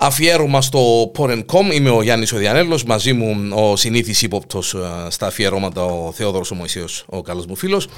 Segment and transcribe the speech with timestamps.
[0.00, 1.72] Αφιέρωμα στο Porn.com.
[1.72, 2.84] Είμαι ο Γιάννης Οδιανέλος.
[2.84, 7.56] Μαζί μου ο συνήθις ύποπτος ε, στα αφιερώματα ο Θεόδωρος ο Μωησίος, ο καλός μου
[7.56, 7.88] φίλος.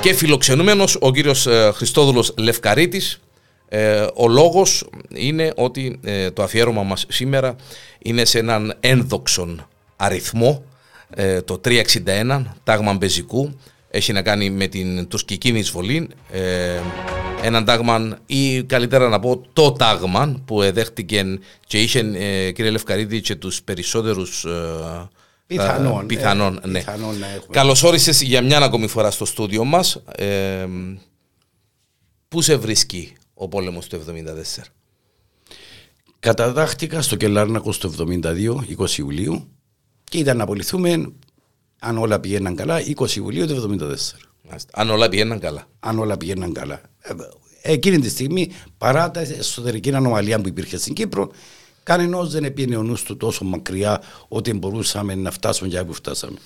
[0.00, 3.20] Και φιλοξενούμενος ο κύριος Χριστόδουλος Λευκαρίτης.
[3.68, 4.84] Ε, ο λόγος
[5.14, 7.56] είναι ότι ε, το αφιέρωμα μας σήμερα
[7.98, 10.62] είναι σε έναν ένδοξον αριθμό,
[11.44, 13.58] το 361, τάγμα μπεζικού,
[13.90, 16.08] έχει να κάνει με την τουρκική εισβολή.
[17.42, 22.70] Ε, έναν τάγμα ή καλύτερα να πω το τάγμα που δέχτηκε και είχε ε, κύριε
[22.70, 25.08] Λευκαρίδη και τους περισσότερους ε,
[25.46, 26.78] πιθανόν, πιθανόν, ε, ναι.
[26.78, 27.46] πιθανόν να έχουμε.
[27.50, 30.02] Καλώς όρισες για μια ακόμη φορά στο στούντιο μας.
[30.16, 30.66] Ε,
[32.28, 34.62] πού σε βρίσκει ο πόλεμος του 1974?
[36.20, 39.48] Καταδάχτηκα στο Κελάρνακο στο 72, 20 Ιουλίου
[40.04, 41.12] και ήταν να απολυθούμε
[41.78, 44.31] αν όλα πηγαίναν καλά 20 Ιουλίου του 1974.
[44.72, 45.66] Αν όλα πηγαίναν καλά.
[45.80, 46.80] Αν όλα πηγαίναν καλά.
[47.00, 47.14] Ε,
[47.64, 51.30] Εκείνη τη στιγμή, παρά τα εσωτερική ανομαλία που υπήρχε στην Κύπρο,
[51.82, 56.38] κανένα δεν επίνε ο νους του τόσο μακριά ότι μπορούσαμε να φτάσουμε για που φτάσαμε.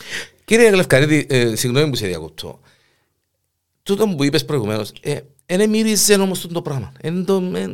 [0.44, 2.60] Κύριε Λευκαρίδη, ε, συγγνώμη που σε διακοπτώ.
[3.82, 6.92] Τούτο που είπες προηγουμένως, ε, δεν μύριζε όμως το πράγμα.
[7.00, 7.68] Εν το, ε,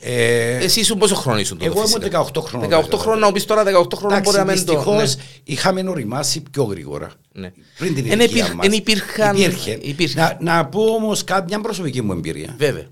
[0.00, 1.70] ε, εσύ ήσουν πόσο χρόνο ήσουν τότε.
[1.70, 2.80] Εγώ ήμουν 18 χρόνια.
[2.90, 4.72] 18 χρόνια, να πεις τώρα 18 χρόνια μπορεί να μένει το.
[4.74, 5.22] Δυστυχώς ναι.
[5.44, 7.10] είχαμε οριμάσει πιο γρήγορα.
[7.32, 7.52] Ναι.
[7.78, 8.66] Πριν την Εν ηλικία υπήρχ- μας.
[8.66, 9.78] εν υπήρχαν- Υπήρχε.
[9.82, 10.18] υπήρχε.
[10.20, 12.54] Να, να πω όμως μια προσωπική μου εμπειρία.
[12.58, 12.86] Βέβαια.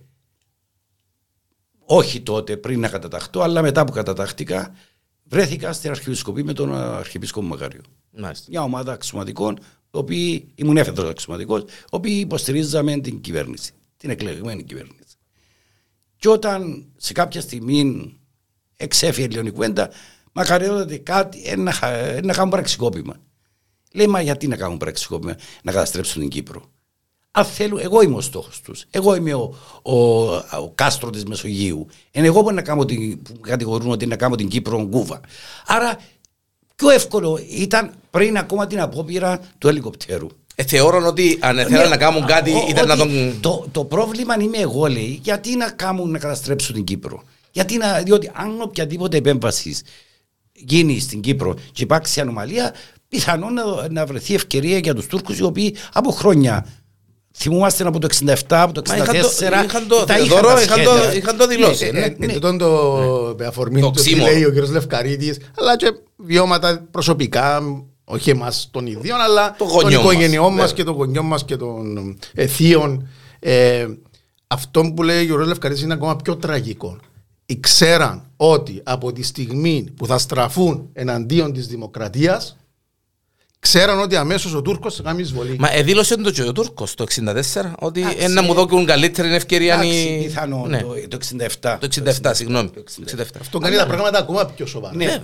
[1.85, 4.75] όχι τότε πριν να καταταχτώ, αλλά μετά που κατατάχτηκα,
[5.25, 7.81] βρέθηκα στην Αρχιεπισκοπή με τον Αρχιεπίσκοπο Μακάριο.
[8.19, 8.47] Μάλιστα.
[8.49, 14.63] Μια ομάδα αξιωματικών, οι οποίοι ήμουν έφεδρος αξιωματικός, οι οποίοι υποστηρίζαμε την κυβέρνηση, την εκλεγμένη
[14.63, 15.17] κυβέρνηση.
[16.17, 18.15] Και όταν σε κάποια στιγμή
[18.77, 19.91] εξέφυγε λίγο η κουβέντα,
[20.33, 23.17] μακαριότατε κάτι, ε, να, χα- ε, να κάνουν πραξικόπημα.
[23.93, 26.63] Λέει, μα γιατί να κάνουν πραξικόπημα, να καταστρέψουν την Κύπρο;
[27.31, 28.85] Αν θέλουν, εγώ είμαι ο στόχος τους.
[28.91, 31.87] Εγώ είμαι ο, ο, ο κάστρος της Μεσογείου.
[32.11, 35.21] Είναι εγώ που, να κάνω την, που κατηγορούν ότι να κάνω την Κύπρο κούβα.
[35.67, 35.99] Άρα
[36.77, 40.29] πιο εύκολο ήταν πριν ακόμα την απόπειρα του ελικοπτέρου.
[40.61, 43.41] Ε, θεωρώ ότι αν ήθελαν Ναι, να κάνουν κάτι ο- ήταν να ότι τον.
[43.41, 47.23] Το, το πρόβλημα είμαι εγώ, λέει, γιατί να κάνουν να καταστρέψουν την Κύπρο.
[47.51, 49.83] Γιατί να, διότι αν οποιαδήποτε επέμβασης
[50.53, 52.75] γίνει στην Κύπρο και υπάρξει ανομαλία,
[53.09, 56.67] πιθανόν να, να βρεθεί ευκαιρία για τους Τούρκους οι οποίοι από χρόνια.
[57.37, 58.97] Θυμούμαστε από το 67, από το 64.
[58.97, 61.15] Μα είχαν το- είχαν το- τα Θεοδόρο, τα είχαν το- σχέδια.
[61.15, 61.85] είχαν το δηλώσει.
[61.85, 61.99] Ναι, ναι.
[61.99, 62.33] ναι, Ε, ναι.
[62.33, 64.31] τούτον το με αφορμή Το του τι ξύμορο.
[64.33, 64.69] λέει ο κ.
[64.71, 67.61] Λευκαρίτης αλλά και βιώματα προσωπικά
[68.11, 70.73] όχι εμάς των ίδιων αλλά Το των γονιών μας, οικογενειών μας βέβαια.
[70.75, 73.87] και των γονιών μας και των ε, θείων ε,
[74.47, 75.47] αυτό που λέει ο κ.
[75.47, 76.97] Λευκαρίτης είναι ακόμα πιο τραγικό
[77.61, 82.57] ξέραν ότι από τη στιγμή που θα στραφούν εναντίον της δημοκρατίας
[83.61, 85.57] ξέραν ότι αμέσως ο Τούρκος θα κάνει εισβολή.
[85.59, 89.75] Μα εδήλωσε το και ο Τούρκος το 64 ότι Εντάξει, ένα μου δώκουν καλύτερη ευκαιρία.
[89.75, 90.81] Εντάξει, οι- πιθανόν Ναι.
[90.83, 91.19] το, το
[91.61, 91.77] 67.
[91.81, 91.89] Το
[92.23, 92.69] 67, συγγνώμη.
[92.71, 93.21] Το 67.
[93.21, 93.25] 67.
[93.41, 94.97] Αυτό κάνει τα πράγματα ακόμα πιο σοβαρά.
[94.97, 95.23] Ναι,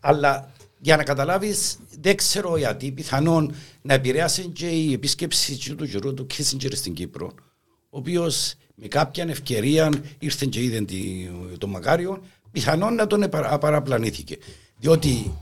[0.00, 6.14] αλλά για να καταλάβεις δεν ξέρω γιατί πιθανόν να επηρέασε και η επίσκεψη του Γιώργου
[6.14, 7.32] του Κίσιντζερ στην Κύπρο
[7.90, 11.28] ο οποίος με κάποια ευκαιρία ήρθε και είδε τη-
[11.58, 12.22] τον Μακάριο
[12.52, 14.36] πιθανόν να τον επα- παραπλανήθηκε
[14.78, 15.32] διότι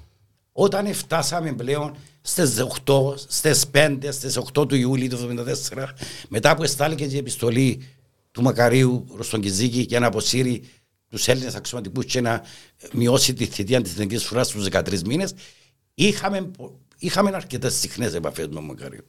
[0.52, 5.94] όταν φτάσαμε πλέον στις 8, στις 5, στις 8 του Ιούλη του 1974
[6.28, 7.80] μετά που εστάληκε και η επιστολή
[8.32, 10.62] του Μακαρίου προς τον Κιζίκη για να αποσύρει
[11.14, 12.42] τους Έλληνες αξιωματικούς και να
[12.92, 15.34] μειώσει τη θητεία της εθνικής φρουράς στους 13 μήνες,
[15.94, 19.00] είχαμε, πο- είχαμε αρκετές συχνές επαφές με τον Μακάριο.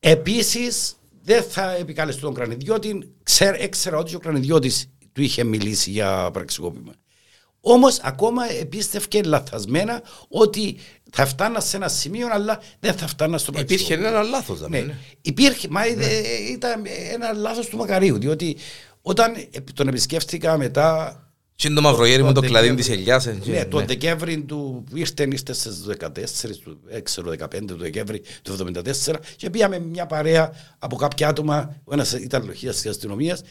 [0.00, 6.30] Επίσης, δεν θα επικαλεστώ τον Κρανιδιώτη, ξέρ, έξερα ότι ο Κρανιδιώτης του είχε μιλήσει για
[6.32, 6.92] πραξικόπημα.
[7.60, 10.76] Όμως, ακόμα επίστευκε λαθασμένα ότι
[11.12, 14.08] θα φτάνας σε ένα σημείο, αλλά δεν θα φτάνας στο Υπήρχε πραξικόπημα.
[14.08, 14.60] ένα λάθος.
[14.68, 14.98] Ναι.
[15.20, 15.94] Υπήρχε, μα ε,
[16.50, 16.82] ήταν
[17.12, 18.56] ένα λάθος του Μακαρίου, διότι
[19.08, 21.22] όταν επ- τον επισκέφτηκα μετά.
[21.56, 23.26] Τι είναι το μαυρογέρι μου το τον κλαδί Δεκέμβρη- της ελιάς.
[23.46, 28.22] Ναι, τον Δεκέμβρη του που ήρθε, ήρθε στις 14, του, ε, ξέρω, 15 του Δεκέμβρη
[28.42, 33.42] του 1974 και πήγαμε μια παρέα από κάποια άτομα, ο ένας ήταν λοχεία της αστυνομίας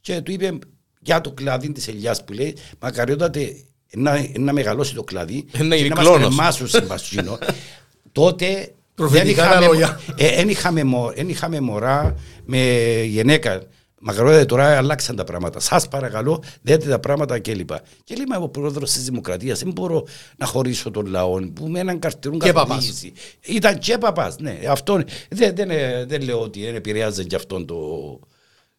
[0.00, 0.58] και του είπε
[1.00, 3.56] για το κλαδί της ελιάς που λέει Μακαριότατε
[3.92, 6.26] να, να μεγαλώσει το κλαδί Να γίνει και να μας κλόνος.
[6.36, 7.38] κρεμάσουν σε μπαστσίνο.
[8.12, 10.00] Τότε δεν Προφητικά τα είχαμε, λόγια.
[10.16, 12.14] ε, εν είχαμε, μω- εν είχαμε μωρά
[12.44, 12.58] με
[13.06, 13.62] γυναίκα.
[14.08, 15.60] Μακαρόνια τώρα αλλάξαν τα πράγματα.
[15.60, 17.70] Σας παρακαλώ, δέτε τα πράγματα κλπ.
[18.04, 20.06] Και λέει, Μα ο πρόεδρος της Δημοκρατίας δεν μπορώ
[20.36, 22.68] να χωρίσω τον λαό που με έναν καρτερούν Και παπάς.
[22.68, 23.12] καθοδήγηση.
[23.40, 24.38] Ήταν και παπάς.
[24.38, 25.68] Ναι, αυτό δεν, δεν,
[26.08, 27.76] δεν λέω ότι δεν επηρεάζει και αυτόν το,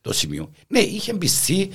[0.02, 0.52] το σημείο.
[0.68, 1.70] Ναι, είχε πιστεί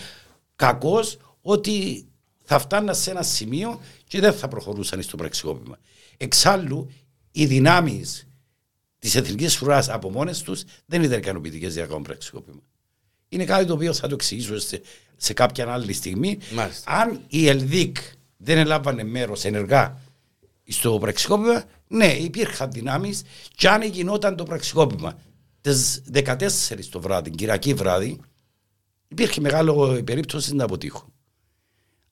[0.57, 1.01] κακώ
[1.43, 2.07] ότι
[2.45, 5.79] θα φτάναν σε ένα σημείο και δεν θα προχωρούσαν στο πραξικόπημα.
[6.17, 6.91] Εξάλλου,
[7.33, 8.27] οι δυνάμεις
[8.99, 12.61] της εθνικής φρουράς από μόνες τους δεν ήταν ικανοποιητικές για να κάνουν πραξικόπημα.
[13.33, 14.81] Είναι κάτι το οποίο θα το εξηγήσω σε,
[15.17, 16.39] σε κάποια άλλη στιγμή.
[16.53, 16.91] Μάλιστα.
[16.93, 17.97] Αν η ΕΛΔΙΚ
[18.37, 20.01] δεν έλαβανε μέρος ενεργά
[20.67, 23.23] στο πραξικόπημα, ναι, υπήρχαν δυνάμεις
[23.55, 25.19] και αν γινόταν το πραξικόπημα
[25.61, 26.39] τις 14
[26.91, 28.21] το βράδυ, Κυριακή βράδυ,
[29.09, 31.13] υπήρχε μεγάλο περίπτωση να αποτύχουν.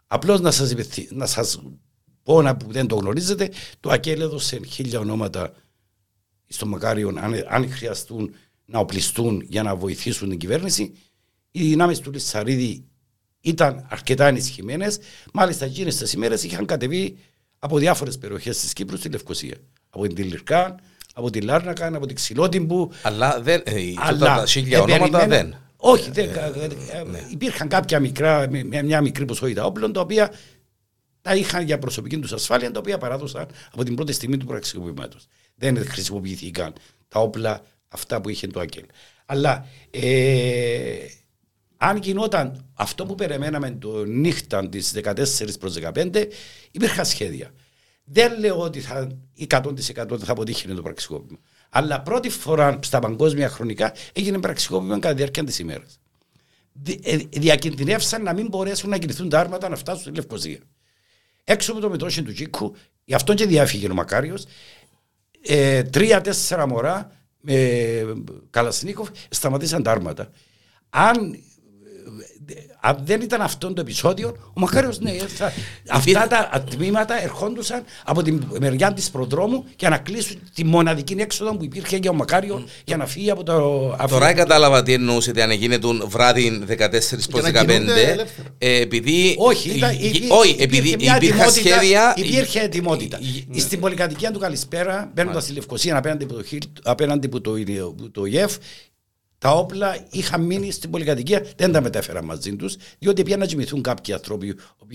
[0.06, 0.74] Απλώς να σας
[1.10, 1.60] να σας
[2.22, 3.50] πω να που δεν το γνωρίζετε,
[3.80, 5.52] το ΑΚΕΛ έδωσε χίλια ονόματα
[6.46, 8.34] στο Μακάριο αν, αν χρειαστούν
[8.64, 10.94] να οπλιστούν για να βοηθήσουν την κυβέρνηση.
[11.50, 12.84] Οι δυνάμεις του Λισαρίδη
[13.40, 14.98] ήταν αρκετά ενισχυμένες.
[15.32, 17.18] Μάλιστα, εκείνες τις ημέρες είχαν κατεβεί
[17.58, 19.56] από διάφορες περιοχές της Κύπρου στη Λευκοσία.
[19.90, 20.80] Από την Τιλιρκάν,
[21.14, 22.90] από την Λάρνακα, από την Ξυλότυμπου.
[23.02, 23.62] Αλλά δεν.
[23.64, 25.54] Ε, αλλά τα χίλια ονόματα δεν.
[25.76, 27.26] Όχι, δεν, ε, ε, ναι.
[27.30, 28.48] υπήρχαν κάποια μικρά,
[28.84, 30.32] μια μικρή ποσότητα όπλων τα οποία
[31.22, 35.26] τα είχαν για προσωπική τους ασφάλεια, τα οποία παράδοσαν από την πρώτη στιγμή του πραξικοπήματος.
[35.54, 36.72] Δεν χρησιμοποιήθηκαν
[37.08, 38.84] τα όπλα αυτά που είχε το ΑΚΕΛ.
[39.26, 40.94] Αλλά ε,
[41.82, 45.14] αν γινόταν αυτό που περιμέναμε το νύχτα της 14
[45.60, 46.26] προς 15,
[46.70, 47.50] υπήρχαν σχέδια.
[48.04, 49.08] Δεν λέω ότι θα,
[49.48, 51.38] 100% θα αποτύχει το πραξικόπημα.
[51.70, 56.00] Αλλά πρώτη φορά στα παγκόσμια χρονικά έγινε πραξικόπημα κατά τη διάρκεια της ημέρας.
[57.02, 60.58] Ε, διακινδυνεύσαν να μην μπορέσουν να κινηθούν τα άρματα να φτάσουν στη Λευκοσία.
[61.44, 62.74] Έξω από το μετρόσιν του Κίκου,
[63.04, 64.44] γι' αυτό και διάφυγε ο Μακάριος,
[65.40, 68.04] ε, τρία-τέσσερα μωρά με
[68.50, 70.30] Καλασνίκοφ σταματήσαν τα άρματα.
[70.90, 71.38] Αν
[72.80, 75.52] αν δεν ήταν αυτό το επεισόδιο, ο Μακάριος ναι, θα,
[75.88, 81.56] αυτά τα τμήματα ερχόντουσαν από τη μεριά της προδρόμου για να κλείσουν τη μοναδική έξοδο
[81.56, 83.96] που υπήρχε για ο Μακάριο για να φύγει από το.
[84.08, 86.76] Τώρα κατάλαβα τι εννοούσατε αν έγινε τον βράδυ 14
[87.30, 87.66] προς 15.
[88.58, 89.34] επειδή.
[89.38, 89.96] Όχι, ήταν,
[90.28, 92.14] όχι επειδή υπήρχε σχέδια.
[92.16, 93.18] Υπήρχε ετοιμότητα.
[93.56, 95.96] Στην πολυκατοικία του Καλησπέρα, μπαίνοντα στη Λευκοσία
[96.82, 97.52] απέναντι από το,
[98.12, 98.56] το ΙΕΦ,
[99.40, 103.82] τα όπλα είχαν μείνει στην πολυκατοικία, δεν τα μετέφεραν μαζί τους, διότι πήγαν να κοιμηθούν
[103.82, 104.86] κάποιοι άνθρωποι που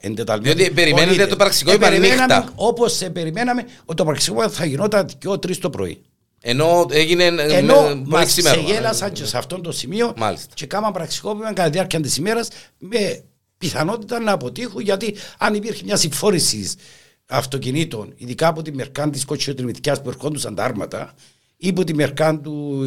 [0.00, 0.54] εντεταλμένοι.
[0.54, 2.52] Διότι περιμένετε το πραξικόπημα ε, νύχτα.
[2.54, 6.02] Όπως περιμέναμε ότι το πραξικόπημα θα γινόταν και ο τρεις το πρωί.
[6.40, 10.54] Ενώ έγινε Ενώ μας σε γέλασαν και σε αυτό το σημείο Μάλιστα.
[10.54, 12.48] και κάμαν πραξικόπημα κατά τη διάρκεια της ημέρας
[12.78, 13.24] με
[13.58, 16.70] πιθανότητα να αποτύχουν γιατί αν υπήρχε μια συμφόρηση
[17.26, 21.14] αυτοκινήτων, ειδικά από τη μερκάν της κοτσιοτριμητικιάς που ερχόντουσαν τα άρματα,
[21.68, 22.86] υπό τη μερκά του,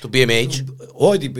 [0.00, 0.64] του BMH.
[0.92, 1.32] Όχι,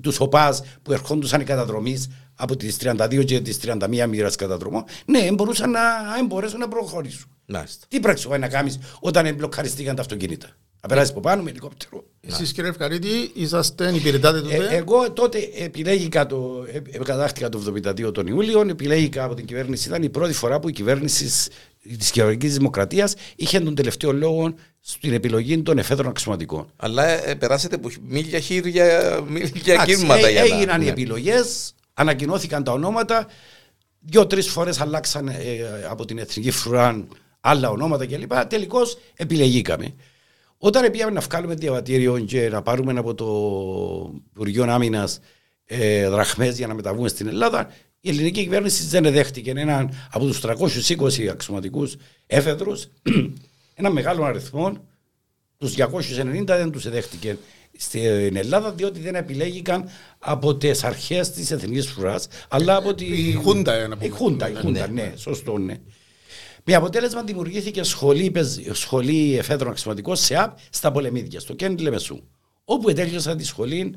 [0.00, 2.02] τους ΟΠΑΣ που ερχόντουσαν οι καταδρομή
[2.34, 5.80] από τις 32 και τις 31 μοίρας καταδρομών, ναι, μπορούσαν να,
[6.26, 7.30] μπορέσουν να προχωρήσουν.
[7.46, 7.86] Μάλιστα.
[7.88, 10.48] Τι πράξη να κάνεις όταν εμπλοκαριστήκαν τα αυτοκίνητα.
[10.82, 12.04] Να περάσεις από πάνω με ελικόπτερο.
[12.20, 14.54] Εσείς κύριε Ευκαρίτη, είσαστε υπηρετάτε τότε.
[14.54, 16.80] Ε, εγώ τότε επιλέγηκα το, ε,
[17.48, 19.88] το 1972 τον Ιούλιο, επιλέγηκα από την κυβέρνηση.
[19.88, 21.50] Ήταν η πρώτη φορά που η κυβέρνηση
[21.98, 26.72] της Κοινωνική Δημοκρατίας είχε τον τελευταίο λόγο στην επιλογή των εφέδρων αξιωματικών.
[26.76, 30.28] Αλλά ε, περάσετε από μίλια χείρια, μίλια κύματα.
[30.28, 30.90] Ε, έγιναν οι ναι.
[30.90, 33.26] επιλογές, ανακοινώθηκαν τα ονόματα.
[33.98, 35.34] Δύο-τρεις φορές αλλάξαν ε,
[35.88, 37.08] από την Εθνική Φρουράν
[37.40, 38.32] άλλα ονόματα κλπ.
[38.48, 39.94] Τελικώς επιλεγήκαμε.
[40.64, 43.26] Όταν πήγαμε να βγάλουμε διαβατήριο και να πάρουμε από το
[44.30, 45.20] Υπουργείο Άμυνας
[45.64, 47.70] ε, δραχμές για να μεταβούμε στην Ελλάδα,
[48.00, 52.88] η ελληνική κυβέρνηση δεν δέχτηκε έναν από τους 320 αξιωματικούς έφεδρους,
[53.80, 54.76] ένα μεγάλο αριθμό,
[55.58, 57.36] τους 290 δεν τους δέχτηκε
[57.76, 59.88] στην Ελλάδα, διότι δεν επιλέγηκαν
[60.18, 63.04] από τις αρχές της Εθνικής Φρουράς, αλλά από τη.
[63.04, 65.02] Η Χούντα, η Χούντα, η Χούντα, ναι.
[65.02, 65.74] ναι, σωστό, ναι.
[66.64, 68.32] Με αποτέλεσμα δημιουργήθηκε σχολή,
[68.72, 72.22] σχολή εφέδρων αξιωματικών σε ΑΠ στα Πολεμίδια, στο Κέντρο Λεμεσού.
[72.64, 73.94] Όπου ετέλειωσα τη σχολή,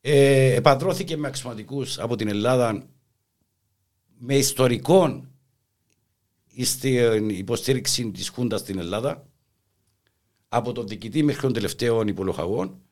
[0.00, 2.86] ε, επαντρώθηκε με αξιωματικούς από την Ελλάδα
[4.18, 5.28] με ιστορικών
[6.62, 9.26] στην υποστήριξη της Χούντας στην Ελλάδα
[10.48, 12.83] από τον διοικητή μέχρι τον τελευταίο υπολογαγών.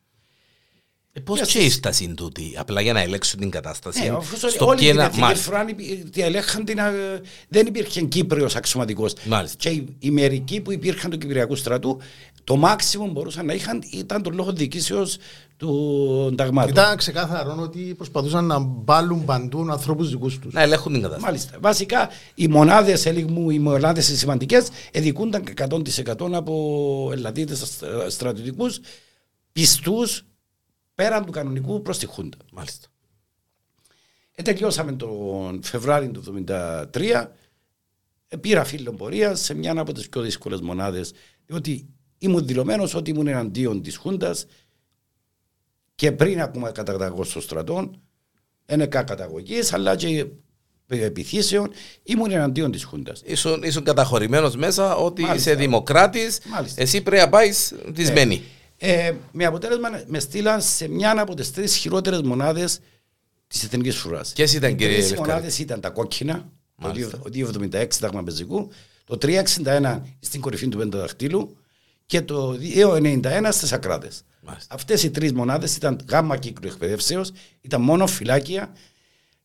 [1.15, 4.03] Ε, Πώς και η στάση τούτη, απλά για να ελέγξουν την κατάσταση.
[4.05, 6.79] Ε, στο όλη την εθνική ελέγχαν την,
[7.47, 9.13] δεν υπήρχε Κύπριος αξιωματικός.
[9.57, 11.99] Και οι, οι μερικοί που υπήρχαν του Κυπριακού στρατού,
[12.43, 15.17] το μάξιμο μπορούσαν να είχαν ήταν το λόγο διοικήσεως
[15.57, 16.71] του ταγμάτων.
[16.71, 20.53] Ήταν ξεκάθαρο ότι προσπαθούσαν να βάλουν παντού ανθρώπους δικούς τους.
[20.53, 21.25] Να ελέγχουν την κατάσταση.
[21.25, 21.57] Μάλιστα.
[21.61, 27.55] Βασικά οι μονάδες ελίγμου, οι μονάδες σημαντικές, εδικούνταν 100% από Ελλαδίτε
[28.07, 28.79] στρατιωτικούς
[29.51, 30.23] πιστούς
[30.95, 32.37] πέραν του κανονικού προς τη Χούντα.
[32.51, 32.87] Μάλιστα.
[34.35, 37.31] Ετελειώσαμε τον Φεβράριο του 1973.
[38.41, 41.13] Πήρα φίλο πορείας σε μια από τις πιο δύσκολες μονάδες,
[41.45, 44.45] διότι ήμουν δηλωμένος ότι ήμουν εναντίον της Χούντας
[45.95, 47.91] και πριν ακόμα καταγωγό στο στρατό,
[48.71, 50.27] είναι καταγωγής, αλλά και
[50.87, 51.71] επιθύσεων,
[52.03, 53.21] ήμουν εναντίον της Χούντας.
[53.25, 55.51] Ήσουν, ήσουν καταχωρημένος μέσα ότι Μάλιστα.
[55.51, 56.31] είσαι δημοκράτη,
[56.75, 58.41] εσύ πρέπει να πάεις τη ναι.
[58.85, 62.79] Ε, με αποτέλεσμα με στείλαν σε μια από τις τρεις χειρότερες μονάδες
[63.47, 64.33] της εθνικής φρουράς.
[64.33, 66.33] Ποιες ήταν, Οι κύριε τρεις Λευκάρη; μονάδες ήταν τα κόκκινα,
[66.81, 67.21] το Μάλιστα.
[67.33, 68.71] 2,76 τάγμα πεζικού,
[69.05, 71.57] το 3,61 στην κορυφή του πενταδαχτύλου
[72.05, 74.09] και το 2,91 στις ακράτε.
[74.41, 74.75] Μάλιστα.
[74.75, 78.75] Αυτές οι τρεις μονάδες ήταν γάμμα κύκλου εκπαιδεύσεως, ήταν μόνο φυλάκια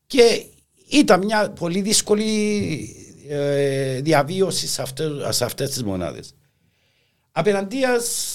[0.07, 0.45] και
[0.89, 2.97] ήταν μια πολύ δύσκολη
[3.29, 6.35] ε, διαβίωση σε αυτές, σε αυτές τις μονάδες.
[7.33, 8.33] Απέναντίας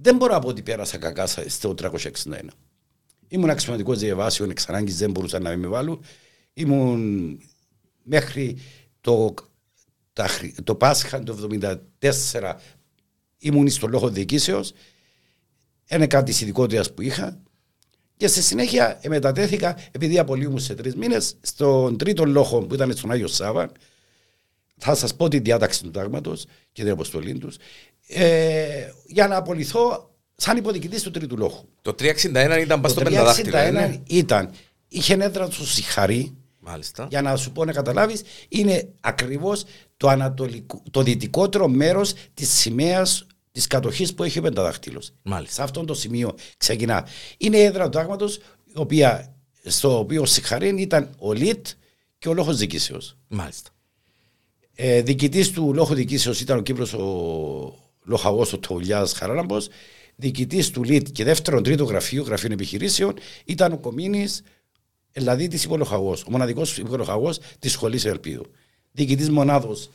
[0.00, 2.50] δεν μπορώ να πω ότι πέρασα κακά σα- στο 361.
[3.28, 6.04] Ήμουν αξιωματικός διαβάσεων, εξ ανάγκης δεν μπορούσαν να με βάλουν.
[6.52, 7.40] Ήμουν
[8.02, 8.58] μέχρι
[9.00, 9.34] το,
[10.12, 11.48] τα, χρη- το Πάσχα το
[12.00, 12.54] 1974
[13.38, 14.72] ήμουν στο λόγο διοικήσεως.
[15.84, 17.42] Ένα κάτι της ειδικότητας που είχα.
[18.16, 22.96] Και στη συνέχεια ε, μετατέθηκα, επειδή απολύμουν σε τρεις μήνες, στον τρίτο λόγο που ήταν
[22.96, 23.70] στον Άγιο Σάβα.
[24.78, 27.56] Θα σας πω τη διάταξη του τάγματος και την αποστολή τους.
[28.08, 31.68] Ε, για να απολυθώ σαν υποδικητή του τρίτου λόγου.
[31.82, 33.56] Το 361 ήταν πας στο το πενταδάχτυλο.
[33.56, 34.00] 361 ε, ναι.
[34.06, 34.50] ήταν,
[34.88, 37.06] είχε έδρα του Σιχαρή, Μάλιστα.
[37.10, 39.64] για να σου πω να καταλάβεις, είναι ακριβώς
[39.96, 45.12] το, ανατολικό, το δυτικότερο μέρος της σημαίας της κατοχής που έχει ο πενταδάχτυλος.
[45.22, 45.54] Μάλιστα.
[45.54, 47.06] Σε αυτό το σημείο ξεκινά.
[47.38, 51.66] Είναι η έδρα του τάγματος, η οποία, στο οποίο Σιχαρίν ήταν ο Λίτ
[52.18, 53.16] και ο λόγος διοικήσεως.
[53.28, 53.70] Μάλιστα.
[54.80, 59.68] Ε, διοικητής του λόγου διοικήσεως ήταν ο Κύπρος ο Λοχαγός, ο Τολιάς Χαράλαμπος.
[60.16, 64.42] Διοικητής του ΛΙΤ και δεύτερον τρίτο γραφείο, γραφείο επιχειρήσεων, ήταν ο Κομίνης
[65.12, 68.46] Ελλαδίτης υπολοχαγός, ο μοναδικός υπολοχαγός της σχολής Ελπίδου.
[68.92, 69.90] Διοικητής μονάδος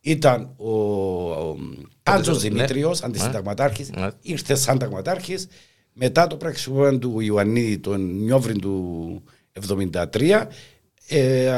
[0.00, 1.56] ήταν ο, ο
[2.02, 2.48] Άντζος ναι.
[2.48, 4.08] Δημήτριος, αντισυνταγματάρχης, Ναι.
[4.20, 5.46] ήρθε σαν ταγματάρχης.
[5.92, 10.48] Μετά το πραξικόπημα του Ιωαννίδη τον Νιόβριν του 1973
[11.08, 11.50] ε,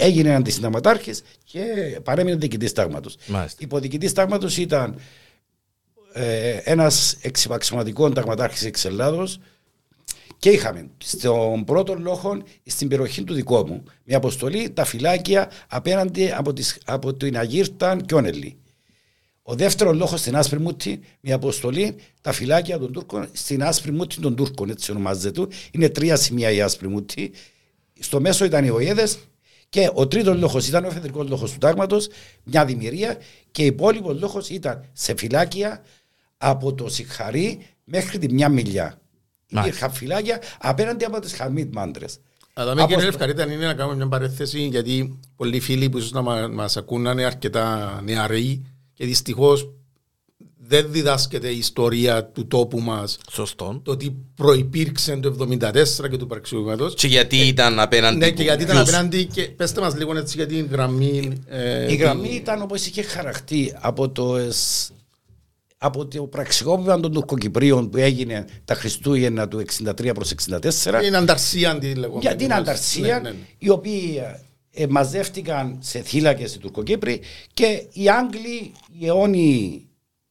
[0.00, 1.62] έγινε αντισυνταγματάρχης και
[2.02, 3.16] παρέμεινε διοικητής τάγματος.
[3.26, 3.58] Μάλιστα.
[3.62, 5.00] Υποδιοικητής τάγματος ήταν
[6.12, 9.40] ε, ένας εξυπαξιωματικός ταγματάρχης εξ Ελλάδος
[10.38, 16.32] και είχαμε στον πρώτο λόγο στην περιοχή του δικό μου μια αποστολή τα φυλάκια απέναντι
[16.32, 18.56] από, τις, από την Αγύρταν και Όνελη.
[19.42, 24.20] Ο δεύτερος λόγος στην Άσπρη Μούτη, μια αποστολή, τα φυλάκια των Τούρκων στην Άσπρη Μούτη
[24.20, 25.46] των Τούρκων, έτσι ονομάζεται.
[25.70, 27.32] Είναι τρία σημεία η Άσπρη Μούτη.
[28.00, 29.08] Στο μέσο ήταν οι Οέδε
[29.72, 32.08] και ο τρίτος λόγος ήταν ο εφεδρικός λόγος του τάγματος,
[32.44, 33.16] μια δημιουργία
[33.50, 35.82] και ο υπόλοιπος λόγος ήταν σε φυλάκια
[36.36, 39.00] από το Σιχαρί μέχρι τη μια μιλιά.
[39.46, 42.18] Υπήρχαν φυλάκια απέναντι από τις Χαμίτ μάντρες.
[42.52, 46.22] Αλλά με κύριε Λευκαρίτα είναι να κάνουμε μια παρέθεση γιατί πολλοί φίλοι που ίσως να
[46.22, 48.62] μα- μας ακούν να είναι αρκετά νεαροί
[48.94, 49.72] και δυστυχώς
[50.72, 53.80] δεν διδάσκεται η ιστορία του τόπου μας Σωστό.
[53.84, 58.16] το τι προϋπήρξε το 1974 και του πραξιογματός Και γιατί ήταν απέναντι.
[58.16, 61.32] Ναι του και γιατί ήταν ποιους- απέναντι και πέστε μας λίγο έτσι για την γραμμή
[61.46, 64.90] ε, Η γραμμή ήταν όπως είχε χαρακτεί από το, εσ-
[65.78, 71.78] από το πραξικόπημα των Τουρκοκυπρίων που έγινε τα Χριστούγεννα του 63 προς 64 την ανταρσία
[71.78, 73.36] τη λεγόμενη για την Ναι, Ανταρσία ναι, ναι.
[73.58, 74.20] οι οποίοι
[74.70, 77.20] ε, μαζεύτηκαν σε θύλακες οι Τουρκοκύπροι
[77.54, 79.86] και οι Άγγλοι, οι αιώνιοι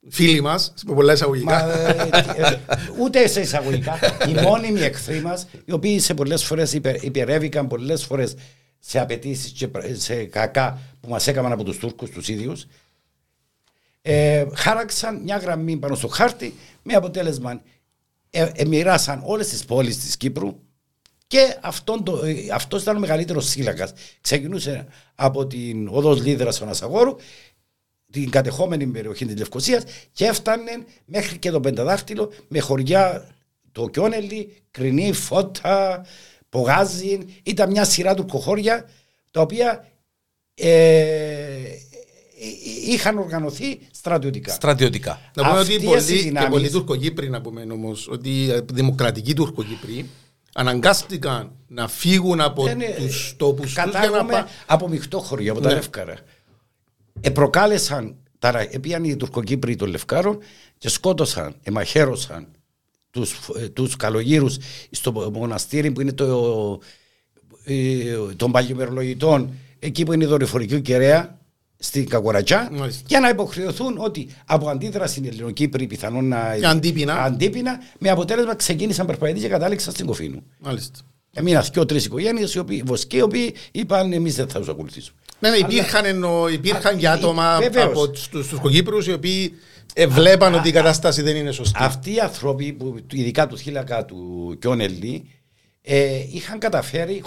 [0.10, 2.60] Φίλοι μας, με πολλά εισαγωγικά Μα, ε, ε,
[3.00, 4.00] ούτε σε εισαγωγικά.
[4.28, 8.36] Οι μόνιμοι εχθροί μας, οι οποίοι σε πολλές φορές υπερ, υπερεύηκαν πολλές φορές
[8.80, 12.66] σε απαιτήσεις και πρα- σε κακά που μας έκαναν από τους Τούρκους τους ίδιους,
[14.02, 16.54] ε, χάραξαν μια γραμμή πάνω στο χάρτη
[16.84, 17.62] με αποτέλεσμα
[18.30, 20.56] ε, ε, μοιράσαν όλες τις πόλεις της Κύπρου
[21.28, 23.94] και αυτόν το, ε, αυτός ήταν ο μεγαλύτερος σύλλακας.
[24.22, 27.16] Ξεκινούσε από την οδός Λίδρας του Ανασαγόρου
[28.12, 30.72] την κατεχόμενη περιοχή της Λευκοσίας και έφτανε
[31.06, 33.28] μέχρι και το Πενταδάχτυλο με χωριά
[33.72, 36.06] το Κιόνελι, Κρινή, Φώτα,
[36.50, 37.30] Πογάζιν.
[37.44, 38.90] Ήταν μια σειρά τουρκοχώρια
[39.32, 39.88] τα οποία
[40.54, 41.58] ε,
[42.88, 44.52] είχαν οργανωθεί στρατιωτικά.
[44.54, 45.20] Στρατιωτικά.
[45.36, 48.60] Να πούμε ότι Αυτές οι πολλοί, και δυνάμεις- πολλοί Τουρκοκύπροι να πούμε όμως ότι ε,
[48.74, 50.10] δημοκρατικοί Τουρκοκύπροι
[50.54, 55.20] αναγκάστηκαν να φύγουν από Δεν είναι- τους τόπους τους για να Κατάγομαι πά- από μειχτό
[55.20, 55.74] χωριό, από τα Ναι.
[55.76, 56.16] Λεύκαρα.
[57.22, 60.38] Επροκάλεσαν, τα, ρα- επίαν οι Τουρκοκύπροι των Λευκάρων
[60.78, 62.48] και σκότωσαν, εμαχαίρωσαν
[63.12, 64.58] τους, ε, τους καλογύρους
[64.92, 66.80] στο μοναστήρι που είναι το,
[67.64, 71.40] ε, των παλιομερολογητών, εκεί που είναι η δορυφορική κεραία,
[71.84, 73.04] στην Κακορατζά Μάλιστα.
[73.08, 77.14] για να υποχρεωθούν ότι από αντίδραση Ελληνοκύπροι πιθανόν να Και αντίπεινα.
[77.24, 80.44] αντίπεινα με αποτέλεσμα ξεκίνησαν περπατητή και κατάληξαν στην Κοφίνου.
[80.60, 81.00] Μάλιστα.
[81.34, 85.18] Έμειναν και τρεις οικογένειες, οι οποίοι, βοσκοί, οι οποίοι είπαν εμείς δεν θα τους ακολουθήσουμε.
[85.40, 87.86] Ναι, ναι, υπήρχαν, εννοώ, υπήρχαν και Α, άτομα βεβαίως.
[87.86, 89.54] από τους τους Τουρκοκύπρους οι οποίοι
[89.94, 91.78] ε, βλέπαν ότι η κατάσταση δεν είναι σωστή.
[91.84, 95.30] Αυτοί οι άνθρωποι, που, ειδικά του θύλακα του Κιόνελη,
[95.82, 97.24] ε, είχαν καταφέρει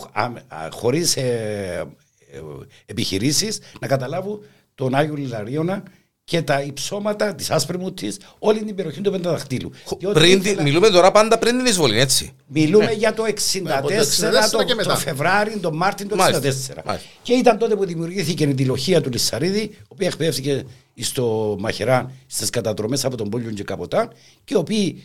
[0.71, 1.89] χωρίς ε,
[2.33, 2.41] ε,
[2.87, 4.45] επιχειρήσεις να καταλάβουν
[4.75, 5.83] τον Άγιο Λιλαρίωνα
[6.25, 9.71] και τα υψώματα της άσπρη μου της όλη την περιοχή του πενταδαχτύλου.
[9.99, 12.33] Διότι Πριν, ήθελα- Μιλούμε τώρα πάντα πριν την εισβολή, έτσι.
[12.47, 14.97] Μιλούμε για το 64, από το 64 το, και το μετά.
[14.97, 16.19] Φεβράριο, τον Μάρτιν του 64.
[16.19, 17.09] Μάλιστα, μάλιστα.
[17.23, 20.64] Και ήταν τότε που δημιουργήθηκε η τηλοχία του Λισσαρίδη, η οποία εκπαιδεύτηκε
[21.00, 24.09] στο Μαχεράν στις κατατρομές από τον Πόλιο και Καποτάν,
[24.45, 25.02] και οι οποίοι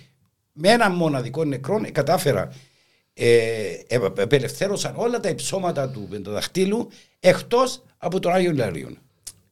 [0.54, 2.54] με ένα μοναδικό νεκρό ε, κατάφερα
[3.14, 3.38] ε,
[3.88, 8.98] ε, απελευθέρωσαν όλα τα υψώματα του πενταδαχτύλου εκτός από τον Άγιο Λαρίον.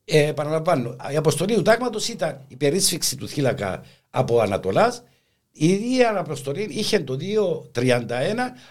[0.09, 5.03] Ε, παραλαμβάνω, η αποστολή του τάγματος ήταν η περίσφυξη του θύλακα από Ανατολάς.
[5.51, 7.17] Η ίδια αποστολή είχε το
[7.73, 8.09] 2.31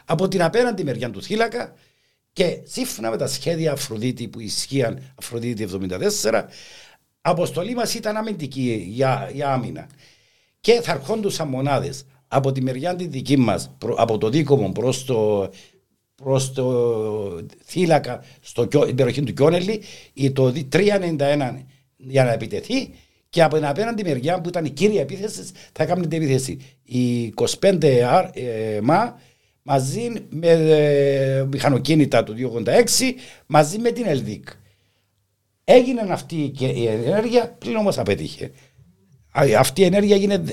[0.05, 1.75] από την απέναντι μεριά του θύλακα
[2.33, 5.69] και σύμφωνα με τα σχέδια Αφροδίτη που ισχύαν Αφροδίτη
[6.23, 6.43] 74,
[7.21, 9.87] αποστολή μας ήταν αμυντική για, για άμυνα.
[10.61, 15.51] Και θα ερχόντουσαν μονάδες από τη μεριά τη δική μας, από το δίκομο προς το,
[16.23, 19.81] προς το θύλακα στο, Κιό- στην περιοχή του Κιόνελη
[20.13, 21.65] ή το δι- 391
[21.97, 22.91] για να επιτεθεί
[23.31, 25.43] και από την απέναντι μεριά που ήταν η κύρια επίθεση
[25.73, 26.59] θα έκανε την επίθεση.
[26.85, 29.21] Η 25 αρ- ε, ΜΑ
[29.63, 32.71] μαζί με ε, μηχανοκίνητα του 286
[33.47, 34.49] μαζί με την ΕΛΔΙΚ.
[35.65, 38.51] Έγινε αυτή και η ενέργεια, πλην όμως απέτυχε.
[39.39, 40.45] Α, Αυτή η ενέργεια έγινε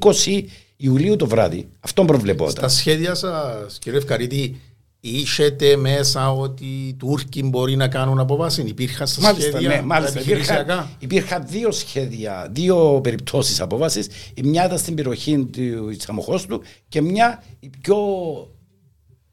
[0.00, 0.42] 20
[0.76, 1.68] Ιουλίου το βράδυ.
[1.80, 2.50] Αυτό προβλεπόταν.
[2.52, 4.60] Στα σχέδια σας, κύριε Ευκαρίτη,
[5.00, 8.62] είσετε μέσα ότι οι Τούρκοι μπορεί να κάνουν αποβάσει.
[8.62, 10.18] Υπήρχαν στα Μάλιστα, σχέδια ναι, τα μάλιστα.
[10.18, 10.62] επιχειρησιακά.
[10.62, 14.04] Υπήρχαν, υπήρχαν δύο σχέδια, δύο περιπτώσεις απόβαση.
[14.34, 17.96] Η μια ήταν στην περιοχή του Αμοχώστου και μια η πιο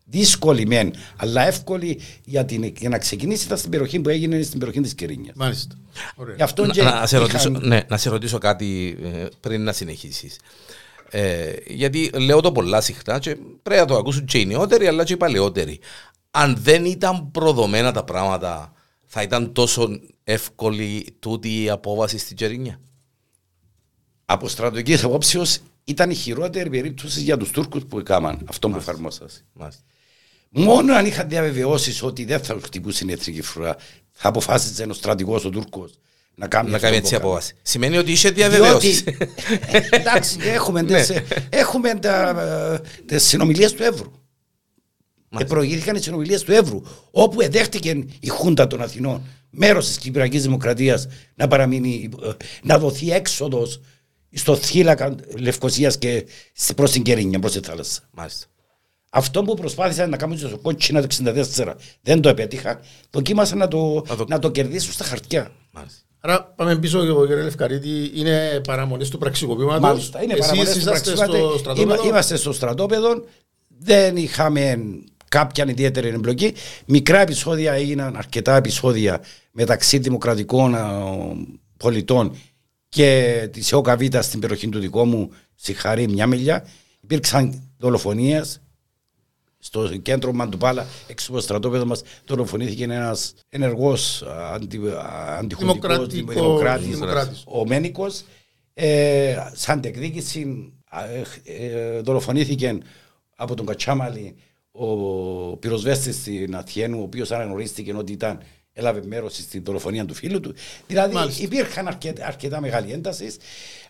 [0.06, 4.60] δύσκολη μεν, αλλά εύκολη για, την, για να ξεκινήσει ήταν στην περιοχή που έγινε στην
[4.60, 5.32] περιοχή της Κυρίνια.
[5.36, 5.76] Μάλιστα.
[6.16, 6.36] Ωραία.
[6.36, 9.64] Γι' αυτό και Να, να, σε ρωτήσω, είχαν- ναι, να σε ρωτήσω κάτι ε, πριν
[9.64, 10.38] να συνεχίσεις.
[11.18, 15.04] Ε, γιατί λέω το πολλά συχνά και πρέπει να το ακούσουν και οι νεότεροι αλλά
[15.04, 15.80] και οι παλαιότεροι.
[16.32, 18.74] Αν δεν ήταν προδομένα τα πράγματα,
[19.06, 22.80] θα ήταν τόσο εύκολη τούτη η απόβαση στην Τζερίνια.
[24.26, 29.28] από στρατηγικής απόψεως ήταν η χειρότερη περίπτωση για τους Τούρκους που έκαναν αυτό που εφαρμόσαν.
[29.54, 29.82] Μάλιστα.
[30.50, 33.76] Μόνο αν είχαν διαβεβαιώσεις ότι δεν θα χτυπούσε η εθνική φρουρά,
[34.12, 35.92] θα αποφάσιζε ένας στρατηγός ο Τούρκος
[36.36, 37.30] να κάνεις, Να αυτό κάνει που έτσι έκανε.
[37.30, 37.54] απόβαση.
[37.62, 39.04] Σημαίνει ότι είσαι Διότι, διαβεβαίωση.
[39.90, 41.12] εντάξει, έχουμε, τις,
[41.50, 44.12] έχουμε τα, τις συνομιλίες του Εύρου.
[45.38, 50.42] Και προηγήθηκαν οι συνομιλίες του Εύρου, όπου εδέχτηκε η Χούντα των Αθηνών, μέρος της Κυπριακής
[50.44, 52.30] Δημοκρατίας, να παραμείνει, ε,
[52.64, 53.82] να δοθεί έξοδος
[54.32, 56.26] στο θύλακα Λευκοσίας και
[56.76, 58.02] προς την Κερίνια, προς τη θάλασσα.
[58.12, 58.46] Μάλιστα.
[59.10, 61.08] Αυτό που προσπάθησαν να κάνουν στο κότσινα το
[61.56, 65.52] 64 δεν το επέτυχαν, δοκίμασαν να το, Να το- να το κερδίσουν στα χαρτιά.
[65.72, 66.00] Μάλιστα.
[66.28, 69.82] Άρα πάμε πίσω, κύριε Λευκαρίτη, είναι παραμονή του πραξικοπήματος.
[69.82, 71.50] Μάλιστα, είναι παραμονές του είσαστε πραξικοπήματος.
[71.50, 73.24] στο στρατόπεδο; Είμα- Είμαστε στο στρατόπεδο.
[73.68, 74.78] Δεν είχαμε
[75.30, 76.54] κάποια ιδιαίτερη εμπλοκή.
[76.86, 81.02] Μικρά επεισόδια έγιναν, αρκετά επεισόδια μεταξύ δημοκρατικών α,
[81.78, 82.36] πολιτών
[82.90, 86.66] και της ΕΟΚΑΒ στην περιοχή του δικό μου, Σιχαρή, μια μιλιά.
[87.02, 88.62] Υπήρξαν δολοφονίες.
[89.66, 94.24] Στο κέντρο Μαντουπάλα, έξω από το στρατόπεδο μας, δολοφονήθηκε ένας ενεργός
[94.54, 97.44] αντιχουντικό Δημοκρατικός δημοκράτης, δημοκράτης.
[97.48, 98.24] ο Μένικος
[98.74, 100.74] ε, σαν τεκδίκηση
[101.44, 102.78] ε, ε, δολοφονήθηκε
[103.36, 104.36] από τον Κατσάμαλη
[104.72, 108.40] ο πυροσβέστης στην Αθιένου ο οποίος αναγνωρίστηκε ότι ήταν
[108.74, 110.54] έλαβε μέρος στην δολοφονία του φίλου του.
[110.88, 111.44] Δηλαδή Μάλιστα.
[111.44, 113.36] υπήρχαν αρκετά, αρκετά μεγάλη ένταση.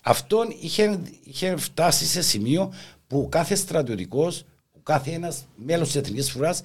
[0.02, 2.74] Αυτό είχε, είχε φτάσει σε σημείο
[3.08, 4.46] που κάθε στρατιωτικός, που
[4.86, 6.62] κάθε ένας μέλος της Εθνικής Φρουράς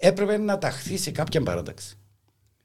[0.00, 1.94] έπρεπε να ταχθεί σε κάποια παράταξη.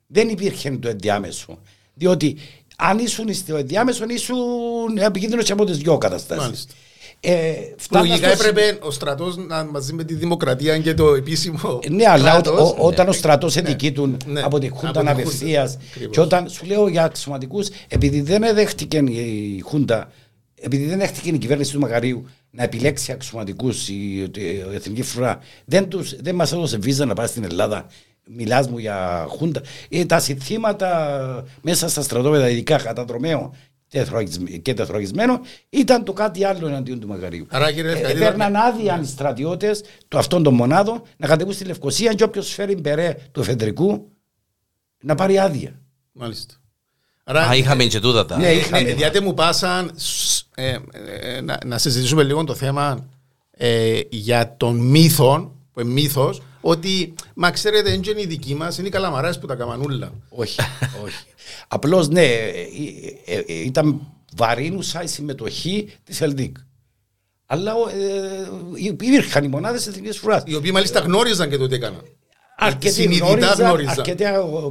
[0.08, 1.60] Δεν υπήρχε το ενδιάμεσο.
[1.94, 2.38] Διότι
[2.78, 6.44] αν ήσουν στο ενδιάμεσο, ήσουν επικίνδυνος από τις δυο καταστάσεις.
[6.44, 6.74] Μάλιστα.
[7.20, 11.80] Ε, φτάνοντας Λογικά στο έπρεπε ο στρατός να μαζί με τη δημοκρατία και το επίσημο.
[11.90, 15.02] Ναι, αλλά ό- κράτος, ο- όταν ο στρατός ναι, εδικήτουν ναι, από τη από Χούντα
[15.02, 15.72] τη απευθείας.
[15.72, 16.14] Χούντα, ακριβώς.
[16.16, 20.12] Και όταν σου λέω για αξιωματικούς, επειδή δεν εδέχτηκε η Χούντα,
[20.62, 25.88] επειδή δεν δέχτηκε η κυβέρνηση του Μακαρίου να επιλέξει αξιωματικούς η, η Εθνική Φρουρά, δεν,
[25.90, 27.86] τους, δεν μας έδωσε βίζα να πάει στην Ελλάδα.
[28.30, 29.62] Μιλάς μου για Χούντα.
[29.90, 33.52] Ε, τα συνθήματα μέσα στα στρατόπεδα, ειδικά καταδρομέων
[33.90, 37.46] τεθωρακισμ- και τεθωρακισμένο, ήταν το κάτι άλλο εναντίον του Μακαρίου.
[37.50, 41.64] Άρα, κύριε Ε, Ευχαριστή, Παίρναν άδεια οι στρατιώτες του αυτών των μονάδων να κατεβούν στη
[41.66, 44.12] Λευκοσία και όποιος φέρει μπερέ του εφεδρικού
[45.02, 45.82] να πάρει άδεια.
[46.12, 46.56] Μάλιστα.
[47.30, 48.38] Άρα, Α, είχαμε και τούτα τα.
[48.38, 48.82] Ναι, είχαμε.
[48.82, 50.78] Ναι, διάτε μου πάσαν σ, ε,
[51.22, 53.08] ε, να, να συζητήσουμε λίγο το θέμα
[53.52, 58.78] ε, για τον μύθο, που είναι μύθος, ότι, μα ξέρετε, δεν είναι οι δικοί μας,
[58.78, 60.12] είναι οι καλαμαράς που τα καμανούλα.
[60.30, 60.60] όχι,
[61.04, 61.24] όχι.
[61.68, 62.68] Απλώς ναι, ε,
[63.26, 64.02] ε, ε, ήταν
[64.36, 66.58] βαρύνουσα η συμμετοχή της Ελδίκ.
[67.46, 70.44] Αλλά ε, υπήρχαν οι μονάδες της Εθνικής Φρουράς.
[70.46, 72.02] Οι οποίοι μάλιστα γνώριζαν και το τι έκαναν.
[72.60, 74.00] Αρκετοί Συνειδητά γνώριζαν, γνώριζαν.
[74.00, 74.24] αρκετοί,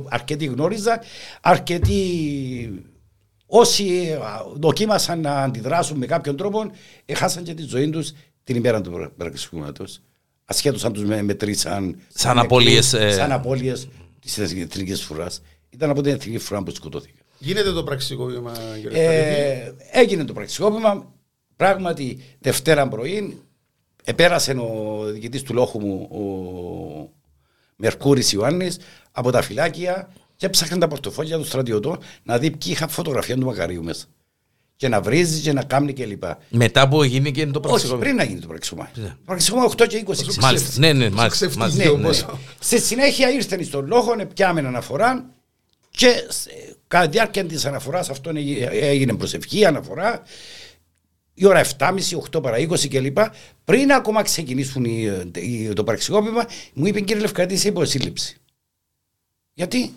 [0.08, 0.98] αρκετοί γνώριζαν,
[1.40, 2.84] αρκετοί
[3.46, 6.70] όσοι α, δοκίμασαν να αντιδράσουν με κάποιον τρόπο,
[7.04, 8.12] έχασαν και τη ζωή τους
[8.44, 9.84] την ημέρα του πραξικοπήματο.
[10.44, 11.96] Ασχέτως αν τους μετρήσαν.
[12.14, 13.88] Σαν απώλειες, ε, Σαν απώλειες
[14.20, 15.42] της εθνικής φρουράς.
[15.70, 17.18] Ήταν από την εθνική φρουρά που σκοτώθηκε.
[17.38, 19.80] Γίνεται το πραξικόπημα, κύριε Στρατηγή.
[19.92, 21.14] Ε, έγινε το πραξικόπημα.
[21.56, 23.42] Πράγματι, Δευτέρα πρωί
[24.04, 27.15] επέρασε ο διοικητής του λόγου μου, ο
[27.76, 28.78] Μερκούρης Ιωάννης,
[29.12, 33.44] από τα φυλάκια και έψαχνε τα πορτοφόλια του στρατιωτών να δει ποιοι είχαν φωτογραφία του
[33.46, 34.04] Μακαρίου μέσα.
[34.76, 36.22] Και να βρίζει και να κάνει κλπ.
[36.48, 37.98] Μετά που έγινε και το Όχι, πραξικόπημα.
[38.04, 38.90] πριν να γίνει το πραξικόπημα.
[38.94, 39.08] Ναι.
[39.08, 40.36] Το πραξικόπημα 8 και 20.
[40.40, 40.78] Μάλιστα.
[40.78, 41.28] Ναι, ναι, μάλιστα.
[41.28, 42.04] ξεφτύχει μάλιστα, Ναι, ο ναι.
[42.04, 42.26] όμως.
[42.58, 45.30] Στη συνέχεια ήρθε στον λόγο, πιάμε αναφορά
[45.90, 46.50] και σε-
[46.88, 50.22] κατά τη διάρκεια της αναφοράς αυτό έγινε- έγινε προσευχή, αναφορά.
[51.38, 53.18] Η ώρα 7.30, 8 παρα 20 κλπ.
[53.64, 58.36] Πριν ακόμα ξεκινήσουν οι- οι- το πραξικόπημα, μου είπε κύριε Λευκατή, είσαι υποσύλληψη.
[59.54, 59.92] Γιατί;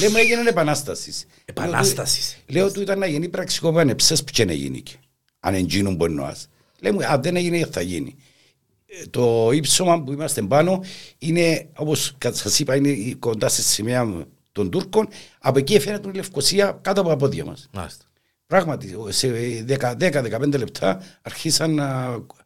[0.00, 1.26] Λέει μου έγινε επανάστασης.
[1.44, 2.36] Επανάστασης.
[2.46, 4.80] Λέω του ήταν να γίνει πραξικόπημα, ναι, ψες ποιο να γίνει.
[4.80, 4.94] και.
[5.40, 6.48] Αν εγγύνουν μπορεί να ας.
[6.80, 8.16] Λέει μου, αν δεν έγινε θα γίνει.
[8.86, 10.84] Ε, Το ύψωμα που είμαστε πάνω
[11.18, 15.08] είναι, όπως σας είπα, είναι κοντά στη σημαία μου των Τούρκων.
[15.38, 17.68] Από εκεί φαίνεται η Λευκοσία κάτω από τα πόδια μας.
[17.72, 18.04] Μάλιστα.
[18.50, 19.28] Πράγματι, σε
[19.98, 21.86] 10-15 λεπτά αρχίσαν να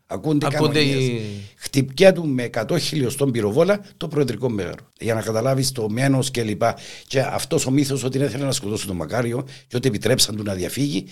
[0.07, 1.03] ακούνται, Ακούνται κανονίες.
[1.09, 1.21] οι-
[1.57, 4.93] Χτυπιά του με 100 χιλιοστών πυροβόλα το προεδρικό μέγαρο.
[5.01, 6.77] Για να καταλάβεις το μένος και λοιπά.
[7.07, 10.43] Και αυτός ο μύθος ότι δεν ήθελε να σκοτώσουν τον Μακάριο και ότι επιτρέψαν του
[10.43, 11.07] να διαφύγει.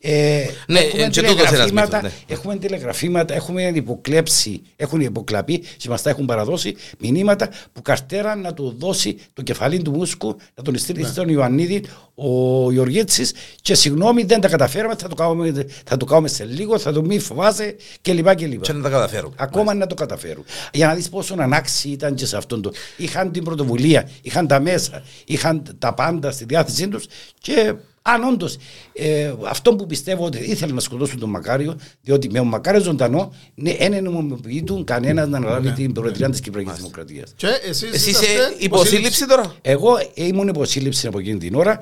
[0.00, 2.34] Ε, Ναι, έχουμε, ε, και τούτος ένας τηλεγραφήματα, μύθος, ναι.
[2.34, 8.54] έχουμε τηλεγραφήματα, έχουμε υποκλέψει, έχουν υποκλαπεί και μα τα έχουν παραδώσει μηνύματα που καρτέρα να
[8.54, 11.08] του δώσει το κεφαλή του μουσκου, να τον στείλει Ναι.
[11.08, 11.84] στον Ιωαννίδη
[12.14, 13.32] ο Γεωργίτσης
[13.62, 17.02] και συγγνώμη δεν τα καταφέραμε, θα το κάνουμε, θα το κάνουμε σε λίγο, θα το
[17.02, 18.34] μη φοβάσαι κλπ.
[18.34, 18.60] κλπ.
[18.60, 19.32] Και να τα καταφέρω.
[19.36, 20.44] Ακόμα να το καταφέρουν.
[20.72, 22.72] Για να δεις πόσο ανάξιοι ήταν και σε αυτόν το.
[22.96, 27.06] Είχαν την πρωτοβουλία, είχαν τα μέσα, είχαν τα πάντα στη διάθεσή τους
[27.40, 27.74] και
[28.14, 28.56] αν όντως
[28.92, 33.32] ε, αυτό που πιστεύω ότι ήθελαν να σκοτώσουν τον Μακάριο, διότι με τον Μακάριο ζωντανό
[33.54, 37.32] ναι, δεν ενομοποιητούν κανένας να αναλάβει την προεδρία της Κυπριακής Δημοκρατίας.
[37.36, 41.80] Και εσείς Εσύ είσαστε είσαι υποσύλληψη τώρα; Εγώ ήμουν υποσύλληψη από εκείνη την ώρα.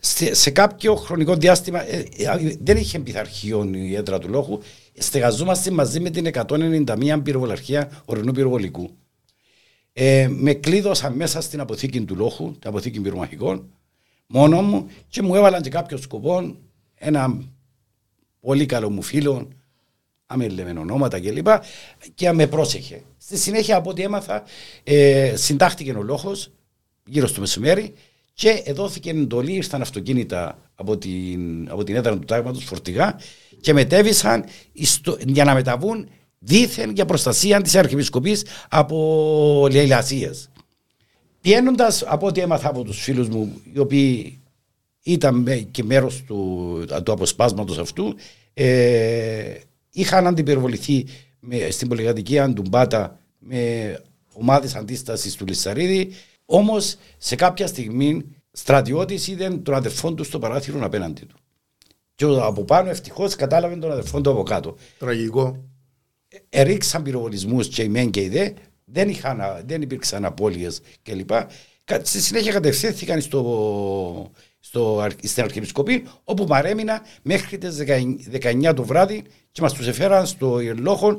[0.00, 4.60] Σε, σε κάποιο χρονικό διάστημα ε, ε, δεν είχε πειθαρχείο η έδρα του λόγου.
[4.98, 8.90] Στεγαζόμαστε μαζί με την 191 πυροβολαρχία ορεινού πυροβολικού.
[9.92, 13.68] Ε, με κλείδωσαν μέσα στην αποθήκη του λόγου, την αποθήκη πυρομαχικών,
[14.26, 16.56] μόνο μου και μου έβαλαν και κάποιος σκοπό
[16.94, 17.42] ένα
[18.40, 19.48] πολύ καλό μου φίλο,
[20.26, 21.48] άμε λέμε ονόματα κλπ.
[22.14, 23.02] Και με πρόσεχε.
[23.18, 24.42] Στη συνέχεια από ό,τι έμαθα,
[24.84, 26.50] ε, συντάχθηκε ο λόγος
[27.06, 27.94] γύρω στο μεσημέρι
[28.34, 33.20] και δόθηκε εντολή, ήρθαν αυτοκίνητα από την, από την έδρα του τάγματος φορτηγά
[33.60, 34.44] και μετέβησαν
[34.82, 36.08] στο- για να μεταβούν
[36.38, 40.48] δήθεν για προστασία της Αρχιεπισκοπής από λαιλασίες.
[41.44, 44.40] Πιένοντας από ό,τι έμαθα από τους φίλους μου, οι οποίοι
[45.02, 48.14] ήταν με- και μέρος του, του αποσπάσματος αυτού,
[48.54, 49.54] ε,
[49.90, 51.06] είχαν αντιπυροβοληθεί
[51.40, 53.58] με, στην πολυκατοικία του Μπάτα με
[54.32, 56.10] ομάδες αντίστασης του Λισσαρίδη,
[56.44, 61.36] όμως σε κάποια στιγμή στρατιώτης είδε τον αδερφό του στο παράθυρο απέναντι του.
[62.14, 65.64] Και ο- από πάνω ευτυχώς κατάλαβε τον αδερφό του από κάτω Τραγικό.
[66.48, 68.50] ερίξαν πυροβολισμούς και οι μεν και οι δε,
[68.94, 71.30] δεν, είχαν, δεν υπήρξαν απώλειες κλπ.
[71.84, 74.30] Κα- Στη συνέχεια κατευθύνθηκαν στο,
[74.60, 77.82] στο, αρ- στην Αρχιεπισκοπή όπου παρέμεινα μέχρι τις
[78.66, 81.18] 19 το βράδυ και μας τους εφέραν στο Ιερλόχο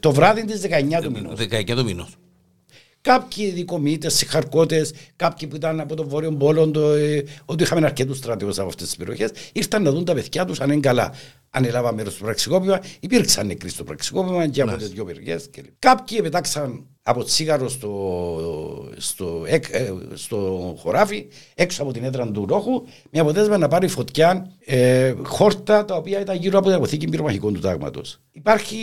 [0.00, 1.38] το βράδυ της 19 του μηνός.
[1.40, 2.16] 19 του μηνός.
[3.02, 8.16] Κάποιοι δικομίτες, συγχαρκώτες, κάποιοι που ήταν από τον Βόρειο Πόλο, το, ε, ότι είχαμε αρκετούς
[8.16, 11.12] στρατιώτε από αυτές τις περιοχές, ήρθαν να δουν τα παιδιά τους αν είναι καλά.
[11.50, 15.50] Αν έλαβα μέρος στο πραξικόπημα, υπήρξαν νεκροί στο πραξικόπημα και από τι δύο περιοχές.
[15.78, 22.46] Κάποιοι πετάξαν από τσίγαρο στο, στο, εκ- ε, στο χωράφι, έξω από την έδρα του
[22.46, 27.06] ρόχου, με αποτέλεσμα να πάρει φωτιά ε, χόρτα τα οποία ήταν γύρω από την αποθήκη
[27.08, 28.20] πυρομαχικών του τάγματος.
[28.32, 28.76] Υπάρχει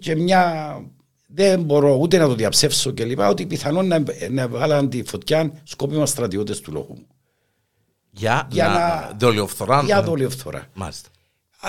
[0.00, 0.74] και μια
[1.26, 5.52] δεν μπορώ ούτε να το διαψεύσω και λοιπά, ότι πιθανόν να, να βάλαν τη φωτιά
[5.62, 7.06] σκόπιμα στρατιώτες του λόγου μου.
[8.10, 9.82] Για, Για να, να- δολιοφθορά.
[9.84, 10.66] Για δολιοφθορά.
[10.74, 11.08] Μάλιστα.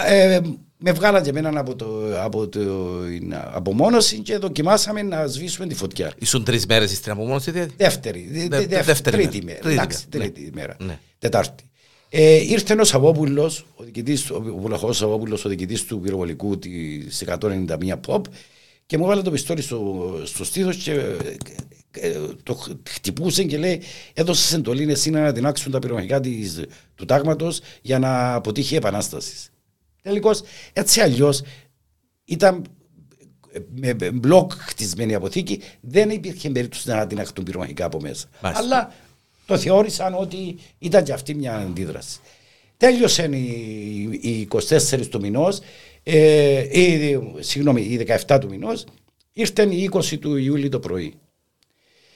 [0.08, 0.40] Ε,
[0.78, 1.88] με βγάλαν και εμένα από, το,
[2.22, 2.60] από το,
[3.06, 6.12] την απομόνωση και δοκιμάσαμε να σβήσουμε τη φωτιά.
[6.20, 9.46] Ήσουν τρεις μέρες στην απομόνωση, δηλαδή; Δεύτερη, δε, Δε- δε- δεύτερη τρίτη μέρα.
[9.46, 9.60] μέρα.
[9.62, 10.32] Τρίτη Εντάξει, μέρα.
[10.32, 10.76] τρίτη μέρα.
[10.80, 11.00] Ναι.
[11.20, 11.64] Τετάρτη.
[12.10, 18.00] Ε, ήρθε ο Σαββόπουλος, ο διοικητής, ο Βουλαχός Σαββόπουλος, ο διοικητής του πυροβολικού της 191
[18.08, 18.22] POP
[18.86, 23.58] και μου έβαλε το πιστόλι στο, στο στήθος και ε, ε, το χ- χτυπούσε και
[23.58, 23.82] λέει
[24.14, 26.62] έδωσες εντολή εσύ να ανατινάξουν τα πυρομαχικά της,
[26.96, 29.34] του τάγματος για να αποτύχει η επανάσταση.
[30.02, 30.42] Τελικώς
[30.74, 31.42] έτσι αλλιώς
[32.26, 32.64] ήταν
[33.76, 38.28] με με μπλοκ χτισμένη αποθήκη, δεν υπήρχε περίπτωση να την αχτούν πυρομαχικά από μέσα.
[38.42, 38.64] Μάλιστα.
[38.64, 38.94] Αλλά
[39.46, 42.20] το θεώρησαν ότι ήταν και αυτή μια αντίδραση.
[42.78, 45.60] Τέλειωσε η, η 24 του μηνός,
[46.08, 48.86] ε, η, συγγνώμη, η 17 του μηνός,
[49.34, 51.14] ήρθε η 20 του Ιούλη το πρωί.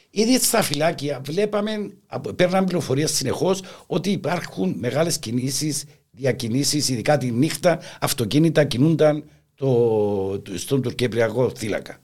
[0.09, 1.91] Ήδη στα φυλάκια βλέπαμε,
[2.35, 9.23] παίρναμε πληροφορίες συνεχώς ότι υπάρχουν μεγάλες κινήσεις, διακινήσεις, ειδικά τη νύχτα, αυτοκίνητα κινούνταν
[9.55, 11.97] το, στον τουρκυπριακό θύλακα.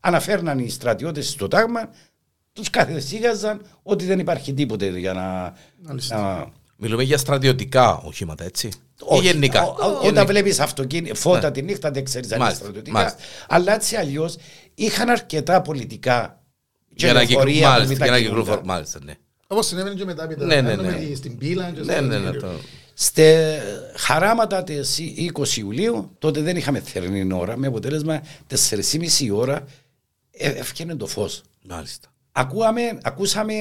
[0.00, 1.90] Αναφέρναν οι στρατιώτες στο τάγμα,
[2.52, 5.56] τους καθεσίγαζαν ότι δεν υπάρχει τίποτε για να.
[6.08, 6.52] να...
[6.82, 8.68] Μιλούμε για στρατιωτικά οχήματα, έτσι.
[9.00, 9.62] Όχι, ή γενικά.
[9.64, 11.50] Ό, ό, όταν βλέπεις αυτοκίνητα, φώτα ναι.
[11.50, 12.98] τη νύχτα δεν ξέρεις αν είναι στρατιωτικά.
[12.98, 13.18] Μάλιστα.
[13.48, 14.36] Αλλά έτσι αλλιώς
[14.74, 16.42] είχαν αρκετά πολιτικά
[16.88, 18.64] για να κυκλοφορούν.
[18.64, 19.14] Μάλιστα, ναι.
[19.46, 21.14] Όπω συνέβαινε και μετά, ναι, ναι, ναι.
[21.14, 21.70] στην πύλα.
[21.70, 22.48] Και ναι, ναι, ναι, το...
[22.94, 23.58] Στε
[23.96, 24.74] χαράματα τη
[25.38, 28.22] 20 Ιουλίου, τότε δεν είχαμε θερινή ώρα, με αποτέλεσμα
[28.70, 29.64] 4,5 ώρα
[30.30, 31.42] έφυγε το φως.
[31.68, 32.08] Μάλιστα.
[32.32, 33.54] Ακούαμε, ακούσαμε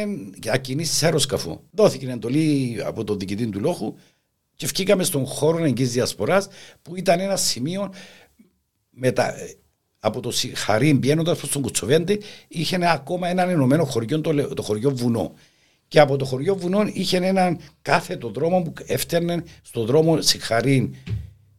[0.51, 1.59] ακινήσεις αεροσκαφού.
[1.71, 3.97] Δόθηκε εντολή από τον διοικητή του λόγου
[4.55, 6.47] και βγήκαμε στον χώρο εγγύη διασποράς
[6.81, 7.93] που ήταν ένα σημείο
[8.89, 9.33] μετα,
[9.99, 14.95] από το Χαρίν πιένοντα προς τον Κουτσοβέντε είχε ακόμα ένα ενωμένο χωριό, το, το χωριό
[14.95, 15.33] Βουνό.
[15.87, 20.95] Και από το χωριό Βουνό είχε έναν κάθετο δρόμο που έφτιανε στον δρόμο Σιχαρίν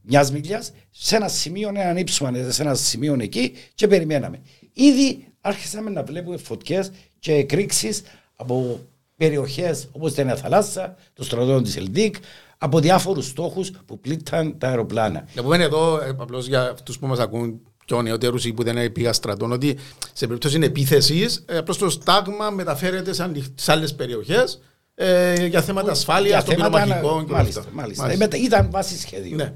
[0.02, 4.42] μιας μιλιάς, σε ένα σημείο, έναν ύψομα, σε ένα σημείο εκεί και περιμέναμε.
[4.72, 8.02] Ήδη άρχισαμε να βλέπουμε φωτιές και εκρήξεις
[8.36, 8.80] από
[9.16, 12.16] περιοχές όπως την Θαλάσσα, το στρατό της Ελδίκ,
[12.58, 15.24] από διάφορους στόχους που πλήτταν τα αεροπλάνα.
[15.34, 19.12] Επομένω, εδώ, ε, απλώς για αυτούς που μας ακούν πιο νεότερου ή που δεν πήγα
[19.12, 19.76] στρατών, ότι
[20.12, 23.12] σε περίπτωση επίθεση, ε, απλώς το στάγμα μεταφέρεται
[23.54, 24.60] σε άλλες περιοχές
[24.94, 28.06] ε, για θέματα ασφάλειας, των πυρομαχικών και μάλιστα, μάλιστα.
[28.06, 28.36] μάλιστα.
[28.36, 29.36] Ήταν βάση σχέδιο.
[29.36, 29.52] Ναι.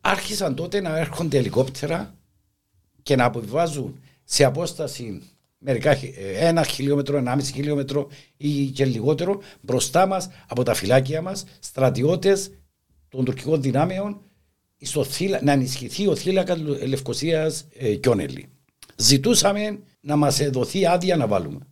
[0.00, 2.14] Άρχισαν τότε να έρχονται ελικόπτερα
[3.02, 4.00] και να αποβιβάζουν
[4.32, 5.22] σε απόσταση
[5.58, 5.98] μερικά
[6.38, 12.50] ένα χιλιόμετρο, ένα μισή χιλιόμετρο ή και λιγότερο μπροστά μας από τα φυλάκια μας στρατιώτες
[13.08, 14.20] των τουρκικών δυνάμεων
[14.80, 18.48] στο θύλα, να ενισχυθεί ο θύλακας Λευκοσίας ε, Κιόνελη.
[18.96, 21.66] Ζητούσαμε να μας δοθεί άδεια να βάλουμε.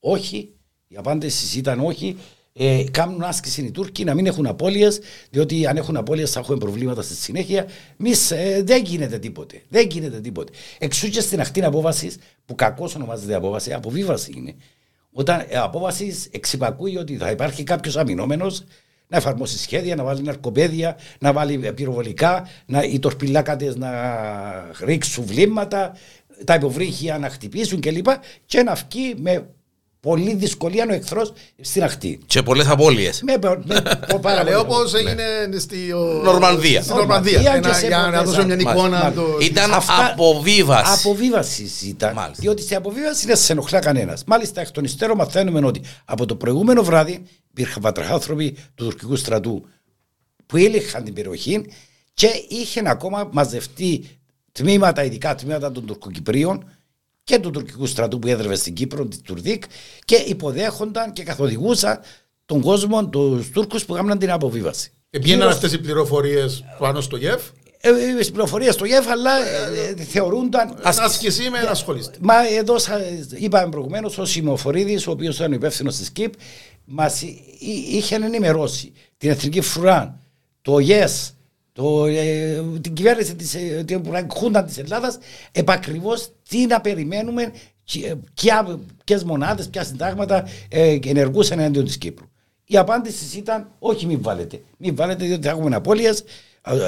[0.00, 0.54] Όχι,
[0.88, 2.16] η απάντηση ήταν όχι.
[2.60, 6.58] Ε, κάνουν άσκηση οι Τούρκοι να μην έχουν απώλειες, διότι αν έχουν απώλειες θα έχουμε
[6.58, 7.66] προβλήματα στη συνέχεια.
[8.00, 9.62] Εμεί ε, δεν γίνεται τίποτε.
[9.68, 10.52] Δεν γίνεται τίποτε.
[10.78, 12.16] Εξού και στην ακτίνα απόβασης,
[12.46, 14.54] που κακώς ονομάζεται απόβαση, αποβίβαση είναι.
[15.12, 18.64] Όταν ε, απόβασης εξυπακούει ότι θα υπάρχει κάποιος αμυνόμενος
[19.08, 23.90] να εφαρμόσει σχέδια, να βάλει ναρκοπαίδια, να βάλει πυροβολικά, να, οι τορπιλάκατες να
[24.84, 25.96] ρίξουν βλήματα,
[26.44, 28.04] τα υποβρύχια να χτυπήσουν κλπ.
[28.04, 29.48] Και, και να βγει με
[30.00, 32.20] πολύ δυσκολία ο εχθρός στην αχτή.
[32.26, 33.22] Και πολλές απώλειες.
[33.22, 35.76] Με, με, με Όπω έγινε στη
[36.22, 36.82] Νορμανδία.
[36.82, 37.40] Στην Νορμανδία.
[37.40, 39.14] Για να δώσω μια εικόνα.
[39.40, 39.70] Ήταν
[40.10, 40.92] αποβίβαση.
[40.98, 42.16] Αποβίβαση ήταν.
[42.36, 44.22] Διότι στην αποβίβαση δεν σε ενοχλά κανένας.
[44.26, 49.66] Μάλιστα εκ των υστέρων μαθαίνουμε ότι από το προηγούμενο βράδυ υπήρχαν πατραχάνθρωποι του τουρκικού στρατού
[50.46, 51.66] που έλεγχαν την περιοχή
[52.14, 54.18] και είχαν ακόμα μαζευτεί
[54.52, 56.64] τμήματα, ειδικά τμήματα των Τουρκοκυπρίων
[57.28, 59.62] και του τουρκικού στρατού που έδρευε στην Κύπρο, τη Τουρδίκ,
[60.04, 62.00] και υποδέχονταν και καθοδηγούσαν
[62.46, 64.90] τον κόσμο, τους Τούρκους που έκαναν την αποβίβαση.
[65.10, 67.42] Επήγαιναν αυτές οι πληροφορίες πάνω στο ΓΕΦ;
[67.80, 70.78] Ε, ε, οι πληροφορίες στο ΓΕΦ, αλλά ε, ε, θεωρούνταν.
[70.82, 72.18] Άσκηση με ασχολείστε.
[72.20, 72.76] Μα εδώ
[73.36, 76.32] είπαμε προηγουμένως ο Σιμοφορίδης, ο οποίος ήταν υπεύθυνος της ΚΙΠ,
[76.84, 77.22] μας
[77.90, 80.20] είχε ενημερώσει την Εθνική Φρουράν,
[80.62, 81.34] το ΓΕΣ,
[81.78, 85.18] το, ε, την κυβέρνηση της, ε, την Χούντα της Ελλάδας
[85.52, 87.52] επακριβώς τι να περιμένουμε
[89.04, 92.26] ποιες μονάδες, ποια συντάγματα ε, ενεργούσαν εναντίον της Κύπρου.
[92.64, 94.62] Η απάντηση ήταν όχι μην βάλετε.
[94.78, 96.24] Μην βάλετε διότι θα έχουμε απώλειες,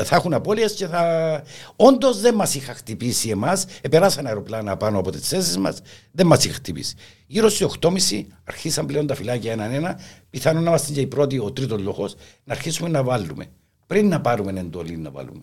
[0.05, 1.43] θα έχουν απώλειες και θα.
[1.77, 3.65] Όντως δεν μας είχα χτυπήσει εμάς.
[3.81, 5.81] Επεράσαν αεροπλάνα πάνω από τις θέσεις μας.
[6.13, 6.95] Δεν μας είχα χτυπήσει.
[7.27, 10.01] Γύρω στις 8.30 αρχίσαν πλέον τα φυλάκια έναν-ένα.
[10.31, 13.47] Πιθανόν να είμαστε και οι πρώτοι, ο τρίτος λόγος, να αρχίσουμε να βάλουμε
[13.91, 15.43] πριν να πάρουμε εντολή να βάλουμε.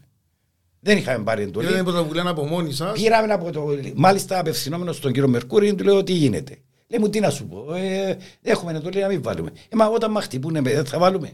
[0.79, 1.67] Δεν είχαμε πάρει εντολή.
[1.67, 3.67] Δεν πρωτοβουλία από μόνοι σας; Πήραμε από το.
[3.95, 6.57] Μάλιστα, απευθυνόμενος στον κύριο Μερκούρη, του λέω τι γίνεται;
[6.87, 7.73] Λέει μου τι να σου πω.
[7.73, 9.51] Ε, έχουμε εντολή να μην βάλουμε.
[9.69, 11.31] Ε, μα όταν μας χτυπούνε, δεν θα βάλουμε.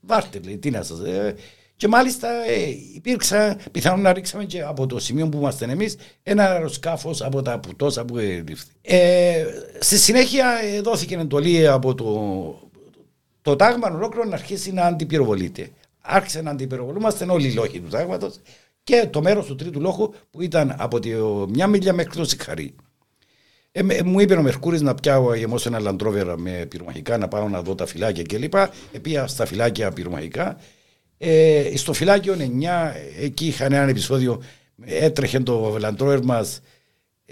[0.00, 1.00] Βάρτε, λέει, τι να σας.
[1.00, 1.34] Ε,
[1.76, 6.50] και μάλιστα ε, υπήρξα, πιθανόν να ρίξαμε και από το σημείο που είμαστε εμείς, ένα
[6.50, 8.72] αεροσκάφος από τα τόσα που λήφθη.
[8.82, 9.44] Ε,
[9.78, 12.70] στη συνέχεια ε, δόθηκε εντολή από το,
[13.42, 15.70] το τάγμα ολόκληρο να αρχίσει να αντιπυροβολείται
[16.02, 18.40] άρχισε να αντιπυροβολούμαστε όλοι οι λόγοι του τάγματος
[18.84, 21.10] και το μέρος του τρίτου λόγου που ήταν από τη
[21.48, 22.74] μια μίλια μέχρι το Σικαρί.
[23.72, 27.62] Ε, μου είπε ο Μερκούρης να πιάω γεμώ ένα λαντρόβερα με πυρομαχικά, να πάω να
[27.62, 28.54] δω τα φυλάκια κλπ.
[28.92, 30.56] Επία στα φυλάκια πυρομαχικά.
[31.18, 32.42] Ε, στο φυλάκιο 9,
[33.20, 34.42] εκεί είχαν ένα επεισόδιο,
[34.84, 36.60] έτρεχε το λαντρόβερ μας ε,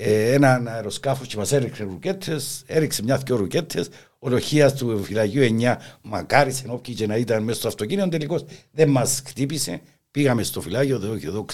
[0.03, 3.89] έναν αεροσκάφος και μας έριξε ρουκέτες, έριξε μια-δυο ρουκέτες.
[4.19, 8.09] Ο λοχεία του φυλακίου 9 μακάρισε όποιοι και να ήταν μέσα στο αυτοκίνητο.
[8.09, 9.81] Τελικώς δεν μας χτύπησε.
[10.11, 11.47] Πήγαμε στο φυλάκιο, εδώ και εδώ,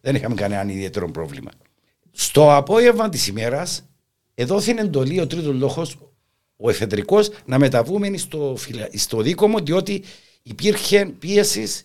[0.00, 1.50] δεν είχαμε κανένα ιδιαίτερο πρόβλημα.
[2.10, 3.82] Στο απόγευμα της ημέρας,
[4.34, 5.86] εδόθη εντολή ο τρίτος λόγο,
[6.56, 8.88] ο εφεδρικός, να μεταβούμε στο, φυλα...
[8.94, 10.02] στο δίκομο, διότι
[10.42, 11.84] υπήρχε πίεσης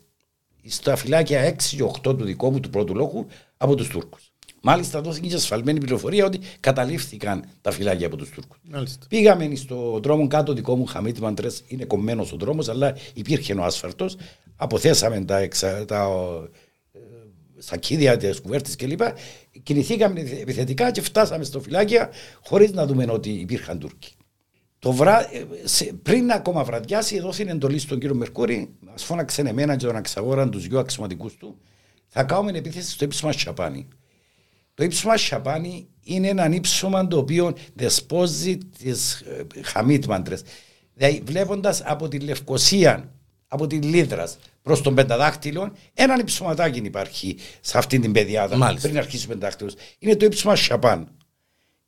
[0.65, 4.30] στα φυλάκια 6 και 8 του δικού μου του πρώτου λόγου από τους Τούρκους.
[4.61, 8.59] Μάλιστα δόθηκε και ασφαλμένη πληροφορία ότι καταλήφθηκαν τα φυλάκια από τους Τούρκους.
[9.07, 13.63] Πήγαμε στο δρόμο κάτω δικό μου, Χαμίτ Μαντρές, είναι κομμένος ο δρόμος, αλλά υπήρχε ο
[13.63, 14.17] άσφαλτος.
[14.55, 16.07] Αποθέσαμε τα, εξα, τα
[16.91, 16.99] ε,
[17.57, 19.01] σακίδια της κουβέρτης κλπ.
[19.63, 22.09] Κινηθήκαμε επιθετικά και φτάσαμε στο φυλάκια
[22.43, 24.13] χωρίς να δούμε ότι υπήρχαν Τούρκοι.
[24.79, 25.29] Το βρά...
[25.63, 25.85] σε...
[26.03, 30.67] Πριν ακόμα βραδιάσει, δόθηκε εντολή στον κύριο Μερκούρη, μα φώναξε εμένα και τον αξαγόραν τους
[30.67, 31.57] δυο αξιωματικούς του,
[32.07, 33.87] θα κάνουμε επίθεση στο ύψο μα Σαπάνι.
[34.73, 40.35] Το ύψωμα Σαπάνι είναι ένα ύψωμα το οποίο δεσπόζει τις ε, χαμίτμαντρε.
[40.93, 43.13] Δηλαδή, βλέποντας από τη Λευκοσία,
[43.47, 44.31] από τη Λίδρα
[44.61, 48.77] προς τον Πενταδάκτυλο, έναν υψωματάκι υπάρχει σε αυτή την πεδιάδα.
[48.81, 49.71] Πριν αρχίσει ο Πενταδάκτυλο.
[49.99, 51.11] Είναι το ύψωμα Σαπάν.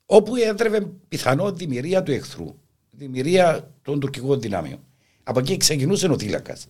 [0.06, 2.56] Όπου έδρευε πιθανό δημιουργία του εχθρού.
[2.92, 4.80] Δημιουργία των τουρκικών δυνάμεων.
[5.24, 6.68] Από εκεί ξεκινούσε ο θύλακας.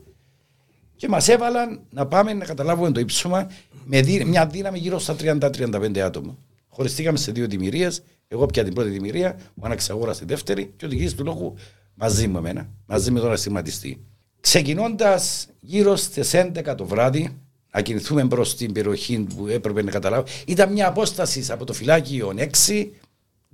[0.96, 3.48] Και μας έβαλαν να πάμε να καταλάβουμε το ύψωμα
[3.86, 6.38] με μια δύναμη γύρω στα 30-35 άτομα.
[6.70, 8.04] Χωριστήκαμε σε δύο δημιουργίες.
[8.28, 11.56] Εγώ πια την πρώτη δημιουργία, ο Αναξαγόρα τη δεύτερη και ο διοικητή του λόγου
[11.94, 14.06] μαζί με εμένα, μαζί με τον αστηματιστή.
[14.40, 17.38] Ξεκινώντας γύρω στις 11 το βράδυ,
[17.72, 22.34] να κινηθούμε προς την περιοχή που έπρεπε να καταλάβω, ήταν μια απόσταση από το φυλάκιο
[22.38, 22.92] 6,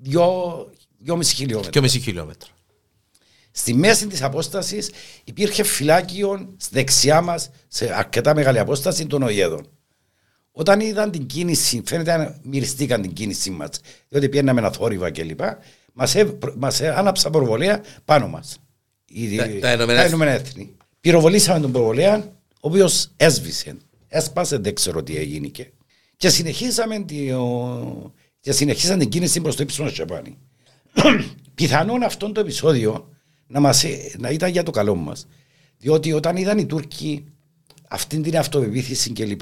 [0.04, 1.82] 2,5 χιλιόμετρα.
[1.82, 2.50] 2,5 χιλιόμετρα.
[3.60, 4.92] Στη μέση της απόστασης
[5.24, 9.68] υπήρχε φυλάκιο δεξιά μας, σε αρκετά μεγάλη απόσταση των ΟΙΕΔων.
[10.52, 13.70] Όταν είδαν την κίνηση, φαίνεται να μυριστήκαν την κίνηση μας,
[14.10, 15.40] διότι πιέναμε ένα θόρυβα κλπ.
[16.58, 18.58] Μας άναψα προβολέα πάνω μας.
[19.38, 20.76] Τα, τα Ηνωμένα Έθνη.
[21.00, 22.16] Πυροβολήσαμε τον προβολέα,
[22.50, 23.78] ο οποίος έσβησε.
[24.08, 25.52] Έσπασε, δεν ξέρω τι έγινε.
[26.18, 28.14] Και συνεχίσαμε τη, ο...
[28.40, 30.38] και συνεχίσαν την κίνηση προς το ύψος Σαπάνι.
[31.56, 33.10] Πιθανόν αυτό το επεισόδιο
[33.50, 33.84] να, μας,
[34.18, 35.28] να ήταν για το καλό μας.
[35.78, 37.26] Διότι όταν είδαν οι Τούρκοι
[37.90, 39.42] αυτή την αυτοπεποίθηση κλπ.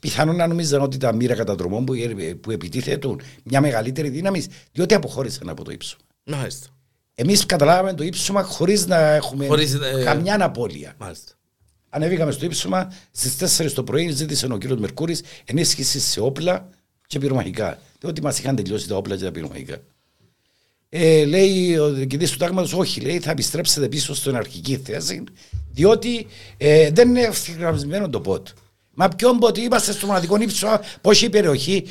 [0.00, 1.94] Πιθανόν να νομίζαν ότι τα μοίρα καταδρομών που,
[2.40, 5.96] που επιτίθετουν μια μεγαλύτερη δύναμη, διότι αποχώρησαν από το ύψος.
[6.24, 6.66] Μάλιστα.
[7.14, 10.94] Εμείς καταλάβαμε το ύψωμα χωρίς να έχουμε χωρίς, ε, καμιά απώλεια.
[10.98, 11.32] Μάλιστα.
[11.88, 16.68] Ανέβηκαμε στο ύψωμα, στις 4 το πρωί ζήτησε ο κύριος Μερκούρης ενίσχυση σε όπλα
[17.06, 17.78] και πυρομαχικά.
[18.00, 19.76] Διότι μας είχαν τελειώσει τα όπλα και τα πυρομαχικά.
[20.96, 25.24] Ε, λέει ο διοικητής του τάγματος, όχι, λέει, θα επιστρέψετε πίσω στην αρχική θέση,
[25.70, 26.26] διότι
[26.56, 28.48] ε, δεν είναι ευθυγραμμισμένο το πότ.
[28.94, 31.84] Μα ποιον πότ, είμαστε στο μοναδικό ύψο, πόση περιοχή.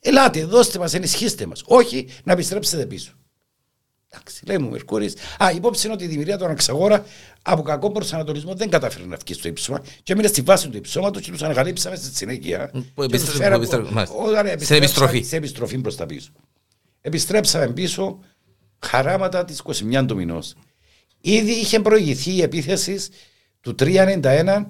[0.00, 1.62] Ελάτε, δώστε μας, ενισχύστε μας.
[1.64, 3.12] Όχι, να επιστρέψετε πίσω.
[4.08, 5.14] Εντάξει, λέει μου Μερκούρης.
[5.38, 7.04] Α, υπόψη είναι ότι η δημιουργία του Αναξαγόρα
[7.42, 11.20] από κακό προσανατολισμό δεν κατάφερε να βγει στο ύψωμα και έμεινε στη βάση του υψώματο
[11.20, 12.70] και τους ανακαλύψαμε στη συνέχεια.
[14.58, 15.22] Σε επιστροφή.
[15.22, 16.30] Σε επιστροφή προς τα πίσω.
[17.00, 18.18] Επιστρέψαμε πίσω
[18.78, 20.54] χαράματα της 21 του μηνός.
[21.20, 22.98] Ήδη είχε προηγηθεί η επίθεση
[23.60, 24.64] του 391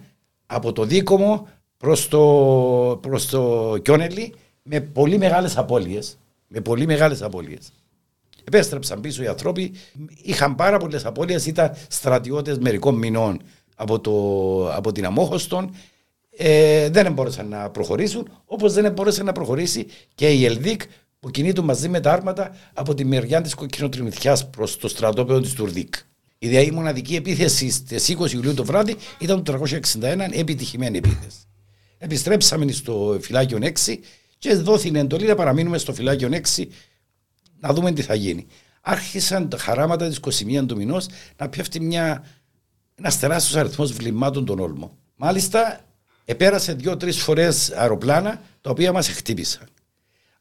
[0.46, 6.18] από το Δίκομο προς το, προς το Κιόνελι με πολύ μεγάλες απώλειες.
[6.48, 7.72] Με πολύ μεγάλες απώλειες.
[8.44, 9.72] Επέστρεψαν πίσω οι άνθρωποι,
[10.22, 13.40] είχαν πάρα πολλές απώλειες, ήταν στρατιώτες μερικών μηνών
[13.76, 14.12] από, το,
[14.74, 15.74] από την Αμόχωστον.
[16.36, 20.82] Ε, δεν μπόρεσαν να προχωρήσουν, όπως δεν μπόρεσε να προχωρήσει και η Ελδίκ
[21.20, 25.52] που κινείται μαζί με τα άρματα από τη μεριά της κοκκινοτριμηθιάς προς το στρατόπεδο της
[25.52, 25.94] Τουρδίκ.
[26.38, 29.60] Η δηλαδή μοναδική επίθεση στις 20 Ιουλίου το βράδυ ήταν το
[30.00, 31.38] 361 επιτυχημένη επίθεση.
[31.98, 33.72] Επιστρέψαμε στο φυλάκιο 6
[34.38, 36.64] και δόθηκε εντολή να παραμείνουμε στο φυλάκιο 6
[37.60, 38.46] να δούμε τι θα γίνει.
[38.80, 42.24] Άρχισαν τα χαράματα της 21 του μηνός να πέφτει μια,
[42.94, 44.98] ένας τεράστιος αριθμός βλημάτων των Όλμο.
[45.16, 45.80] Μάλιστα,
[46.24, 49.68] επέρασε δύο-τρεις φορές αεροπλάνα τα οποία μας χτύπησαν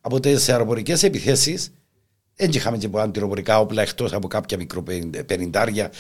[0.06, 1.74] από τις αεροπορικές επιθέσεις
[2.36, 5.92] δεν είχαμε και αντιροπορικά όπλα εκτός από κάποια μικροπενιντάρια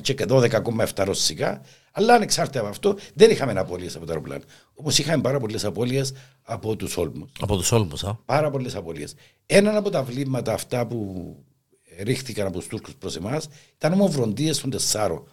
[0.00, 1.60] και 12,7 ρωσικά.
[1.92, 4.42] Αλλά ανεξάρτητα από αυτό, δεν είχαμε απώλειες από τα αεροπλάνα.
[4.74, 6.12] Όμως είχαμε πάρα πολλές απώλειες
[6.42, 7.30] από τους όλμους.
[7.40, 8.18] Από τους όλμους, α.
[8.24, 9.14] Πάρα πολλές απώλειες.
[9.46, 11.36] Ένα από τα βλήματα αυτά που
[12.02, 15.28] ρίχτηκαν από τους Τούρκους προς εμάς ήταν ομοφροντίε των Τεσσάρων.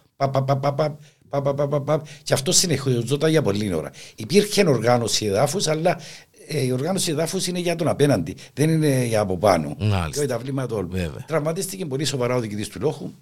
[2.22, 3.90] Και αυτό συνεχιζόταν για πολλή ώρα.
[4.14, 6.00] Υπήρχε οργάνωση εδάφους, αλλά
[6.48, 9.76] η οργάνωση εδάφους είναι για τον απέναντι, δεν είναι για από πάνω.
[10.10, 10.88] Και τα βλήματα
[11.26, 13.14] Τραυματίστηκε πολύ σοβαρά ο διοικητής του λόγου.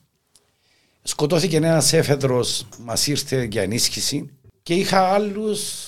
[1.02, 4.30] Σκοτώθηκε ένας έφεδρος, μας ήρθε για ενίσχυση
[4.62, 5.86] και είχα άλλους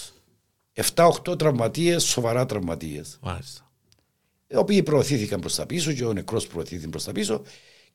[0.95, 3.19] 7-8 τραυματίες, σοβαρά τραυματίες.
[4.53, 7.43] οι οποίοι προωθήθηκαν προς τα πίσω και ο νεκρός προωθήθηκε προς τα πίσω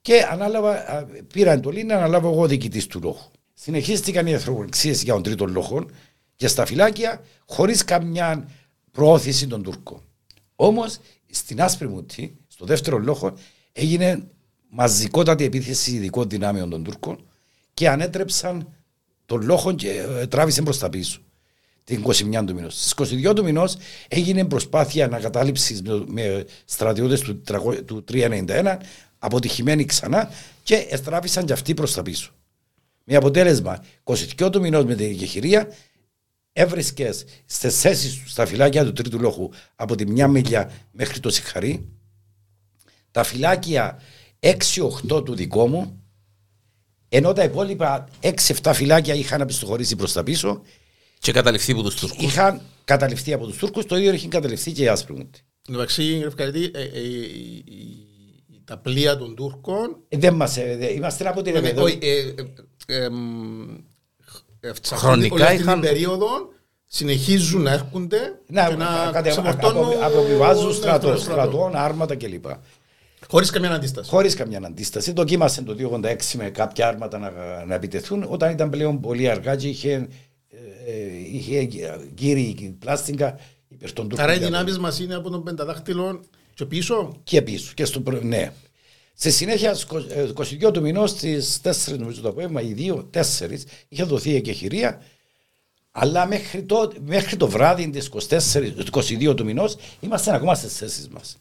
[0.02, 3.32] και ανάλαβα, α, πήρα εντολή να αναλάβω εγώ διοικητής του λόγου.
[3.54, 5.86] Συνεχίστηκαν οι εχθροπραξίες για τον τρίτο λόγο
[6.36, 8.50] και στα φυλάκια χωρίς καμιά
[8.98, 10.02] προώθηση των Τούρκων.
[10.56, 13.34] Όμως στην άσπρη μούτη, στο δεύτερο λόγο,
[13.74, 14.28] έγινε
[14.70, 17.26] μαζικότατη επίθεση ειδικών δυνάμεων των Τούρκων
[17.74, 18.74] και ανέτρεψαν
[19.26, 19.90] τον λόγο και
[20.20, 21.22] ε, τράβησε προς τα πίσω
[21.84, 22.82] την 21 του μηνός.
[22.82, 22.94] Στις
[23.30, 23.78] 22 του μηνός
[24.08, 28.78] έγινε προσπάθεια ανακατάληψης με, με στρατιώτες του, τραγω- του 391,
[29.20, 30.30] αποτυχημένοι ξανά
[30.64, 32.32] και εστράφησαν και αυτοί προς τα πίσω.
[33.04, 35.68] Με αποτέλεσμα, 22 του μηνός με την Γεχηρία
[36.60, 37.10] έβρισκε
[37.46, 41.88] στι θέσει του στα φυλάκια του τρίτου λόγου από τη μια μίλια μέχρι το Σιχαρί.
[43.12, 44.02] Τα φυλάκια
[44.40, 46.04] 6-8 του δικό μου,
[47.10, 50.62] ενώ τα υπόλοιπα 6-7 φυλάκια είχαν απιστοχωρήσει προ τα πίσω,
[51.20, 52.24] Και καταληφθεί από του Τούρκου.
[52.24, 55.40] είχαν καταληφθεί από του Τούρκου, το ίδιο είχε καταληφθεί και η Άσπριμουτη.
[55.70, 59.98] Εντάξει, κύριε Ευκαρίτη, ε, ε, η- η- τα πλοία των Τούρκων.
[60.10, 61.56] Ε, δεν μας, ε, δε- είμαστε από την
[64.84, 66.28] Χρονικά όλη αυτή την είχαν- περίοδο
[66.86, 71.42] συνεχίζουν να έρχονται Να, και να κατε- ξεφορτώνουν απο- αποβιβάζουν ναι, στρατό, τον στρατό.
[71.52, 72.46] στρατών, άρματα κλπ.
[73.30, 74.10] Χωρίς καμία αντίσταση.
[74.10, 75.12] Χωρίς καμιά αντίσταση.
[75.12, 77.32] Δοκίμασαν το 2086 με κάποια άρματα να,
[77.68, 79.92] να επιτεθούν όταν ήταν πλέον πολύ αργά και είχε,
[80.50, 80.96] ε, ε,
[81.32, 81.68] είχε
[82.16, 84.26] γύρει πλάστιγκα υπέρ των Τούρκων.
[84.26, 86.20] Άρα οι για το- δυνάμεις μας είναι από τον πενταδάχτυλο
[86.54, 87.72] και πίσω; και πίσω.
[87.76, 88.52] Και στο, προ- ναι.
[89.20, 89.88] Στη συνέχεια, στις
[90.34, 93.22] 22 του μηνός, στις 4 νομίζω το απόγευμα, οι δύο, 4
[93.88, 95.02] είχε δοθεί η εκεχηρία.
[95.92, 98.10] Αλλά μέχρι το, μέχρι το βράδυ της
[98.92, 101.38] 22 του μηνός είμαστε ακόμα στις θέσεις μας.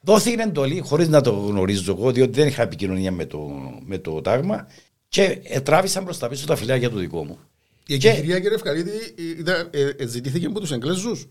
[0.00, 3.38] Δόθηκε εντολή, χωρίς να το γνωρίζω εγώ, διότι δεν είχα επικοινωνία με το,
[3.84, 4.66] με το τάγμα
[5.08, 7.38] και ε, τράβησαν προς τα πίσω τα φυλάκια του δικού μου.
[7.86, 11.26] Η Και- κυρία κύριε Ευκαρίτη ήταν, ε, ε, ζητήθηκε από τους Εγγλέζους.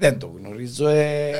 [0.00, 0.88] Δεν το γνωρίζω.
[0.88, 1.30] Ε,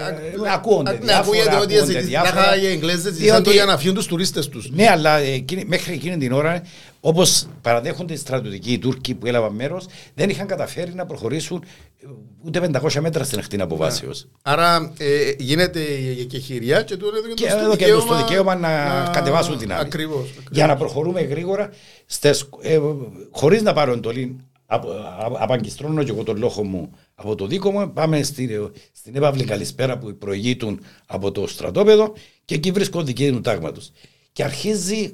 [0.48, 0.90] Α, ακούγονται.
[0.90, 2.34] α, Ναι, διάφορα, ακούγεται ότι ακούγονται ζητή- διάφορα.
[2.34, 4.70] τάχα οι Εγγλέζες ζητήσαν το Διότι- για να φύγουν τους τουρίστες τους.
[4.70, 6.62] Ναι, αλλά εκείνη, μέχρι εκείνη την ώρα,
[7.00, 11.64] όπως παραδέχονται οι στρατιωτικοί οι Τούρκοι που έλαβαν μέρος, δεν είχαν καταφέρει να προχωρήσουν
[12.02, 12.06] ε,
[12.44, 14.10] ούτε 500 μέτρα στην ακτίνα αποβάσεω.
[14.42, 18.54] Άρα ε, γίνεται η εκεχηρία και του έδωκε Και τους το έδωκε τους το δικαίωμα
[18.54, 18.70] να,
[19.12, 19.80] κατεβάσουν την άλλη.
[19.80, 20.28] Ακριβώς.
[20.50, 21.70] Για να προχωρούμε γρήγορα,
[22.06, 22.78] στες, ε,
[23.30, 24.47] χωρίς να πάρω εντολή, απο- α-
[25.38, 29.98] απαγκιστρώνω και εγώ τον λόγο μου από το δίκο μου, πάμε στη, στην έπαυλη καλησπέρα
[29.98, 32.12] που προηγείτουν από το στρατόπεδο
[32.44, 33.92] και εκεί βρίσκω δική του τάγματος.
[34.32, 35.12] Και αρχίζει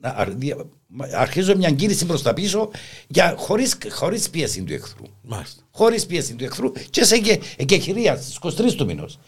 [0.00, 0.68] να αρ- δια-
[1.14, 2.70] αρχίζω μια κίνηση προς τα πίσω
[3.08, 5.62] για, χωρίς, χωρίς πίεση του εχθρού Μάλιστα.
[5.70, 9.18] χωρίς πίεση του εχθρού και σε εκε- εκεχηρία στις 23 του μηνός.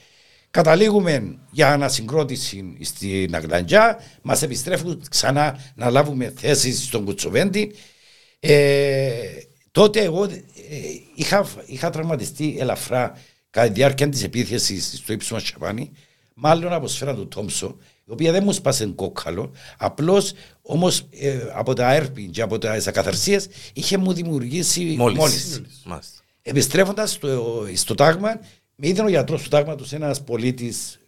[0.51, 7.74] Καταλήγουμε για ανασυγκρότηση στην Αγλαντζά, μας επιστρέφουν ξανά να λάβουμε θέσεις στον Κουτσοβέντη.
[8.41, 9.12] Ε,
[9.77, 10.39] τότε εγώ ε,
[11.14, 13.18] είχα, είχα τραυματιστεί ελαφρά
[13.51, 15.91] κατά τη διάρκεια της επίθεσης στο ύψος Σαπάνι,
[16.35, 21.09] μάλλον από σφαίρα του Τόμψο, η οποία δεν μου σπάσε κόκκαλο, απλώς όμως
[21.55, 25.18] από τα έρπη και από τις ακαθαρσίες είχε μου δημιουργήσει Μόλις.
[25.18, 25.62] μόλις.
[25.85, 26.20] Μάλιστα.
[26.43, 28.41] Επιστρέφοντας στο, στο τάγμα,
[28.74, 30.99] με είδε ο γιατρός του τάγματος, ένας πολίτης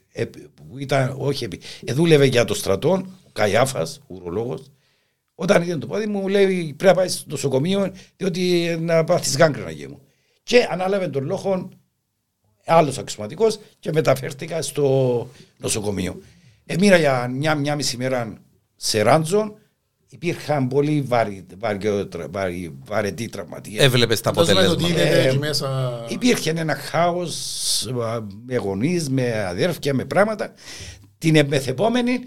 [0.54, 2.90] που ήταν, όχι, επί- ε, δούλευε για το στρατό,
[3.26, 4.70] ο Καϊάφας, ουρολόγος.
[5.40, 9.04] Όταν είδε το πόδι μου, μου λέει πρέπει να πάει στο νοσοκομείο, διότι ε, να
[9.04, 10.00] πάθει γάγκρενα γη μου.
[10.42, 11.68] Και ανάλαβε τον λόγο
[12.66, 15.28] άλλος αξιωματικός και μεταφέρθηκα στο
[15.58, 16.20] νοσοκομείο.
[16.66, 18.34] Έμεινα για μια, μια μισή μέρα
[18.76, 19.54] σε ράντζον.
[20.10, 23.84] Υπήρχαν πολύ βαρύ, βαριό- τρα- βαρύ- βαρετοί τραυματίες.
[23.84, 25.02] Έβλεπες τα Πώς να το αποτελέσματα.
[25.04, 26.04] δείτε Ε, εκεί μέσα.
[26.08, 27.36] Υπήρχε ένα χάος
[28.46, 30.52] με γονείς, με αδέρφια, με πράγματα.
[31.18, 32.18] Την επμεθεπόμενη,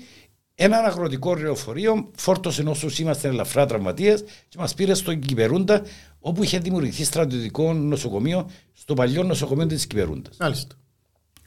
[0.64, 5.82] ένα αγροτικό λεωφορείο φόρτωσε όσου είμαστε ελαφρά τραυματίες και μας πήρε στον Κυπερούντα,
[6.20, 10.38] όπου είχε δημιουργηθεί στρατιωτικό νοσοκομείο στο παλιό νοσοκομείο της Κυπερούντας.
[10.40, 10.76] Μάλιστα.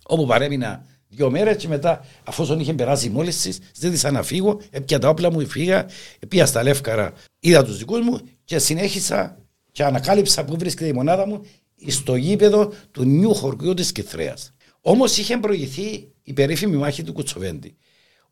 [0.02, 4.98] Όπου παρέμεινα δύο μέρες και μετά, αφού είχε περάσει η μόλυνση, ζήτησα να φύγω, έπια
[4.98, 5.86] τα όπλα μου, φύγα,
[6.28, 9.38] πήγα στα Λεύκαρα, είδα τους δικούς μου και συνέχισα
[9.72, 11.44] και ανακάλυψα που βρίσκεται η μονάδα μου
[11.86, 14.36] στο γήπεδο του νιου χωριού τη Κυθρέα.
[14.80, 17.76] Όμως είχε προηγηθεί η περίφημη μάχη του Κουτσοβέντη.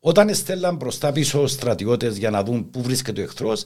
[0.04, 3.64] Όταν εστέλαν μπροστά πίσω στρατιώτες για να δουν πού βρίσκεται ο εχθρός,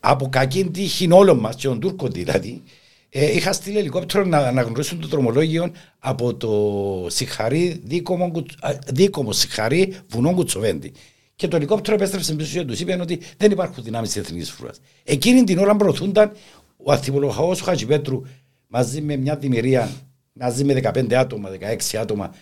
[0.00, 2.62] από κακή τύχη όλων μας, και των Τούρκων δηλαδή,
[3.08, 9.32] ε, είχα στείλει ελικόπτερο να αναγνωρίσουν το τρομολόγιο από το Σιχαρί, δίκομο, Κουτ- α, δίκομο
[9.32, 10.92] Σιχαρί, βουνό Κουτσοβέντη.
[11.36, 14.80] Και το ελικόπτερο επέστρεψε πίσω και τους είπε ότι δεν υπάρχουν δυνάμεις της εθνικής φρουράς.
[15.04, 16.32] Εκείνη την ώρα προωθούνταν
[16.76, 18.22] ο αθυπολογαό του Χατζηπέτρου
[18.66, 19.90] μαζί με μια δημιουργία,
[20.32, 22.34] μαζί με 15 άτομα, 16 άτομα,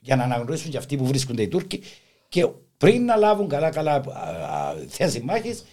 [0.00, 1.82] για να αναγνωρίσουν και αυτοί που βρίσκονται οι Τούρκοι.
[2.28, 2.46] Και
[2.76, 4.02] πριν να λάβουν καλά-καλά
[4.88, 5.64] θέση μάχης,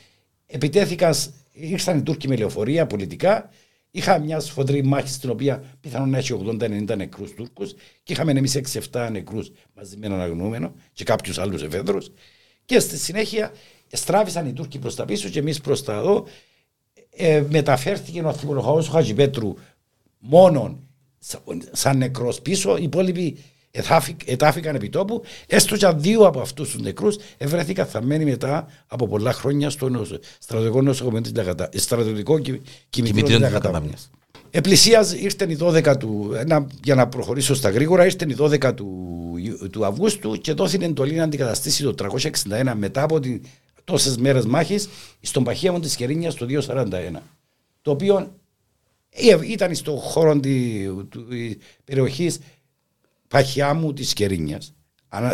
[0.45, 1.13] επιτέθηκαν,
[1.51, 3.49] ήρθαν οι Τούρκοι με λεωφορεία πολιτικά,
[3.95, 7.73] Είχα μια σφοδρή μάχη στην οποία πιθανόν να έχει 80-90 νεκρούς Τούρκους
[8.03, 12.11] και είχαμε εμείς 6-7 νεκρούς μαζί με έναν αγνοούμενο και κάποιους άλλους εφέδρους.
[12.65, 13.51] Και στη συνέχεια
[13.91, 16.25] στράβησαν οι Τούρκοι προς τα πίσω και εμείς προς τα εδώ.
[17.09, 19.53] Ε, μεταφέρθηκε ο αθλητικό του Χατζηπέτρου
[20.19, 20.87] μόνον
[21.71, 22.77] σαν νεκρός πίσω.
[22.77, 23.37] Οι υπόλοιποι
[24.25, 25.23] ετάφηκαν επί τόπου.
[25.47, 30.05] Έστω και δύο από αυτούς τους νεκρούς ευρέθηκαν θαμμένοι μετά από πολλά χρόνια στο
[30.39, 32.39] στρατιωτικό νοσοκομείο της στρατιωτικό
[32.89, 33.97] κημητήριο της Ακατάμια.
[34.49, 38.87] Επλησίαζε, ήρθε η 12 του, ένα, για να προχωρήσω στα γρήγορα, ήρθε η 12 του,
[39.71, 41.93] του Αυγούστου και δόθηκε εντολή να αντικαταστήσει το
[42.49, 43.19] 361 μετά από
[43.83, 44.89] τόσες μέρες μάχης
[45.21, 46.89] στον παχαίαμο της Κερίνιας το 241.
[47.81, 48.33] Το οποίο
[49.09, 50.85] ε, ήταν στο χώρο τη
[51.83, 52.39] περιοχής
[53.33, 54.73] Παχιάμου της Κερίνιας,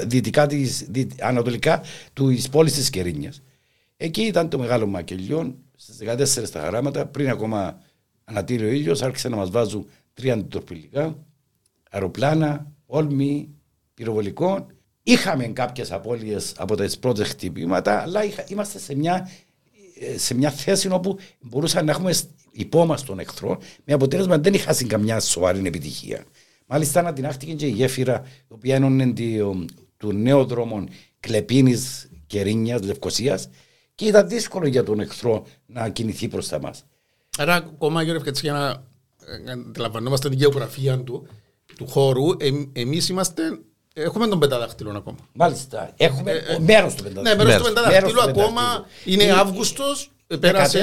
[0.06, 1.84] δυτικά της, δι, ανατολικά
[2.14, 3.42] του πόλης της Κερίνιας.
[3.98, 7.80] Εκεί ήταν το μεγάλο μακελιό στις 14 τα χαράματα, πριν ακόμα
[8.24, 11.18] ανατήρει ο ήλιος, άρχισε να μας βάζουν τρία αντιτορπιλικά,
[11.90, 13.50] αεροπλάνα, όλμοι,
[13.94, 14.66] πυροβολικών.
[15.04, 19.30] Είχαμε κάποιες απώλειες από τα πρώτα χτυπήματα, αλλά είχα, είμαστε σε μια,
[20.16, 22.14] σε μια θέση όπου μπορούσαμε να έχουμε
[22.52, 26.26] υπόμα τον εχθρό, με αποτέλεσμα δεν είχα καμιά σοβαρή επιτυχία.
[26.72, 29.14] Μάλιστα ανατινάχτηκε και η γέφυρα, η οποία ένωνε
[29.98, 30.84] του νέου δρόμου
[31.20, 33.50] Κλεπίνης, Κερίνιας, Λευκοσίας
[33.96, 36.86] και ήταν δύσκολο για τον εχθρό να κινηθεί προς τα μας.
[37.38, 38.84] Άρα, ακόμα κύριε Ευκατσί, για να
[39.52, 41.28] αντιλαμβανόμαστε την γεωγραφία του,
[41.78, 43.60] του χώρου, ε, εμείς είμαστε
[43.94, 45.18] Έχουμε τον πενταδάχτυλο ακόμα.
[45.34, 45.94] Μάλιστα.
[45.98, 47.38] Έχουμε ε, ε, μέρος του πενταδάχτυλου.
[47.38, 50.12] Ναι, μέρος του πενταδάχτυλου ακόμα είναι Αύγουστος.
[50.40, 50.80] Πέρασε,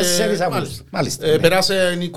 [0.50, 1.38] μάλιστα, μάλιστα, ναι.
[1.38, 2.10] πέρασε 20, 30,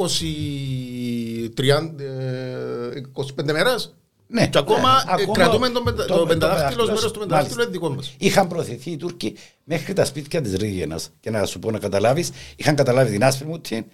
[3.13, 3.93] 25 μέρες.
[4.31, 7.89] Ναι, και ακόμα, ναι, ακόμα κρατούμε τον το, το πενταδάχτυλο μέρος του πενταδάχτυλου είναι δικό
[7.89, 8.13] μας.
[8.17, 10.99] Είχαν προωθηθεί οι Τούρκοι μέχρι τα σπίτια της Ρίγαινα.
[11.19, 13.85] Και να σου πω να καταλάβεις, είχαν καταλάβει την άσπρη μου την,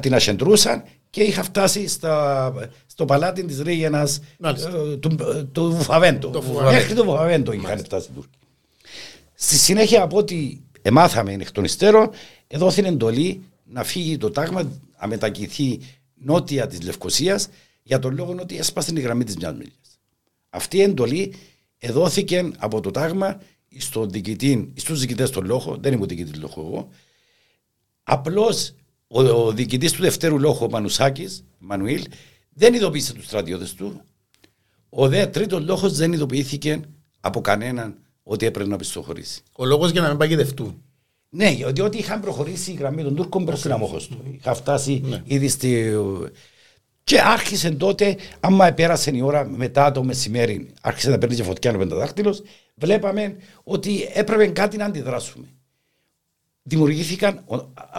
[0.00, 2.52] την ασεντρούσαν και είχα φτάσει στα,
[2.86, 4.08] στο παλάτι της Ρίγαινα
[4.42, 5.16] ε, του,
[5.52, 6.42] του Βουφαβέντο.
[6.62, 8.38] Μέχρι το Βουφαβέντο είχαν φτάσει οι Τούρκοι.
[9.34, 12.10] Στη συνέχεια από ό,τι εμάθαμε εκ των υστέρων,
[12.46, 15.80] έδωθη εντολή να φύγει το τάγμα, να μετακινηθεί
[16.24, 17.48] νότια της Λευκοσίας
[17.82, 19.98] για τον λόγο ότι έσπασε η γραμμή της μιας μίλιας.
[20.48, 21.34] Αυτή η εντολή
[21.78, 23.40] εδόθηκε από το τάγμα
[23.78, 26.88] στο διοικητή, στους διοικητές των λόγων, δεν είμαι διοικητής λόγο εγώ,
[28.02, 28.74] απλώς
[29.06, 32.04] ο, ο διοικητής του δευτέρου λόγου, ο Μανουσάκης, Μανουήλ,
[32.50, 34.00] δεν ειδοποίησε τους στρατιώτες του.
[34.88, 36.80] Ο δε τρίτος λόγος δεν ειδοποιήθηκε
[37.20, 39.42] από κανέναν ότι έπρεπε να πιστοχωρήσει.
[39.52, 40.82] Ο λόγος για να μην παγιδευτούν.
[41.36, 44.22] Ναι, διότι είχαν προχωρήσει η γραμμή των Τούρκων προ την αμόχω του.
[44.38, 45.22] Είχα φτάσει ναι.
[45.24, 45.92] ήδη στη.
[47.04, 51.74] Και άρχισε τότε, άμα πέρασε η ώρα μετά το μεσημέρι, άρχισε να παίρνει και φωτιά
[51.74, 52.42] ο πενταδάχτυλος,
[52.74, 55.46] βλέπαμε ότι έπρεπε κάτι να αντιδράσουμε.
[56.62, 57.44] Δημιουργήθηκαν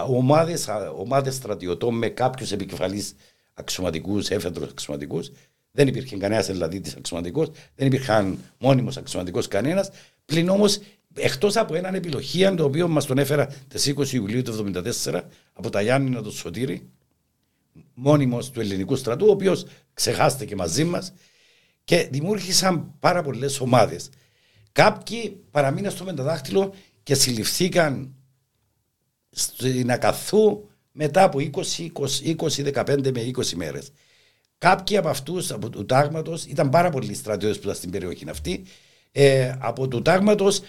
[0.08, 3.04] ομάδες, ομάδες στρατιωτών με κάποιους επικεφαλεί
[3.54, 5.30] αξιωματικούς, έφεδρους αξιωματικούς.
[5.70, 9.90] Δεν υπήρχε κανένας δηλαδή της αξιωματικός, δεν υπήρχαν μόνιμος αξιωματικός κανένας.
[10.24, 10.78] Πλην όμως
[11.18, 15.70] Εκτός από έναν επιλογή το οποίο μας τον έφερα τις 20 Ιουλίου του 1974 από
[15.70, 16.90] τα Γιάννη του Σωτήρη,
[17.94, 21.12] μόνιμος του ελληνικού στρατού, ο οποίος ξεχάστηκε μαζί μας
[21.84, 24.08] και δημιούργησαν πάρα πολλές ομάδες.
[24.72, 28.14] Κάποιοι παραμείναν στο μεταδάχτυλο και συλληφθήκαν
[29.30, 31.90] στην Ακαθού μετά από 20,
[32.38, 33.92] 20, 15 με 20 μέρες.
[34.58, 38.64] Κάποιοι από αυτούς από του τάγματος ήταν πάρα πολλοί στρατιώτες που ήταν στην περιοχή αυτή.
[39.12, 40.60] Ε, από του τάγματος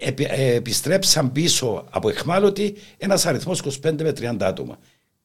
[0.00, 4.78] ε, επιστρέψαν πίσω από εχμάλωτη ένας αριθμός 25 με 30 άτομα.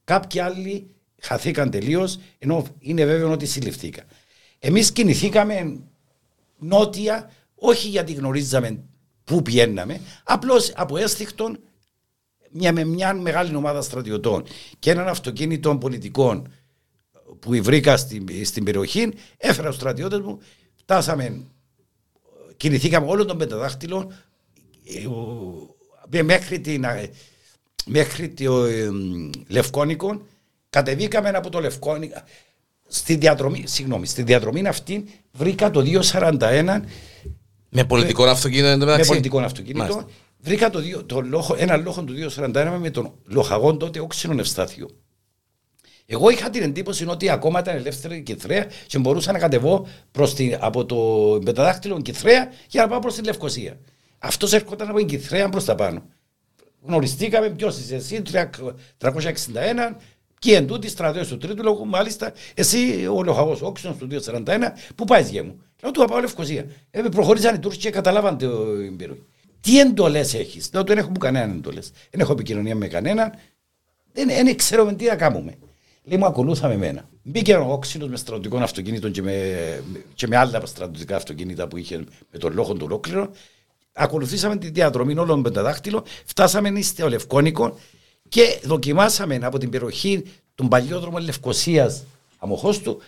[0.04, 4.06] Κάποιοι άλλοι χαθήκαν τελείως, ενώ είναι βέβαιο ότι συλληφθήκαν.
[4.60, 5.80] Εμείς κινηθήκαμε
[6.58, 8.84] νότια, όχι γιατί γνωρίζαμε
[9.24, 11.60] πού πηγαίναμε, απλώς από αίσθηκτον
[12.52, 14.44] μια, με μια μεγάλη ομάδα στρατιωτών
[14.80, 16.48] και έναν αυτοκίνητο πολιτικών
[17.40, 20.40] που βρήκα στην, στην περιοχή, έφερα του στρατιώτες μου,
[20.76, 21.42] φτάσαμε,
[22.58, 24.16] κινηθήκαμε όλων των πενταδάχτυλων ε,
[26.24, 26.86] μέχρι, την,
[27.86, 28.90] μέχρι το ε,
[29.48, 30.22] Λευκόνικο
[30.70, 32.22] κατεβήκαμε από το Λευκόνικο
[32.88, 36.80] στη διαδρομή, συγγνώμη, στη διαδρομή αυτή βρήκα το 241
[37.70, 40.10] με πολιτικό αυτοκίνητο με πολιτικό αυτοκίνητο.
[40.40, 44.88] Βρήκα το, το λόγο, ένα λόγο του 241 με τον λοχαγόν τότε όξινο Ευστάθιο
[46.06, 50.34] εγώ είχα την εντύπωση ότι ακόμα ήταν ελεύθερη η Κιθρέα και μπορούσα να κατεβώ προς
[50.34, 50.96] την, από το
[51.44, 53.80] μεταδάχτυλο Κιθρέα για να πάω προς τη Λευκοσία.
[54.26, 56.04] Αυτός έρχονταν από την Κυθρέα προ τα πάνω.
[56.82, 58.22] Γνωριστήκαμε, ποιος είσαι εσύ,
[58.98, 59.96] 361,
[60.40, 65.06] και εν τούτη στρατιώτες του τρίτου λόγου, μάλιστα, εσύ ο λοχαγός όξινος του 241, που
[65.06, 65.62] πάεις γε μου.
[65.82, 66.66] Λέω του πάω Λευκοσία.
[66.92, 69.24] Ε, προχωρήσαν οι Τούρκοι και καταλάβαν την περιοχή.
[69.62, 71.92] Τι εντολές έχεις; Λέω δεν έχω κανέναν εντολές.
[72.10, 73.32] Δεν έχω επικοινωνία με κανέναν.
[74.14, 75.56] Δεν, δεν ξέρουμε τι να κάνουμε.
[76.04, 77.10] Λέει μου ακολούθαμε εμένα.
[77.24, 79.58] Μπήκε ο όξινος με στρατιωτικών αυτοκίνητων και με,
[80.14, 83.32] και με άλλα στρατιωτικά αυτοκίνητα που είχε με τον λόγο του ολόκληρο.
[83.98, 87.78] Ακολουθήσαμε τη διαδρομή όλων με τα δάχτυλο, φτάσαμε στο Λευκόνικο
[88.30, 90.24] και δοκιμάσαμε από την περιοχή
[90.56, 92.04] των παλιόδρομων Λευκοσίας
[92.38, 93.02] Αμοχώστου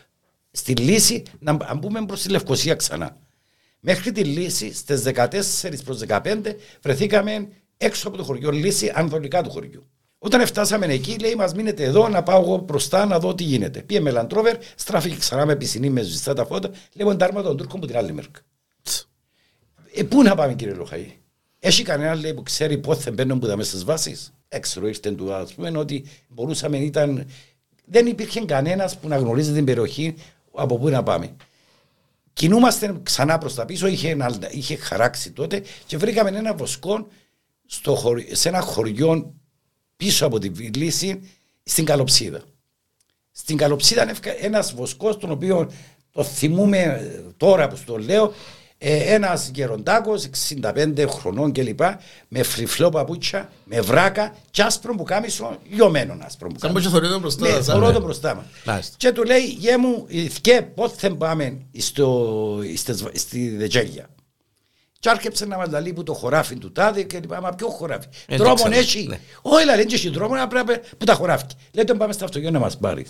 [0.51, 3.17] στη λύση να μπούμε προς τη Λευκοσία ξανά.
[3.79, 5.27] Μέχρι τη λύση στις 14
[5.83, 6.41] προς 15
[6.81, 9.87] βρεθήκαμε έξω από το χωριό, λύση ανδρολικά του χωριού.
[10.19, 13.81] Όταν φτάσαμε εκεί, λέει: Μας μείνετε εδώ να πάω εγώ μπροστά να δω τι γίνεται.
[13.81, 16.71] Πήγε με λαντρόβερ, στράφηκε ξανά με πισινή με ζεστά τα φώτα.
[16.93, 18.39] Λέμε τάρμα των Τούρκων που την άλλη μερκα.
[19.97, 21.11] Ε, πού να πάμε, κύριε Λοχαή;
[21.59, 25.33] Έχει κανένα λέει, που ξέρει πότε μπαίνουν που τα μέσα στις βάσεις; Έξω ήρθε του,
[25.33, 27.27] ας πούμε, ότι μπορούσαμε, ήταν.
[27.85, 30.15] Δεν υπήρχε κανένας που να γνωρίζει την περιοχή
[30.53, 31.35] από πού να πάμε.
[32.33, 34.17] Κινούμαστε ξανά προς τα πίσω, είχε,
[34.51, 37.07] είχε χαράξει τότε και βρήκαμε ένα βοσκό
[37.65, 38.35] στο χωρι...
[38.35, 39.33] σε ένα χωριό
[39.97, 41.21] πίσω από τη λύση
[41.63, 42.41] στην Καλοψίδα.
[43.31, 45.71] Στην Καλοψίδα είναι ένας βοσκός, τον οποίο
[46.11, 48.33] το θυμούμε τώρα που το λέω,
[48.77, 50.29] ε, ένας γεροντάκος
[50.61, 51.79] 65 χρονών κλπ.
[52.27, 56.89] Με φριφλό παπούτσια, με βράκα, και άσπρο που κάμισο, λιωμένο άσπρο που κάμισο.
[56.89, 57.47] Σαν το μπροστά.
[57.47, 58.45] Ναι, θωρώ το μπροστά
[58.97, 60.07] Και του λέει, γε μου,
[60.41, 62.59] και πότε πάμε στο,
[63.13, 64.09] στη Δετζέλια.
[64.99, 68.07] Και άρχισε να μας λαλεί που το χωράφι του τάδε και λοιπά, μα ποιο χωράφι.
[68.29, 69.07] Δρόμον έχει.
[69.07, 69.19] Ναι.
[69.41, 71.45] Όχι, λέει, δεν έχει δρόμο, να πρέπει που τα χωράφι.
[71.71, 73.05] Λέει, τον πάμε στο αυτοκίνητο να μας πάρει.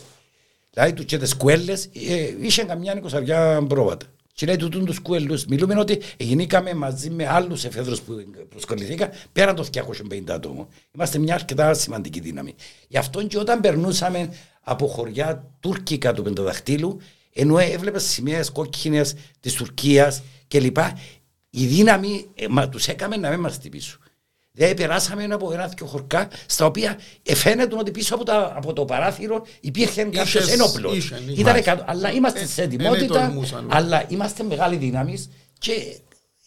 [0.73, 4.05] Δηλαδή, του και τις κουέλες, ε, είχε καμιά νοικοσαριά πρόβατα.
[4.37, 8.13] Και λέει του τους κουέλους, μιλούμε ότι γεννήκαμε μαζί με άλλους εφέδρους που
[8.49, 9.65] προσκοληθήκα πέραν το
[10.09, 10.67] 250 άτομο.
[10.95, 12.55] Είμαστε μια αρκετά σημαντική δύναμη.
[12.87, 16.99] Γι' αυτό και όταν περνούσαμε από χωριά τουρκικά του πενταδαχτύλου,
[17.33, 20.77] ενώ έβλεπες σημαίες κόκκινες της Τουρκίας κλπ
[21.49, 23.99] η δύναμη ε, τους έκαμε να μην μας χτυπήσουν.
[24.57, 28.85] Δεν περάσαμε από ένα δύο χορκά στα οποία φαίνεται ότι πίσω από, τα, από το
[28.85, 31.11] παράθυρο υπήρχε κάποιος ένοπλος.
[31.85, 33.33] Αλλά είμαστε σε ετοιμότητα,
[33.67, 35.25] αλλά είμαστε μεγάλη δύναμη
[35.59, 35.71] και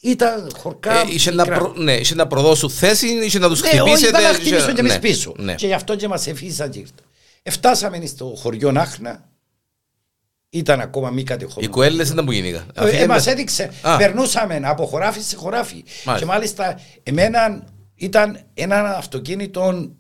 [0.00, 1.00] ήταν χορκά.
[1.00, 4.18] Ε, είχε, να προ, ναι, είχε να προδώσουν θέση, είχε να τους ναι, χτυπήσετε.
[4.18, 5.34] Ναι, να χτυπήσουν και εμείς ναι, πίσω.
[5.36, 5.54] Ναι.
[5.54, 6.86] Και γι' αυτό και μας εφήσαν και
[7.50, 9.28] Φτάσαμε στο χωριό Νάχνα,
[10.50, 11.70] ήταν ακόμα μη κατεχόμενο.
[11.70, 12.72] Οι κουέλες ήταν που γίνηκαν.
[12.74, 13.70] Ε, Μας έδειξε.
[13.82, 13.96] Α.
[13.96, 15.84] Περνούσαμε από χωράφι σε χωράφι.
[16.04, 16.18] Μάλιστα.
[16.18, 17.64] Και μάλιστα εμένα
[18.01, 19.90] ήταν ένα αυτοκίνητο,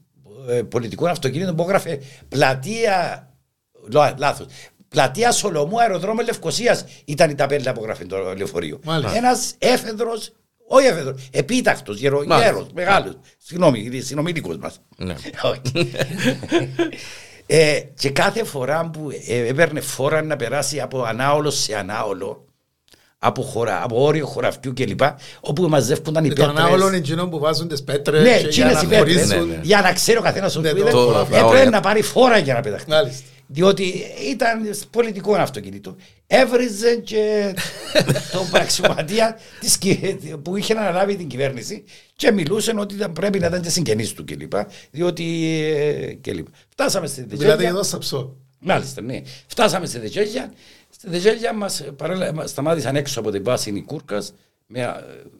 [0.48, 3.28] ε, πολιτικό αυτοκίνητο που έγραφε πλατεία.
[4.18, 4.46] Λάθος.
[4.88, 8.80] Πλατεία Σολομού αεροδρόμιο Λευκοσίας ήταν η ταπέλα που έγραφε το λεωφορείο.
[9.16, 10.32] Ένας έφεδρος,
[10.66, 12.24] όχι έφεδρος, επίτακτο, γερο,
[12.74, 13.18] μεγάλος.
[13.38, 14.80] Συγγνώμη, συνομιλικό μας.
[14.96, 15.14] Ναι.
[17.52, 22.44] Ε, και κάθε φορά που ε, έπαιρνε φόρα να περάσει από ανάολο σε ανάολο,
[23.22, 25.00] από, χώρα, από όριο χωραφιού κλπ.
[25.40, 26.46] Όπου μαζεύονταν οι πέτρες.
[26.46, 29.60] Το ανάολο είναι εκείνο που βάζουν τις πέτρες ναι, για, να πέτρες, ναι, ναι.
[29.62, 30.78] για να ξέρει ο καθένας ναι, που
[31.30, 32.92] έπρεπε να πάρει φόρα για να πεταχτεί.
[33.52, 33.92] Διότι
[34.30, 35.96] ήταν πολιτικό αυτοκίνητο.
[36.26, 37.54] Έβριζε και
[38.32, 39.38] τον πραξιωματία
[40.42, 41.84] που είχε αναλάβει την κυβέρνηση
[42.16, 44.52] και μιλούσε ότι πρέπει να ήταν και συγγενείς του κλπ.
[44.90, 45.56] Διότι.
[45.74, 46.46] Ε, κλπ.
[46.68, 47.56] Φτάσαμε στη Δετζέλια.
[47.56, 48.36] Δηλαδή εδώ σαψό.
[48.58, 49.20] Μάλιστα, ναι.
[49.46, 50.52] Φτάσαμε στη Δετζέλια.
[51.00, 51.84] Στη Δετζέλια μας
[52.44, 54.32] σταμάτησαν έξω από την βάση η Κούρκας.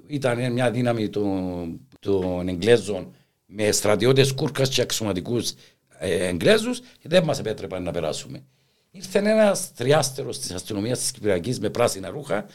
[0.06, 3.14] Ήταν μια δύναμη των, των Εγγλέζων
[3.46, 5.52] με στρατιώτες Κούρκας και αξιωματικούς
[5.98, 8.42] ε, Εγγλέζους και δεν μας επέτρεπαν να περάσουμε.
[8.90, 12.46] Ήρθε ένας τριάστερο της αστυνομίας της Κυπριακής με πράσινα ρούχα,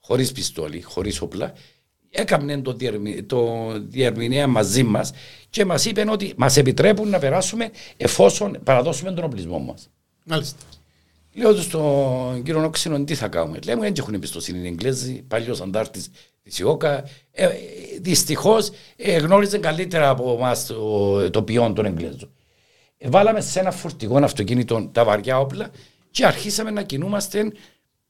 [0.00, 1.52] χωρίς πιστόλι, χωρίς όπλα.
[2.10, 5.12] Έκαμε το, διερμη, το διερμηνέα μαζί μας
[5.50, 9.90] και μας είπε ότι μας επιτρέπουν να περάσουμε εφόσον παραδώσουμε τον οπλισμό μας.
[10.24, 10.71] Μάλιστα.
[11.34, 13.58] Λέω τους στον κύριο Νόξινο τι θα κάνουμε.
[13.64, 16.10] Λέμε δεν έχουν εμπιστοσύνη οι Εγγλέζοι, παλιός αντάρτης
[16.42, 17.04] της ΙΟΚΑ.
[17.30, 17.48] Ε,
[18.00, 22.30] Δυστυχώς ε, γνώριζε καλύτερα από εμάς το, το ποιόν των Εγγλέζων.
[23.04, 25.70] Βάλαμε σε ένα φορτηγό αυτοκίνητο τα βαριά όπλα
[26.10, 27.52] και αρχίσαμε να κινούμαστε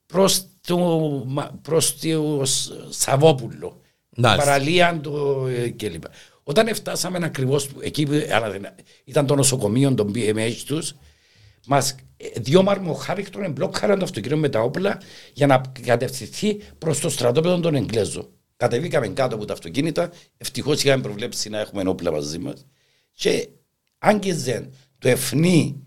[0.06, 1.26] προς το,
[1.62, 2.42] προς το
[2.88, 3.80] Σαββόπουλο.
[4.20, 6.04] Παραλία το, ε, κλπ.
[6.42, 8.12] Όταν φτάσαμε ακριβώς εκεί που
[9.04, 10.94] ήταν το νοσοκομείο των BMH τους,
[11.66, 15.00] μας ε, δύο μαρμοχάρικτων εμπλόκαραν το αυτοκίνητο με τα όπλα
[15.32, 18.28] για να κατευθυνθεί προς το στρατόπεδο των Εγγλέζων.
[18.56, 20.12] Κατεβήκαμε κάτω από τα αυτοκίνητα.
[20.36, 22.66] Ευτυχώς είχαμε προβλέψει να έχουμε όπλα μαζί μας.
[23.12, 23.48] Και
[23.98, 25.86] άγγιζε το ευνί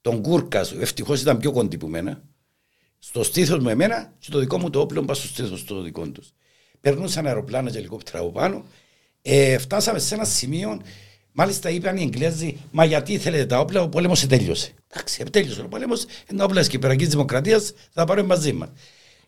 [0.00, 2.22] τον κούρκας σου, ευτυχώς ήταν πιο κοντή που μένα,
[2.98, 6.08] στο στήθος μου εμένα και το δικό μου το όπλο μπας στο στήθος το δικό
[6.08, 6.32] τους.
[6.80, 8.64] Περνούσαν αεροπλάνα και ελικόπτερα από πάνω.
[9.22, 10.80] Ε, φτάσαμε σε ένα σημείο,
[11.36, 14.70] μάλιστα είπαν οι Εγγλέζοι, Μα γιατί θέλετε τα όπλα, ο πόλεμος τέλειωσε.
[14.92, 18.68] Εντάξει, τέλειωσε ο πόλεμος, ένα όπλα της Κυπριακής Δημοκρατίας θα πάρουμε μαζί μας.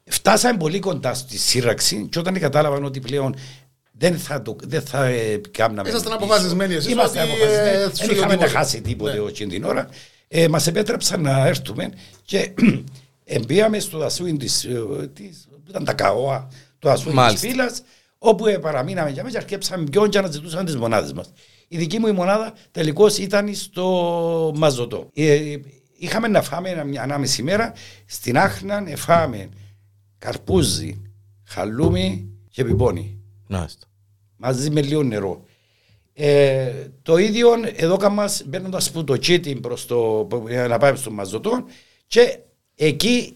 [0.04, 3.34] Φτάσαμε πολύ κοντά στη σύραξη και όταν κατάλαβαν ότι πλέον
[3.92, 5.88] δεν θα, το, δεν θα ε, κάμναμε.
[5.88, 6.92] Ήσασταν αποφασισμένοι εσείς.
[6.92, 7.92] Είμαστε αποφασισμένοι.
[7.92, 9.46] Δεν είχαμε να χάσει τίποτε ναι.
[9.46, 9.88] την ώρα.
[10.28, 11.90] Ε, μας επέτρεψαν να έρθουμε
[12.24, 12.54] και
[13.24, 16.48] εμπίαμε στο δασούιν της, ε, της, που ήταν τα καόα,
[16.78, 17.48] το δασούιν της Μάλιστα.
[17.48, 17.82] φύλας,
[18.18, 21.32] όπου ε, παραμείναμε για μέσα και αρκέψαμε πιο και αναζητούσαν τις μονάδες μας.
[21.68, 25.10] Η δική μου η μονάδα τελικώς ήταν στο Μαζωτό.
[25.14, 25.56] Ε,
[25.98, 27.72] είχαμε να φάμε μια ανάμεση μέρα,
[28.06, 29.48] στην Άχνα εφάμε
[30.18, 31.02] καρπούζι,
[31.44, 33.86] χαλούμι και πιπώνι Μάλιστα.
[34.36, 35.44] μαζί με λίγο νερό.
[36.12, 41.10] Ε, το ίδιο εδώ κάμας μπαίνοντας που το cheating προς το, για να πάμε στο
[41.10, 41.64] μαζωτό
[42.06, 42.38] και
[42.74, 43.34] εκεί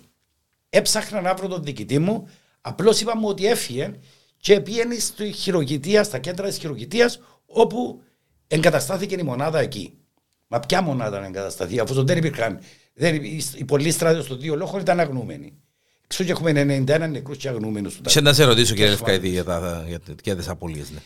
[0.69, 2.29] έψαχνα να βρω τον διοικητή μου
[2.61, 3.93] απλώς είπαμε ότι έφυγε
[4.37, 8.03] και πήγαινε στη χειροκητία, στα κέντρα της χειροκητίας όπου
[8.55, 9.93] εγκαταστάθηκε η μονάδα εκεί.
[10.47, 12.59] Μα ποια μονάδα να εγκατασταθεί αφού δεν υπήρχαν
[12.95, 15.53] δεν, οι, οι πολλοί στράτες των δύο λόγων ήταν αγνοούμενοι.
[16.05, 16.51] Εξού και έχουμε
[16.87, 18.01] 91 νεκρούς και αγνοούμενους.
[18.07, 20.91] Σε να σε ρωτήσω κύριε Λευκαίδη για, τα, για, για τις απολύες.
[20.91, 20.99] Ναι.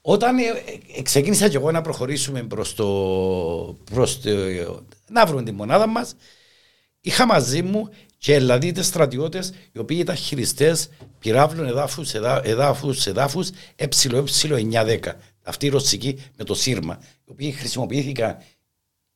[0.00, 0.42] Όταν ε,
[0.96, 2.86] ε, ξεκίνησα και εγώ να προχωρήσουμε προς το,
[3.90, 4.30] προς το,
[5.10, 6.14] να βρούμε τη μονάδα μας,
[7.00, 7.88] είχα μαζί μου
[8.18, 10.88] και ελλαδίτες στρατιώτες οι οποίοι ήταν χειριστές
[11.18, 14.98] πυράβλων εδάφους, εδά, εδάφους, εδάφους ε, ε910.
[15.42, 18.36] Αυτή η ρωσική με το σύρμα, οι οποίοι χρησιμοποιήθηκαν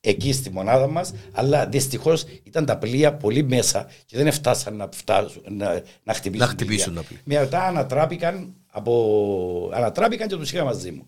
[0.01, 4.89] εκεί στη μονάδα μας, αλλά δυστυχώς ήταν τα πλοία πολύ μέσα και δεν φτάσαν να,
[4.93, 7.21] φτάσουν, να, να χτυπήσουν, Να χτυπήσουν τα πλοία.
[7.25, 11.07] Μετά ανατράπηκαν, από, ανατράπηκαν και τους είχα μαζί μου.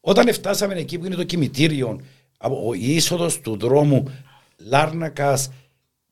[0.00, 2.00] Όταν φτάσαμε εκεί που είναι το κημητήριο,
[2.38, 4.04] από, η είσοδος του δρόμου
[4.56, 5.50] Λάρνακας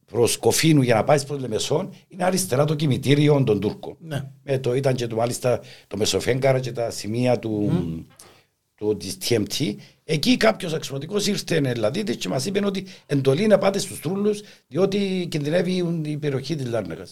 [0.06, 3.96] προς Κοφίνου για να πάει προς Λεμεσόν, είναι αριστερά το κημητήριο των Τούρκων.
[4.00, 4.30] Ναι.
[4.42, 7.72] Με το, ήταν και το, μάλιστα το Μεσοφέγκαρα και τα σημεία του,
[8.74, 9.74] του της TMT.
[10.04, 15.26] Εκεί κάποιος αξιωματικός ήρθε Ελλαδίτη και μας είπε ότι εντολή να πάτε στους τρούλους, διότι
[15.30, 17.06] κινδυνεύει η περιοχή της Λάρνακα.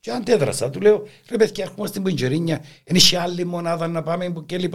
[0.00, 4.30] Και αντέδρασα, του λέω, ρε παιδιά, έχουμε στην Πουντζερίνια, είναι σε άλλη μονάδα να πάμε
[4.30, 4.74] που κλπ.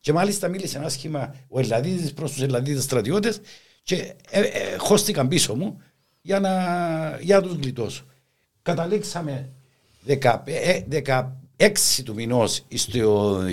[0.00, 3.40] Και μάλιστα μίλησε άσχημα ο Ελλαδίτη προς τους Ελλαδίτε στρατιώτες
[3.82, 5.82] και ε, ε, χώστηκαν πίσω μου
[6.22, 6.50] για να,
[7.20, 8.04] για να τους γλιτώσω.
[8.62, 9.52] Καταλήξαμε
[10.06, 11.22] 16
[12.04, 13.02] του μηνός στη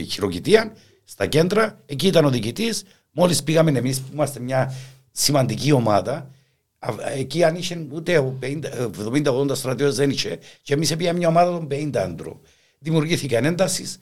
[0.10, 0.74] χειροκητία,
[1.10, 2.84] στα κέντρα, εκεί ήταν ο διοικητής.
[3.12, 4.74] Μόλις πήγαμε εμείς που είμαστε μια
[5.12, 6.32] σημαντική ομάδα,
[6.80, 11.68] α, εκεί αν είχε ούτε 70-80 στρατιώτες δεν είχε, και εμείς πήγαμε μια ομάδα των
[11.72, 12.40] 50 άντρων.
[12.80, 14.00] Δημιουργήθηκαν έντασεις.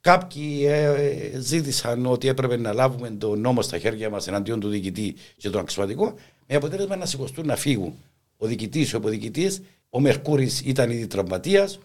[0.00, 5.14] Κάποιοι ε, ζήτησαν ότι έπρεπε να λάβουμε το νόμο στα χέρια μας εναντίον του διοικητή
[5.36, 6.14] και τον αξιωματικό,
[6.46, 7.94] με αποτέλεσμα να σηκωστούν να φύγουν.
[8.36, 11.78] Ο διοικητής, ο αποδιοικητής, ο Μερκούρης ήταν ήδη τραυματίας,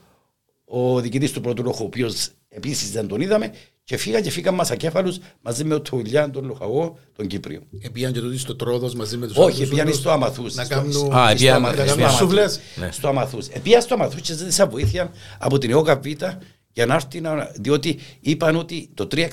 [0.66, 3.52] ο διοικητής του πρώτου λόγου, ο οποίος επίσης δεν τον είδαμε,
[3.90, 7.62] και φύγαν και φύγαν μα ακέφαλου μαζί με τον Τουλιάν, τον Λοχαγό, τον Κύπριο.
[7.82, 10.56] Επίαν και τούτοι στο τρόδος μαζί με τους Όχι, πήγαν στο Αμαθούς.
[10.56, 10.90] Να κάνουν.
[11.16, 12.18] Α, στο επίαν- Αμαθούς, να στο κάνουν Αμαθούς.
[12.18, 12.60] σούβλες.
[12.76, 12.90] Ναι.
[12.92, 13.48] Στο Αμαθούς.
[13.48, 16.06] Επία στο Αμαθούς και ζήτησα βοήθεια από την ΕΟΚΑ Β
[16.72, 17.52] για να έρθει να...
[17.56, 19.26] διότι είπαν ότι το 361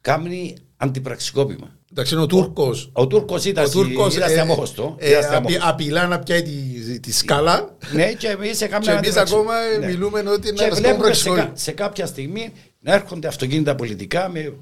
[0.00, 1.76] κάνει αντιπραξικόπημα.
[1.90, 2.90] Εντάξει, είναι ο Τούρκος.
[2.92, 4.94] Ο Τούρκος ήταν, Ο Τούρκος ήταν ε, στιαμόχωστο.
[4.98, 5.68] ε, ήταν απει- στιαμόχωστο.
[5.70, 7.76] απειλά να πιάει τη, τη σκάλα.
[7.92, 9.86] Ναι, και εμείς έκαναμε Και εμείς αντιπραξι- ακόμα Ναι.
[9.86, 13.74] μιλούμε ότι είναι Και ένας βλέπουμε σε, κόμπραξ κα- σε κάποια στιγμή να έρχονται αυτοκίνητα
[13.74, 14.54] πολιτικά με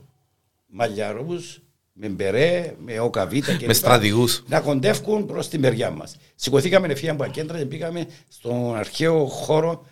[0.67, 1.61] μαλλιαρούς,
[1.93, 4.43] με μπερέ, με οκαβίτα και Με στρατηγούς.
[4.49, 6.17] να κοντεύκουν προς τη μεριά μας.
[6.35, 9.87] Σηκωθήκαμε ευθεία από τα κέντρα και πήγαμε στον αρχαίο χώρο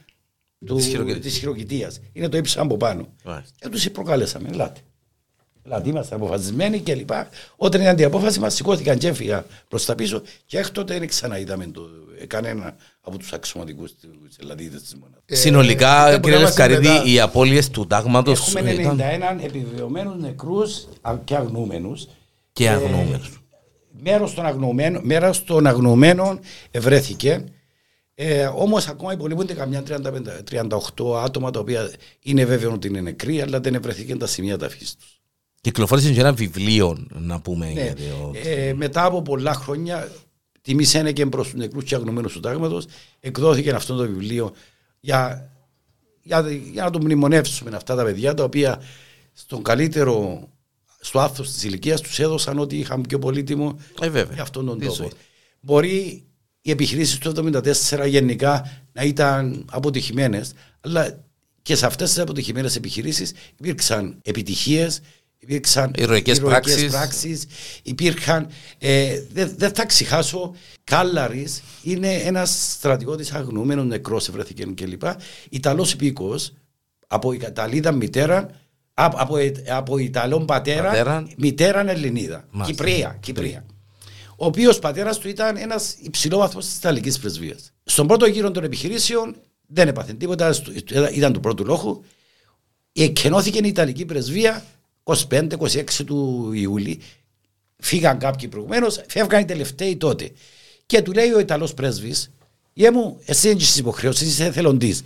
[0.67, 1.25] του, Της χειροκητίας.
[1.25, 2.01] της χειροκητίας.
[2.13, 3.07] Είναι το ύψος από πάνω.
[3.25, 3.55] Μάλιστα.
[3.61, 4.81] Και τους προκαλέσαμε, ελάτε.
[5.65, 7.29] Δηλαδή είμαστε αποφασισμένοι και λοιπά.
[7.57, 11.67] Όταν ήταν η απόφαση μας σηκώθηκαν και έφυγα προς τα πίσω και έκτοτε δεν ξαναείδαμε
[11.67, 11.81] το,
[12.27, 13.91] κανένα από τους αξιωματικούς
[14.29, 15.23] της Ελλαδίδες της μονάδας.
[15.27, 17.03] Ε, Συνολικά, ήταν κύριε που μας Λευκαρίδη, μετά.
[17.05, 19.01] οι απώλειες του τάγματος Έχουμε ήταν
[19.41, 22.07] 91 επιβεβαιωμένους νεκρούς α- και αγνοούμενους.
[22.53, 23.39] και αγνοούμενους.
[24.03, 26.41] Μέρος των αγνοωμένων, μέρος των αγνοωμένων
[26.71, 27.45] ευρέθηκε.
[28.15, 31.91] Ε, Όμως ακόμα υπολείπονται καμιά 35, 38 άτομα τα οποία
[32.21, 35.14] είναι βέβαιο ότι είναι νεκροί, αλλά δεν ευρεθήκαν τα σημεία ταφής τους.
[35.65, 37.67] Κυκλοφόρησε και ένα βιβλίο, να πούμε.
[37.67, 37.83] Ναι.
[37.83, 40.11] γιατί ο- Ε, μετά από πολλά χρόνια,
[40.63, 42.83] τιμή και προς τους νεκρούς και αγνωμένους του τάγματο,
[43.21, 44.53] εκδόθηκε αυτό το βιβλίο
[45.01, 45.51] για,
[46.23, 48.83] για, για να το μνημονεύσουμε αυτά τα παιδιά τα οποία
[49.33, 50.49] στον καλύτερο,
[51.01, 54.35] στο άθος της ηλικίας τους έδωσαν ότι είχαν πιο πολύτιμο Ε, βέβαια.
[54.35, 54.97] για αυτόν τον Τι τόπο.
[54.97, 55.11] ζωή.
[55.61, 56.25] Μπορεί
[56.61, 61.25] οι επιχειρήσεις του 1974 γενικά να ήταν αποτυχημένες, αλλά
[61.63, 65.01] και σε αυτές τις αποτυχημένες επιχειρήσεις υπήρξαν επιτυχίες,
[65.45, 66.91] υπήρξαν Ηρωικές πράξεις.
[66.91, 67.45] πράξεις,
[67.83, 68.49] υπήρχαν.
[68.79, 71.47] Ε, δεν δεν θα ξεχάσω, Κάλλαρη
[71.83, 75.03] είναι ένας στρατιώτη αγνοούμενος νεκρός, βρέθηκε κλπ.
[75.51, 76.35] Ιταλός υπήκο,
[77.07, 78.51] από Ιταλίδα μητέρα,
[78.95, 79.37] από, από,
[79.69, 81.27] από Ιταλόν πατέρα, Πατέρα.
[81.37, 82.45] μητέρα Ελληνίδα.
[82.51, 82.85] Μάλιστα.
[82.85, 83.17] Κυπρία.
[83.21, 83.65] Κυπρία.
[84.37, 87.73] Ο οποίος πατέρας του ήταν ένας υψηλό βαθμό της Ιταλικής πρεσβείας.
[87.85, 89.37] Στον πρώτο γύρο των επιχειρήσεων
[89.67, 90.73] δεν έπαθε τίποτα, στο-
[91.15, 92.05] ήταν του πρώτου λόγου.
[92.93, 94.65] Εκενώθηκε η Ιταλική πρεσβεία
[95.05, 97.01] 25-26 του Ιούλη.
[97.77, 100.31] Φύγαν κάποιοι προηγουμένως, φεύγαν οι τελευταίοι τότε.
[100.87, 102.31] Και του λέει ο Ιταλός πρέσβης,
[102.77, 105.03] Γε μου, εσύ δεν είσαι υποχρέωση, είσαι εθελοντής.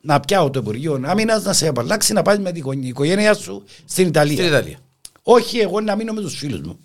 [0.00, 4.06] Να πιάω το Υπουργείο Άμυνας, να σε απαλλάξει, να πάει με την οικογένειά σου στην
[4.06, 4.36] Ιταλία.
[4.36, 4.78] Στην Ιταλία.
[5.22, 6.78] Όχι εγώ να μείνω με τους φίλους μου.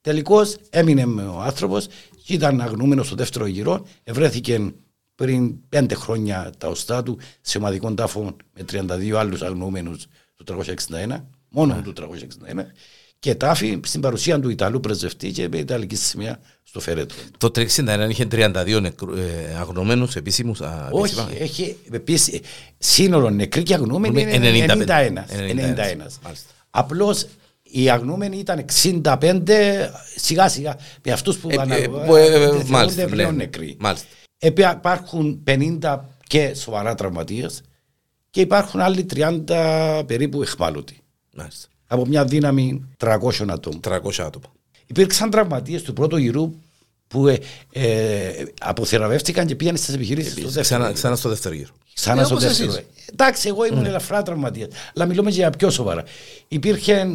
[0.00, 1.86] Τελικώς έμεινε με ο άνθρωπος
[2.24, 3.86] και ήταν αγνούμενο στο δεύτερο γύρο.
[4.04, 4.72] Ευρέθηκε
[5.14, 9.96] πριν πέντε χρόνια τα οστά του σε ομαδικών τάφων με 32 άλλους αγνούμενου
[10.36, 12.72] του 361, μόνο του 361.
[13.20, 17.14] Και τάφη στην παρουσία του Ιταλού πρεσβευτή και με Ιταλική σημαία στο Φερέτο.
[17.38, 20.60] Το 361 είχε 32 νεκρού, ε, αγνωμένους επίσημους.
[20.60, 21.42] α, Όχι, επίσημα.
[21.42, 22.40] έχει επίσης
[22.78, 24.70] σύνολο νεκροί και αγνούμενοι είναι 95.
[24.72, 25.24] 91.
[25.28, 25.28] 91.
[25.28, 26.18] 91.
[26.22, 26.50] Μάλιστα.
[26.70, 27.26] Απλώς
[27.62, 32.30] οι αγνούμενοι ήταν 65 σιγά σιγά με αυτούς που, Ε, ανα- ε, που, ε, ε,
[32.30, 33.36] θεωρούνται μάλιστα, πλέον ναι.
[33.44, 33.76] νεκροί.
[33.78, 34.06] Μάλιστα.
[34.38, 37.60] Επί- Υπάρχουν 50 και σοβαρά τραυματίες
[38.30, 40.98] και υπάρχουν άλλοι 30 περίπου εχμάλωτοι.
[41.38, 41.68] Μάλιστα.
[41.86, 43.16] Από μια δύναμη 300
[43.48, 43.80] ατόμων.
[43.88, 44.44] 300 άτομα.
[44.86, 46.54] Υπήρξαν τραυματίες του πρώτου γύρου
[47.08, 47.38] που ε,
[47.72, 50.62] ε, αποθεραπεύτηκαν και πήγαν στις επιχειρήσεις του δεύτερου.
[50.62, 50.94] Ξανά, γύρου.
[50.94, 51.70] ξανά στο δεύτερο γύρο.
[51.94, 52.70] Ξανά Ε, στο όπως δεύτερο.
[52.72, 52.84] εσείς.
[53.12, 54.68] Εντάξει, εγώ ήμουν ελαφρά τραυματίας.
[54.94, 56.04] Αλλά μιλούμε για πιο σοβαρά.
[56.48, 57.06] Υπήρχε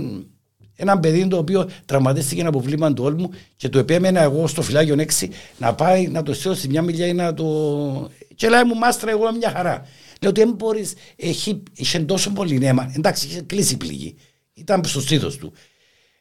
[0.76, 4.96] ένα παιδί το οποίο τραυματίστηκε από βλήμα του όλμου και το επέμενα εγώ στο φυλάκιο
[5.20, 7.46] 6 να πάει να το στείλω στη μια μιλιά ή να το.
[8.36, 9.86] Και λέει μου, μάστρα, εγώ είμαι μια χαρά.
[10.24, 12.92] Λέω ότι δεν μπορείς, έχει, είχε τόσο πολύ νέμα.
[12.96, 14.16] Εντάξει, είχε κλείσει η πληγή.
[14.54, 15.54] Ήταν στο στήθος του.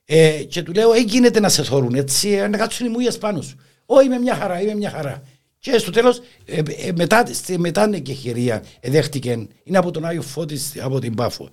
[0.04, 3.18] Ε, και του λέω, ε, γίνεται να σε θωρούν έτσι, ε, να κάτσουν οι μούγες
[3.18, 3.56] πάνω σου.
[3.86, 5.22] Ω, είμαι μια χαρά, είμαι μια χαρά.
[5.58, 9.30] Και στο τέλος, ε, ε, μετά, στη, μετά την εκεχηρία, ε, δέχτηκε,
[9.64, 11.48] είναι από τον Άγιο Φώτης, από την Πάφο.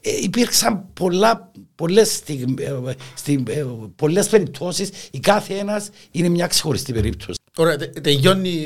[0.00, 6.46] Ε, υπήρξαν πολλά, πολλές, στιγμ, ε, στιγμ- ε, πολλές περιπτώσεις, η κάθε ένας είναι μια
[6.46, 7.38] ξεχωριστή περίπτωση.
[7.56, 8.58] Ωραία, τε- τελειώνει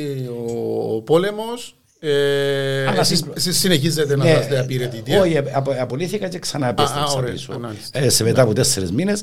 [0.46, 1.72] ο πόλεμος.
[2.00, 5.14] Ε, Αλλά εσείς, στην- εσείς συνεχίζετε να Ναι, είστε απειρετητοί.
[5.16, 7.58] Όχι, ε, απο- απολύθηκα και ξανά Α, επέστρεψα ωραία, πίσω.
[7.58, 7.98] μάλιστα.
[7.98, 9.22] Ε, σε μετά από τέσσερις μήνες.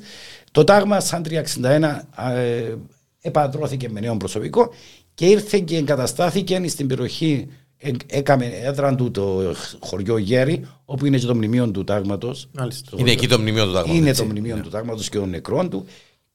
[0.51, 2.73] Το τάγμα σαν 361 ε,
[3.21, 4.73] επαντρώθηκε με νέο προσωπικό
[5.13, 7.47] και ήρθε και εγκαταστάθηκε στην περιοχή.
[7.77, 12.49] ε, Έκαμε έδρα του το χωριό Γέρι, όπου είναι και το μνημείο του τάγματος.
[12.51, 12.89] Μάλιστα.
[12.95, 13.97] Είναι εκεί το μνημείο του τάγματος.
[13.97, 14.21] Είναι έτσι.
[14.21, 15.85] το μνημείο του τάγματος και των νεκρών του.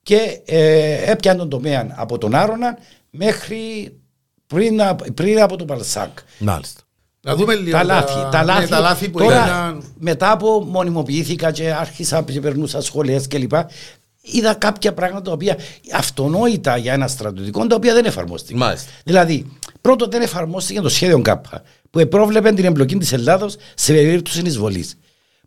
[0.03, 2.79] Και ε, έπιανε τον τομέα από τον Άρωνα
[3.11, 3.93] μέχρι
[4.55, 6.19] πριν, απ- πριν από τον Παλσάκ.
[6.39, 6.81] Μάλιστα.
[7.23, 9.83] Να δούμε λίγο Τα λάθη, τα ναι, λάθη, τα λάθη που τώρα, έγιναν.
[9.99, 13.53] μετά από μονιμοποιήθηκα και άρχισα και περνούσα σχολές κλπ.
[14.21, 15.57] Είδα κάποια πράγματα τα οποία
[15.95, 18.59] αυτονόητα για ένα στρατιωτικό, τα οποία δεν εφαρμόστηκαν.
[18.59, 18.91] Μάλιστα.
[19.05, 19.47] Δηλαδή,
[19.81, 24.95] πρώτον δεν εφαρμόστηκε το σχέδιο ΚΑΠΑ, που επρόβλεπε την εμπλοκή της Ελλάδος σε περίπτωση εισβολής.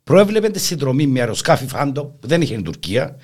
[0.03, 3.15] Προέβλεπε τη συνδρομή με αεροσκάφη Φάντο, που δεν είχε η Τουρκία,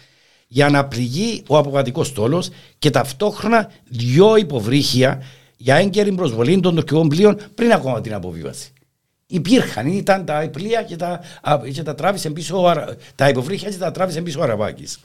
[0.47, 2.43] για να πληγεί ο αποβατικός στόλο
[2.79, 5.23] και ταυτόχρονα δυο υποβρύχια
[5.61, 8.73] για έγκαιρη προσβολή των τουρκικών πλοίων πριν ακόμα την αποβίβαση.
[9.27, 13.69] Υπήρχαν, ήταν τα πλοία και τα, α, και τα τράβησε πίσω, ο Αρα- τα υποβρύχια
[13.69, 14.99] και τα τράβησε πίσω ο Αραβάκης.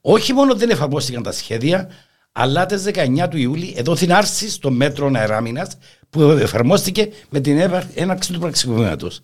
[0.00, 1.88] Όχι μόνο δεν εφαρμόστηκαν τα σχέδια,
[2.32, 5.70] αλλά τις 19 του Ιούλη εδόθην άρση των μέτρων αεράμινα
[6.10, 9.20] που εφαρμόστηκε με την έπαρ- έναρξη του πραξικοπήματος.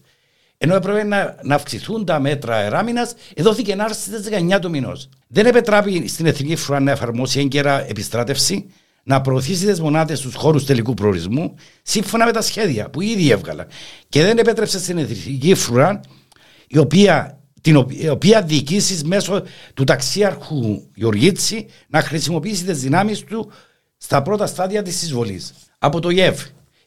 [0.59, 5.09] Ενώ έπρεπε να, να αυξηθούν τα μέτρα αεράμινα, εδόθηκε άρση στις 19 του μηνός.
[5.27, 8.67] Δεν επετράπει στην Εθνική Φρουρά να εφαρμόσει έγκαιρα επιστράτευση,
[9.11, 13.67] να προωθήσει τις μονάδες στους χώρους τελικού προορισμού, σύμφωνα με τα σχέδια που ήδη έβγαλα.
[14.09, 16.01] Και δεν επέτρεψε στην Εθνική Φρουρά,
[16.67, 19.43] η οποία την οποία, η οποία διοικήσεις μέσω
[19.75, 23.51] του ταξίαρχου Γεωργίτση να χρησιμοποιήσει τις δυνάμεις του
[23.97, 25.53] στα πρώτα στάδια της εισβολής.
[25.79, 26.41] Από το ΙΕΒ,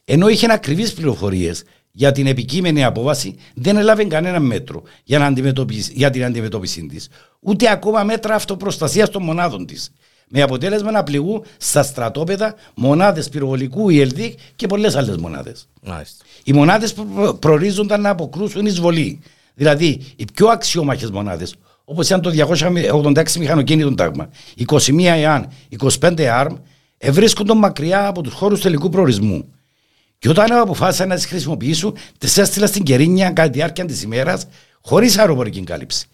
[0.04, 5.92] ενώ είχε ακριβείς πληροφορίες για την επικείμενη απόβαση, δεν έλαβε κανένα μέτρο για, να αντιμετωπίσει,
[5.94, 7.08] για την αντιμετώπιση της,
[7.40, 9.92] ούτε ακόμα μέτρα αυτοπροστασίας των μονάδων της.
[10.36, 15.68] Με αποτέλεσμα να πληγούν στα στρατόπεδα μονάδες πυροβολικού, η ΕΛΔΙΚ και πολλές άλλες μονάδες.
[15.82, 16.24] Μάλιστα.
[16.44, 19.20] Οι μονάδες που προ- προορίζονταν να αποκρούσουν εισβολή.
[19.54, 21.54] Δηλαδή, οι πιο αξιόμαχες μονάδες,
[21.84, 26.54] όπως ήταν το 286 μηχανοκίνητο τάγμα, 21 ΕΑΝ, 25 ΑΡΜ,
[26.98, 29.44] ευρίσκονταν μακριά από τους χώρους τελικού προορισμού.
[30.18, 34.46] Και όταν αποφάσισαν να τις χρησιμοποιήσουν, τις έστειλαν στην Κερίνια κατά τη διάρκεια της ημέρας,
[34.80, 36.06] χωρίς αεροπορική κάλυψη.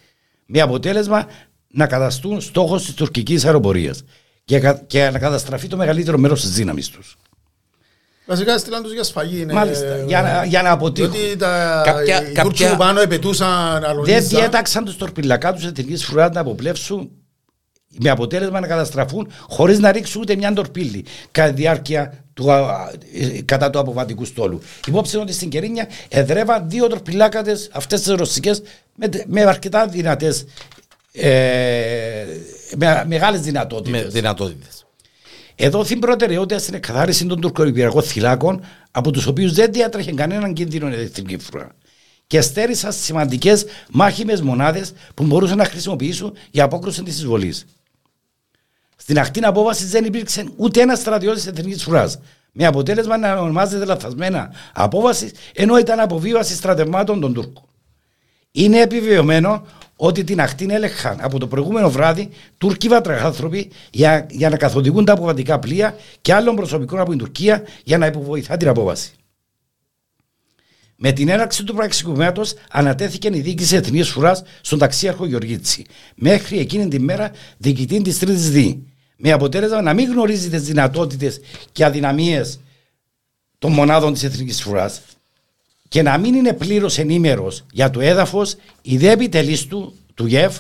[0.46, 1.26] Με αποτέλεσμα
[1.70, 4.02] να καταστούν στόχος της τουρκικής αεροπορίας
[4.44, 7.16] και, κα- και να καταστραφεί το μεγαλύτερο μέρος της δύναμης τους.
[8.26, 9.40] Βασικά στείλαν τους για σφαγή.
[9.40, 11.12] είναι- Μάλιστα, για να- για να αποτύχουν.
[11.12, 14.20] Διότι τα, Κάποια- οι κάποια- Τούρκοι που πάνω επαιτούσαν Δεν αλωνίζα.
[14.20, 17.10] διέταξαν τους τορπιλακά τους εθνικής φρουράς να αποπλέψουν
[18.00, 22.90] με αποτέλεσμα να καταστραφούν χωρίς να ρίξουν ούτε μια τορπίλη κατά τη διάρκεια του, α,
[23.14, 24.60] ε, κατά του αποβατικού στόλου.
[24.86, 28.62] Υπόψη ότι στην Κερίνια εδρεύαν δύο τορπιλάκατες αυτές τις ρωσικές
[28.94, 30.44] με, με αρκετά δυνατές.
[31.12, 32.24] Ε,
[32.76, 34.02] με μεγάλες δυνατότητες.
[34.02, 34.86] Με δυνατότητες.
[35.54, 40.88] Εδώ την προτεραιότητα στην εκκαθάριση των τουρκοϊπηριακών θυλάκων, από τους οποίους δεν διατρέχει κανέναν κίνδυνο
[40.88, 41.74] η ηλεκτρική φρουρά.
[42.26, 47.66] Και στέρισαν σημαντικές μάχημες μονάδες που μπορούσαν να χρησιμοποιήσουν για απόκρουση της εισβολής.
[48.96, 52.18] Στην ακτή απόβασης δεν υπήρξε ούτε ένας στρατιώτης εθνικής φρουράς.
[52.52, 57.64] Με αποτέλεσμα να ονομάζεται λαθασμένα απόβαση, ενώ ήταν αποβίβαση στρατευμάτων των Τούρκων.
[58.52, 59.66] Είναι επιβεβαιωμένο
[60.02, 62.28] ότι την ακτή έλεγχαν από το προηγούμενο βράδυ
[62.58, 67.62] Τούρκοι βατραχάνθρωποι για, για να καθοδηγούν τα αποβατικά πλοία και άλλων προσωπικών από την Τουρκία
[67.84, 69.12] για να υποβοηθά την απόβαση.
[70.96, 75.84] Με την έναρξη του πραξικοπήματος ανατέθηκε η διοίκηση Εθνική Φουρά στον ταξίαρχο Γεωργίτσι.
[76.14, 78.82] Μέχρι εκείνη τη μέρα διοικητή της Τρίτης Δι.
[79.16, 81.40] Με αποτέλεσμα να μην γνωρίζει τις δυνατότητες
[81.72, 82.60] και αδυναμίες
[83.58, 84.92] των μονάδων της Εθνικής Φουρά
[85.90, 90.58] και να μην είναι πλήρως ενήμερος για το έδαφος, οι δε επιτελείς του, του ΓΕΦ,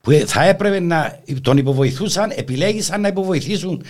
[0.00, 3.84] που θα έπρεπε να τον υποβοηθούσαν, επιλέγησαν να υποβοηθήσουν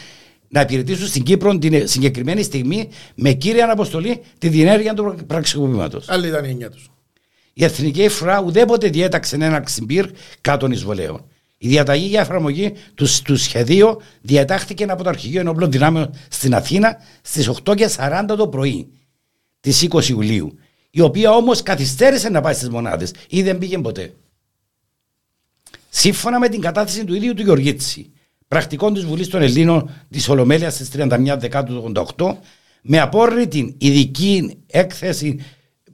[0.49, 6.09] να υπηρετήσουν στην Κύπρο την συγκεκριμένη στιγμή με κύρια αποστολή τη διενέργεια του πραξικοπήματος.
[6.09, 6.91] Άλλη ήταν η έννοια τους.
[7.53, 10.07] Η Εθνική Εφρά ουδέποτε διέταξε ένα ξυμπήρ
[10.41, 11.25] κάτω εισβολέων.
[11.59, 16.97] Η διαταγή για εφαρμογή του, του σχεδίου διατάχθηκε από το Αρχηγείο Ενόπλων Δυνάμεων στην Αθήνα
[17.23, 18.89] στις 8.40 το πρωί
[19.63, 20.59] της 20 Ιουλίου,
[20.91, 24.15] η οποία όμως καθυστέρησε να πάει στις μονάδες ή δεν πήγε ποτέ.
[25.89, 28.13] Σύμφωνα με την κατάθεση του ίδιου του Γεωργίτση,
[28.49, 32.35] πρακτικών της Βουλής των Ελλήνων της Ολομέλειας στις 31 Δεκάτου 88,
[32.83, 35.39] με απόρριτη ειδική έκθεση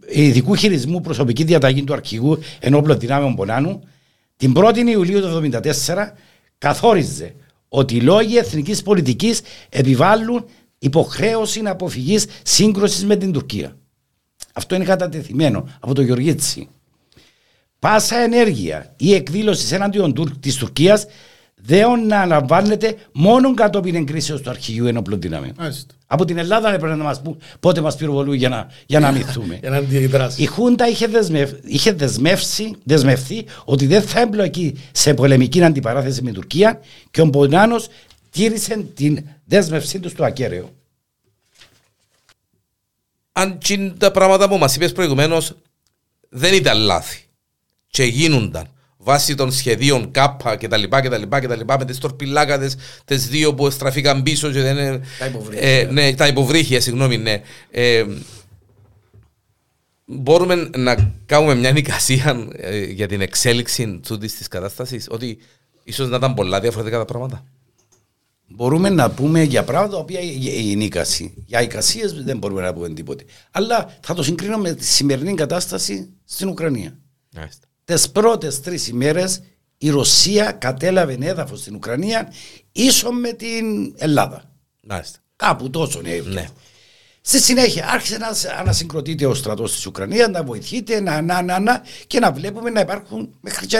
[0.08, 3.82] ειδικού χειρισμού προσωπική διαταγή του αρχηγού ενόπλων δυνάμεων Πονάνου,
[4.36, 6.12] την 1η Ιουλίου του 1974
[6.58, 7.34] καθόριζε
[7.68, 10.44] ότι οι λόγοι εθνικής πολιτικής επιβάλλουν
[10.78, 13.76] υποχρέωση αποφυγή σύγκρουσης με την Τουρκία.
[14.52, 16.68] Αυτό είναι κατατεθειμένο από το Γεωργίτσι.
[17.78, 21.06] Πάσα ενέργεια ή εκδήλωση εναντίον της Τουρκίας
[21.62, 25.54] δεν να αναβάλλεται μόνο κατόπιν εγκρίσεως του αρχηγείου ενόπλων δυνάμεων.
[26.06, 29.58] Από την Ελλάδα έπρεπε να μας πούν πότε μας πυροβολούν για να, για να μυθούμε.
[29.62, 30.42] για να αντιδράσει.
[30.42, 36.30] Η Χούντα είχε, δεσμευ, είχε δεσμεύσει, δεσμευθεί ότι δεν θα εμπλοκεί σε πολεμική αντιπαράθεση με
[36.30, 37.88] την Τουρκία και ο Μπονάνος
[38.30, 40.72] τήρησε την δέσμευσή τους στο ακέραιο.
[43.32, 43.58] Αν
[43.98, 45.56] τα πράγματα που μας είπες προηγουμένως
[46.28, 47.22] δεν ήταν λάθη
[47.86, 48.66] και γίνονταν
[48.96, 51.98] βάσει των σχεδίων ΚΑΠΑ και τα λοιπά και τα λοιπά και τα λοιπά με τις
[51.98, 55.68] τορπιλάκαδες τις δύο που στραφήκαν πίσω και δεν Τα υποβρύχια.
[55.68, 57.42] ε, ναι, τα υποβρύχια, συγγνώμη, ναι.
[57.70, 58.04] Ε,
[60.04, 65.38] μπορούμε να κάνουμε μια νοικασία ε, για την εξέλιξη τούτης της κατάστασης ότι
[65.84, 67.44] ίσως να ήταν πολλά διαφορετικά τα πράγματα.
[68.48, 71.34] Μπορούμε να πούμε για πράγματα τα οποία είναι εικασί.
[71.46, 73.24] Για εικασίες δεν μπορούμε να πούμε τίποτε.
[73.50, 76.98] Αλλά θα το συγκρίνω με τη σημερινή κατάσταση στην Ουκρανία.
[77.34, 77.66] Μάλιστα.
[77.84, 79.42] Τις πρώτες τρεις ημέρες
[79.78, 82.32] η Ρωσία κατέλαβε έδαφος στην Ουκρανία
[82.72, 84.50] ίσο με την Ελλάδα.
[84.82, 85.18] Μάλιστα.
[85.36, 86.22] Κάπου τόσο είναι.
[86.26, 86.48] Ναι.
[87.28, 91.82] Στη συνέχεια άρχισε να ανασυγκροτείται ο στρατός της Ουκρανίας, να βοηθείται, να, να, να, να,
[92.06, 93.76] και να βλέπουμε να υπάρχουν μέχρι και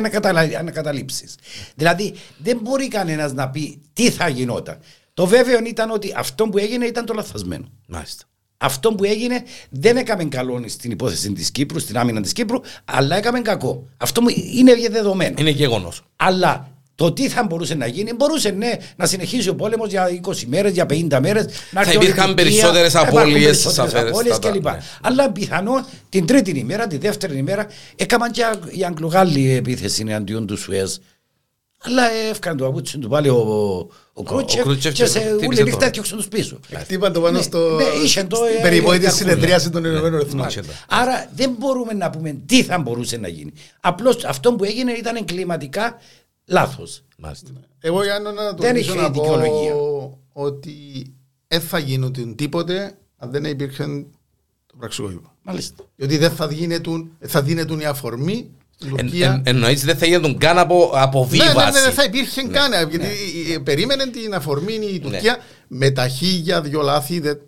[0.59, 1.35] ανακαταλήψεις.
[1.75, 4.79] Δηλαδή δεν μπορεί κανένας να πει τι θα γινόταν.
[5.15, 7.69] Το βέβαιο ήταν ότι αυτό που έγινε ήταν το λαθασμένο.
[7.87, 8.25] Μάλιστα.
[8.59, 13.17] Αυτό που έγινε δεν έκαμε καλό στην υπόθεση της Κύπρου, στην άμυνα της Κύπρου, αλλά
[13.17, 13.89] έκαμε κακό.
[13.97, 15.35] Αυτό μου είναι δεδομένο.
[15.39, 16.05] Είναι γεγονός.
[16.17, 16.69] Αλλά
[16.99, 20.73] το τι θα μπορούσε να γίνει, μπορούσε ναι, να συνεχίσει ο πόλεμος για 20 μέρες,
[20.73, 21.47] για 50 μέρες.
[21.71, 24.65] Θα υπήρχαν περισσότερες απώλειες, σαφέστατα, κλπ.
[24.65, 24.79] ναι.
[25.03, 30.57] Αλλά πιθανόν την τρίτη ημέρα, τη δεύτερη ημέρα, έκαναν και οι Αγγλογάλοι επίθεση εναντίον του
[30.57, 30.95] Σουέζ.
[31.83, 33.37] Αλλά έφκαν το παπούτσι του πάλι ο,
[34.13, 35.63] ο Κρούτσεφ Κρούτσεφ και και σε χτύπησε όλη το.
[35.65, 36.61] νύχτα έφτιαξαν τους πίσω.
[36.79, 37.59] Χτύπαν το πάνω Ναι, στο.
[37.77, 40.41] ναι, είχε το, στην ε, περιβόητη ε, συνεδρίαση των Ηνωμένων Εθνών.
[40.41, 40.63] Μάλιστα.
[40.89, 43.53] Άρα δεν μπορούμε να πούμε τι θα μπορούσε να γίνει.
[43.81, 45.99] Απλώς αυτό που έγινε ήταν εγκληματικά
[46.49, 47.03] λάθος.
[47.19, 47.51] Μάλιστα.
[47.81, 49.73] Εγώ για να το Δεν τονίσω είχε να δικαιολογία.
[49.73, 50.73] πω ότι
[51.49, 53.85] δεν θα γίνονταν τίποτε αν δεν υπήρχε
[54.67, 55.35] το πραξικόπημα.
[55.43, 55.85] Μάλιστα.
[55.97, 59.33] Διότι δεν θα, δίνετουν, θα δίνετουν η αφορμή στην Εν, Τουρκία.
[59.33, 61.55] εν, εννοείς δεν θα γίνονταν καν από, αποβίβαση.
[61.57, 62.89] Ναι, ναι, ναι, δεν θα υπήρχε καν.
[62.91, 63.07] Γιατί
[63.55, 65.39] ε, περίμενε την αφορμή η Τουρκία
[65.69, 67.21] με τα χίλια δυο λάθη.
[67.21, 67.39] Δεν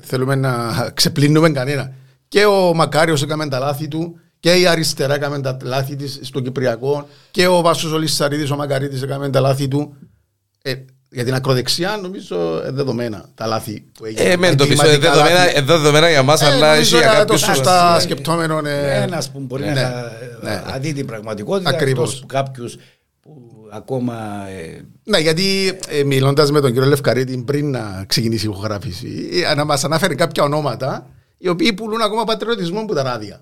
[0.00, 1.92] θέλουμε να ξεπλύνουμε κανένα.
[2.28, 6.40] Και ο Μακάριος έκαμε τα λάθη του και η αριστερά έκαμε τα λάθη της στο
[6.40, 9.96] Κυπριακό και ο Βάσος ο Λισσαρίδης, ο Μακαρίτης έκαμε τα λάθη του.
[10.62, 10.74] Ε,
[11.10, 14.28] για την ακροδεξιά νομίζω ε, δεδομένα τα λάθη που έγινε.
[14.28, 15.56] Ε, μεν το πίσω, ε, Εγκληματικά δεδομένα, λάθη.
[15.58, 17.40] ε, δεδομένα για μας, Ε, αλλά νομίζω έχει για είναι το κάποιους...
[17.40, 18.60] σωστά ε, σκεπτόμενο.
[18.66, 19.90] ε, Ένας που μπορεί ναι, να
[20.42, 20.62] ναι.
[20.66, 22.08] να δει την πραγματικότητα Ακριβώς.
[22.08, 22.76] εκτός από κάποιους
[23.22, 24.14] που ακόμα
[24.48, 29.54] ε, Ναι, γιατί ε, μιλώντας με τον κύριο Λευκαρίτη πριν να ξεκινήσει η ηχογράφηση, ε,
[29.54, 31.06] να μας αναφέρει κάποια ονόματα
[31.38, 33.40] οι οποίοι πουλούν ακόμα πατριωτισμό που τα ράδια.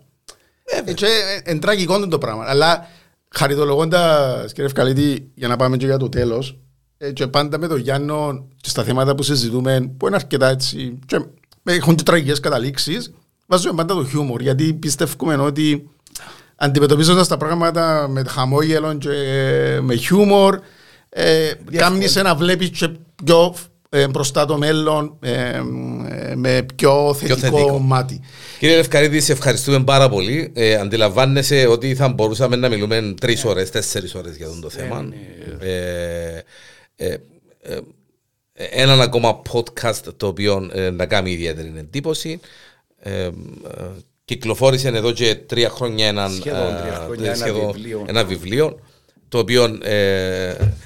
[0.67, 2.45] Ε, και, ε, εν τραγικό το πράγμα.
[2.47, 2.87] Αλλά
[3.31, 6.59] χαριτολογώντας, κύριε Ευκαλίτη, για να πάμε και για το τέλος,
[6.99, 10.99] ε, και πάντα με τον Γιάννο και στα θέματα που συζητούμε, που είναι αρκετά έτσι,
[11.07, 11.21] και
[11.65, 13.13] έχουν και τραγικές καταλήξεις,
[13.47, 14.41] βάζουμε πάντα το χιούμορ.
[14.41, 15.91] Γιατί πιστεύουμε ότι
[16.57, 19.11] αντιμετωπίζοντας τα πράγματα με χαμόγελο και
[19.83, 20.61] με χιούμορ,
[21.09, 22.91] ε, κάνεις να βλέπεις και
[23.25, 23.55] πιο
[23.89, 25.63] ε, μπροστά το μέλλον ε, ε,
[26.35, 27.79] με πιο θετικό, θετικό.
[27.79, 28.21] μάτι.
[28.59, 30.51] Κύριε Λευκαρίδη, σε ευχαριστούμε πάρα πολύ.
[30.55, 35.09] Ε, αντιλαμβάνεσαι ότι θα μπορούσαμε να μιλούμε τρεις ώρες, τέσσερις ώρες για αυτό το θέμα.
[35.61, 36.43] Ε,
[36.97, 37.17] ε,
[38.59, 42.41] ε, έναν ακόμα podcast το οποίο ε, να κάνει ιδιαίτερη εντύπωση.
[42.99, 43.31] Ε, ε,
[44.25, 48.05] κυκλοφόρησε εδώ και τρία χρόνια έναν, Σχεδόν τρία ε, χρόνια, ένα σχεδόν βιβλίο.
[48.09, 48.79] ένα βιβλίο
[49.29, 50.86] το οποίο ε, ε, Εξιστορεί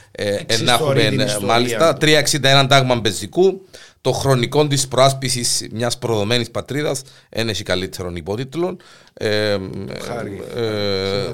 [0.64, 1.46] να έχουμε την ε, ιστορία.
[1.46, 3.66] μάλιστα 361 τάγμα πεζικού
[4.00, 8.76] το χρονικό της προάσπισης μιας προδομένης πατρίδας δεν έχει καλύτερον υπότιτλο.
[9.14, 9.56] Ε,
[10.00, 10.42] Χάρη.
[10.54, 11.30] ε,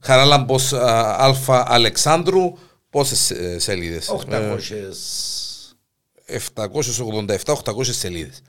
[0.00, 2.52] Χαράλαμπος Α Αλεξάνδρου.
[2.90, 4.56] Πόσες σελίδες, 800
[6.26, 8.42] 787-800 σελίδες.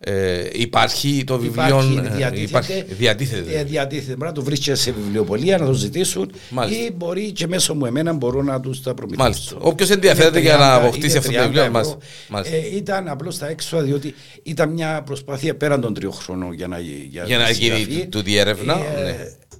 [0.00, 1.64] Ε, υπάρχει το βιβλίο.
[1.66, 3.58] Υπάρχει, ε, διατίθεται, υπάρχει- διατίθεται.
[3.58, 4.12] ε, διατίθεται.
[4.16, 6.84] Μπορεί να το βρεις και σε βιβλιοπολία, να το ζητήσουν Μάλιστα.
[6.84, 9.24] ή μπορεί και μέσω μου εμένα μπορώ να τους τα προμηθεύσω.
[9.30, 9.56] Μάλιστα.
[9.60, 11.72] Όποιος ενδιαφέρεται Είναι για να 30, αποκτήσει είναι αυτό το 30 βιβλίο, ευρώ.
[11.72, 11.98] μάλιστα.
[12.28, 12.56] Μάλιστα.
[12.56, 16.78] Ε, ήταν απλώς τα έξοδα, διότι ήταν μια προσπάθεια πέραν των τριών χρόνων για να,
[16.78, 18.02] Για να τη γίνει συγγραφή.
[18.02, 19.16] του- τούτη η έρευνα, Ε, ναι.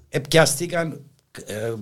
[0.09, 1.01] Επιάστηκαν
[1.47, 1.73] ε,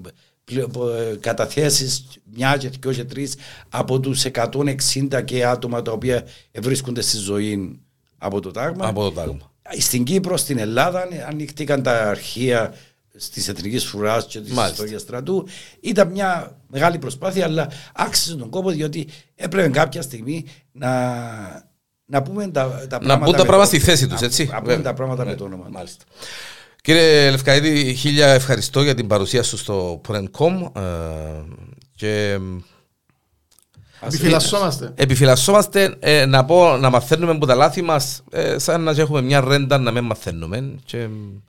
[0.45, 3.35] πλεο- ε, καταθέσεις μια και δυο και τρεις
[3.69, 6.25] από τους 160 και άτομα τα οποία
[6.61, 7.79] βρίσκονται στη ζωή
[8.25, 8.87] από το τάγμα.
[8.87, 9.53] Από το τάγμα.
[9.79, 12.75] Στην Κύπρο, στην Ελλάδα, ανοίχτηκαν τα αρχεία
[13.35, 14.69] τη Εθνική Φρουρά και τη Μάλιστα.
[14.71, 15.47] Ιστορία Στρατού.
[15.81, 20.91] Ήταν μια μεγάλη προσπάθεια, αλλά άξιζε τον κόπο διότι έπρεπε κάποια στιγμή να,
[22.05, 23.17] να πούμε τα, τα πράγματα.
[23.25, 24.45] μπουν τα με πράγματα το- στη θέση τους, να- έτσι.
[24.45, 24.83] Να πούμε Βέβαια.
[24.83, 25.67] τα πράγματα Ναι, με το όνομα.
[25.71, 26.05] Μάλιστα.
[26.83, 30.81] Κύριε Λευκαίδη, χίλια ευχαριστώ για την παρουσία σου στο Prencom ε,
[31.95, 32.39] και
[34.07, 34.93] Επιφυλασσόμαστε.
[34.95, 39.41] επιφυλασσόμαστε ε, να, πω, να μαθαίνουμε από τα λάθη μας ε, σαν να έχουμε μια
[39.41, 41.09] ρέντα να μην μαθαίνουμε και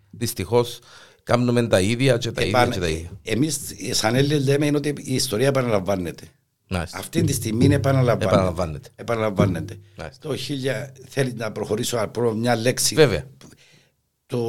[0.10, 0.80] δυστυχώς
[1.24, 3.10] κάνουμε τα ίδια και τα ίδια και τα ίδια.
[3.24, 3.60] Εμείς,
[3.92, 6.24] σαν Έλληνες, λέμε είναι ότι η ιστορία επαναλαμβάνεται.
[6.70, 6.98] Μάλιστα.
[6.98, 8.26] Αυτή τη στιγμή επαναλαμβάνεται.
[8.26, 8.90] Επαναλαμβάνεται.
[8.96, 9.78] επαναλαμβάνεται.
[9.98, 10.28] Μάλιστα.
[10.28, 12.96] Το 1000 θέλει να προχωρήσω απλό μια λέξη.
[12.96, 13.24] Βέβαια.
[14.28, 14.40] Το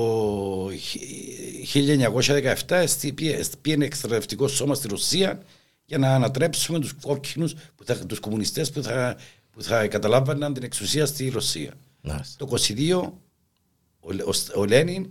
[1.75, 5.39] 1917 στη- πήγε- πήγαινε εξτρατευτικό σώμα στη Ρωσία
[5.87, 9.17] για να ανατρέψουμε τους κόκκινους, που θα, τους κομμουνιστές που θα,
[9.51, 11.73] που θα καταλάβαιναν την εξουσία στη Ρωσία.
[12.01, 12.47] Μάλιστα.
[12.47, 13.13] Το 22
[14.01, 15.09] ο, Λε- ο, ο Λένιν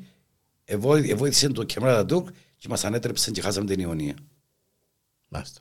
[0.66, 4.16] εβόη- εβόηθησε τον Κεμάλ Ατατούρκ και μας ανέτρεψε και χάσαμε την Ιωνία.
[5.28, 5.60] Μάλιστα.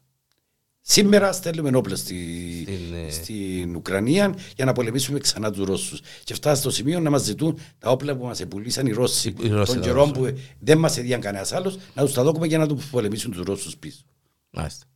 [0.87, 2.15] Σήμερα στέλνουμε όπλα στη,
[2.63, 6.01] Στην, ε, στην Ουκρανία για να πολεμήσουμε ξανά τους Ρώσους.
[6.25, 9.49] Και φτάσει στο σημείο να μας ζητούν τα όπλα που μας επουλήσαν οι Ρώσοι Οι
[9.49, 10.33] Ρώσοι, των ναι, καιρών Ρώσοι.
[10.33, 13.45] που δεν μας έδιαν κανένας άλλος, να τους τα δώσουμε για να τους πολεμήσουν τους
[13.45, 14.03] Ρώσους πίσω.
[14.51, 14.87] Μάλιστα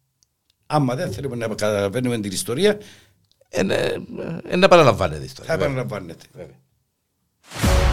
[0.71, 2.79] άμα δεν θέλουμε να καταλαβαίνουμε την ιστορία,
[3.49, 3.97] ε, ναι, ε,
[4.49, 5.53] ε, να παραλαμβάνεται η ιστορία.
[5.53, 6.25] Θα παραλαμβάνεται.
[6.33, 7.88] Βέβαια.